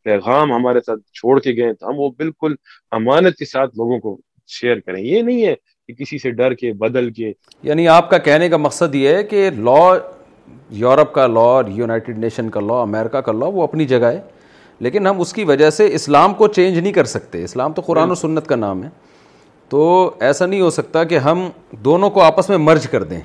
[0.05, 2.55] پیغام ہمارے ساتھ چھوڑ کے گئے تو ہم وہ بالکل
[3.01, 4.19] امانت کے ساتھ لوگوں کو
[4.59, 5.55] شیئر کریں یہ نہیں ہے
[5.87, 7.33] کہ کسی سے ڈر کے بدل کے
[7.63, 9.81] یعنی آپ کا کہنے کا مقصد یہ ہے کہ لا
[10.83, 11.49] یورپ کا لا
[11.81, 14.21] یونائٹڈ نیشن کا لا امریکہ کا لا وہ اپنی جگہ ہے
[14.87, 18.11] لیکن ہم اس کی وجہ سے اسلام کو چینج نہیں کر سکتے اسلام تو قرآن
[18.11, 18.89] و سنت کا نام ہے
[19.69, 19.85] تو
[20.31, 21.49] ایسا نہیں ہو سکتا کہ ہم
[21.85, 23.21] دونوں کو آپس میں مرج کر دیں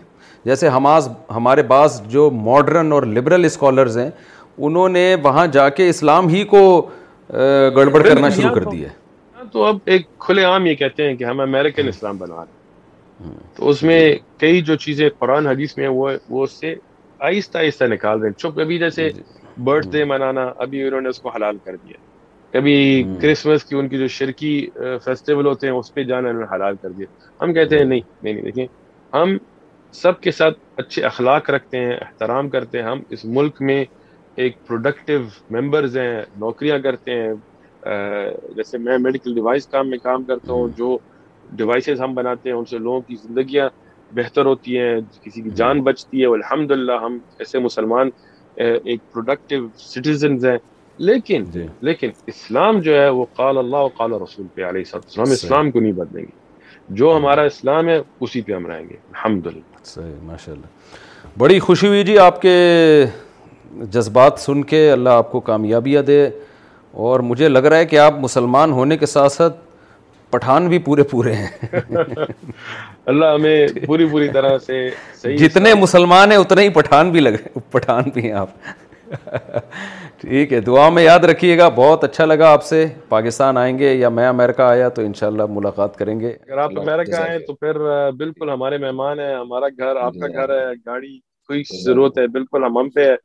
[0.45, 4.09] جیسے ہماز ہمارے پاس جو ماڈرن اور لبرل اسکالرز ہیں
[4.67, 6.61] انہوں نے وہاں جا کے اسلام ہی کو
[7.75, 8.97] گڑبڑ کرنا شروع کر دیا ہے
[9.51, 12.51] تو اب ایک کھلے عام یہ کہتے ہیں کہ ہم امریکن اسلام بنا رہے
[13.29, 14.01] ہیں تو اس میں
[14.39, 16.73] کئی جو چیزیں قرآن حدیث میں وہ وہ اس سے
[17.29, 19.09] آہستہ آہستہ نکال رہے ہیں چونکہ کبھی جیسے
[19.63, 21.97] برتھ جی، ڈے جی۔ منانا ابھی انہوں نے اس کو حلال کر دیا
[22.53, 22.75] کبھی
[23.21, 24.53] کرسمس کی ان کی جو شرکی
[25.05, 27.07] فیسٹیول ہوتے ہیں اس پہ جانا انہوں نے حلال کر دیا
[27.41, 28.65] ہم کہتے ہیں نہیں نہیں نہیں دیکھیں
[29.17, 29.37] ہم
[30.01, 33.83] سب کے ساتھ اچھے اخلاق رکھتے ہیں احترام کرتے ہیں ہم اس ملک میں
[34.43, 35.19] ایک پروڈکٹیو
[35.51, 37.31] ممبرز ہیں نوکریاں کرتے ہیں
[38.55, 40.97] جیسے میں میڈیکل ڈیوائس کام میں کام کرتا ہوں جو
[41.59, 43.69] ڈیوائسز ہم بناتے ہیں ان سے لوگوں کی زندگیاں
[44.15, 48.09] بہتر ہوتی ہیں کسی کی جان بچتی ہے الحمد للہ ہم ایسے مسلمان
[48.61, 50.57] ایک پروڈکٹیو سٹیزنز ہیں
[51.07, 55.31] لیکن جی۔ لیکن اسلام جو ہے وہ قال اللہ و قال رسول پہ علیہ السلام
[55.31, 56.37] اسلام کو نہیں بدلیں گے
[56.99, 61.87] جو ہمارا اسلام ہے اسی پہ ہم رہیں گے الحمد للہ ماشاء اللہ بڑی خوشی
[61.87, 62.55] ہوئی جی آپ کے
[63.91, 66.29] جذبات سن کے اللہ آپ کو کامیابیاں دے
[67.05, 69.57] اور مجھے لگ رہا ہے کہ آپ مسلمان ہونے کے ساتھ ساتھ
[70.31, 71.47] پٹھان بھی پورے پورے ہیں
[73.11, 74.89] اللہ ہمیں پوری پوری طرح سے
[75.37, 77.35] جتنے مسلمان ہیں اتنے ہی پٹھان بھی لگ
[77.71, 78.49] پٹھان بھی ہیں آپ
[80.21, 83.93] ٹھیک ہے دعا میں یاد رکھیے گا بہت اچھا لگا آپ سے پاکستان آئیں گے
[83.93, 87.79] یا میں امریکہ آیا تو انشاءاللہ ملاقات کریں گے اگر آپ امریکہ آئیں تو پھر
[88.17, 91.17] بالکل ہمارے مہمان ہیں ہمارا گھر آپ کا جی گھر ہے جی۔ گاڑی
[91.47, 93.15] کوئی ضرورت ہے بالکل ہم ہم پہ ہے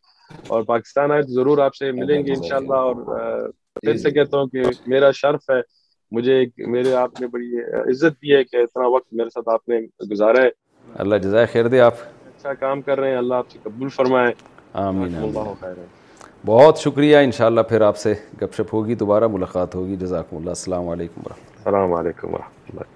[0.53, 4.15] اور پاکستان آئے تو ضرور آپ سے ملیں گے انشاءاللہ اور جی، پھر سے جی.
[4.19, 5.61] کہتا ہوں کہ میرا شرف ہے
[6.17, 6.41] مجھے
[6.73, 7.59] میرے آپ نے بڑی
[7.91, 9.79] عزت دی ہے کہ اتنا وقت میرے ساتھ آپ نے
[10.11, 10.49] گزارا ہے
[11.05, 11.95] اللہ جزائے خیر دے آپ
[12.37, 14.33] اچھا کام کر رہے ہیں اللہ آپ سے قبول فرمائے
[14.87, 15.17] آمین
[16.47, 18.13] بہت شکریہ انشاءاللہ پھر آپ سے
[18.43, 22.93] گپ شپ ہوگی دوبارہ ملاقات ہوگی جزاکم اللہ السلام علیکم ورحمۃ السلام علیکم ورحمۃ اللہ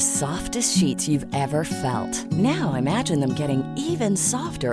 [0.00, 1.02] سافٹ شیٹ
[1.70, 2.88] فیلڈ نو ایم
[3.38, 4.72] کاری softer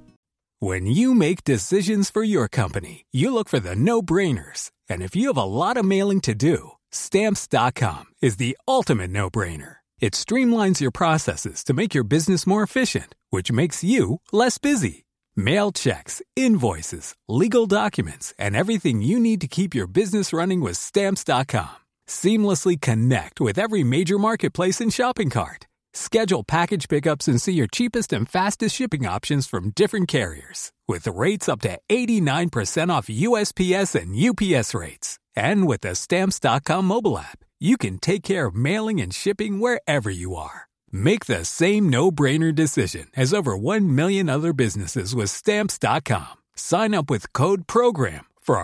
[0.63, 4.69] When you make decisions for your company, you look for the no-brainers.
[4.87, 9.77] And if you have a lot of mailing to do, Stamps.com is the ultimate no-brainer.
[9.99, 15.05] It streamlines your processes to make your business more efficient, which makes you less busy.
[15.35, 20.77] Mail checks, invoices, legal documents, and everything you need to keep your business running with
[20.77, 21.75] Stamps.com.
[22.05, 25.57] Seamlessly connect with every major marketplace and shopping cart.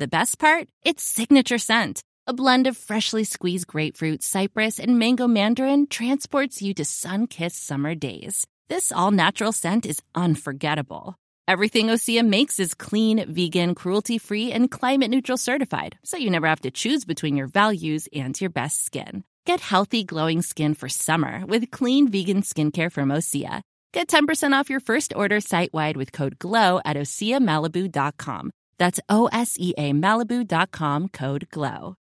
[0.00, 0.64] The best part?
[0.82, 2.00] Its signature scent.
[2.26, 7.94] A blend of freshly squeezed grapefruit, cypress, and mango mandarin transports you to sun-kissed summer
[7.94, 8.46] days.
[8.70, 11.16] This all-natural scent is unforgettable.
[11.46, 16.70] Everything Osea makes is clean, vegan, cruelty-free, and climate-neutral certified, so you never have to
[16.70, 19.24] choose between your values and your best skin.
[19.44, 23.60] Get healthy, glowing skin for summer with clean, vegan skincare from Osea.
[23.92, 28.46] Get 10% off your first order site-wide with code GLOW at OseaMalibu.com.
[28.80, 31.99] تس O S E اے میلبیو دا خام خور کلاؤ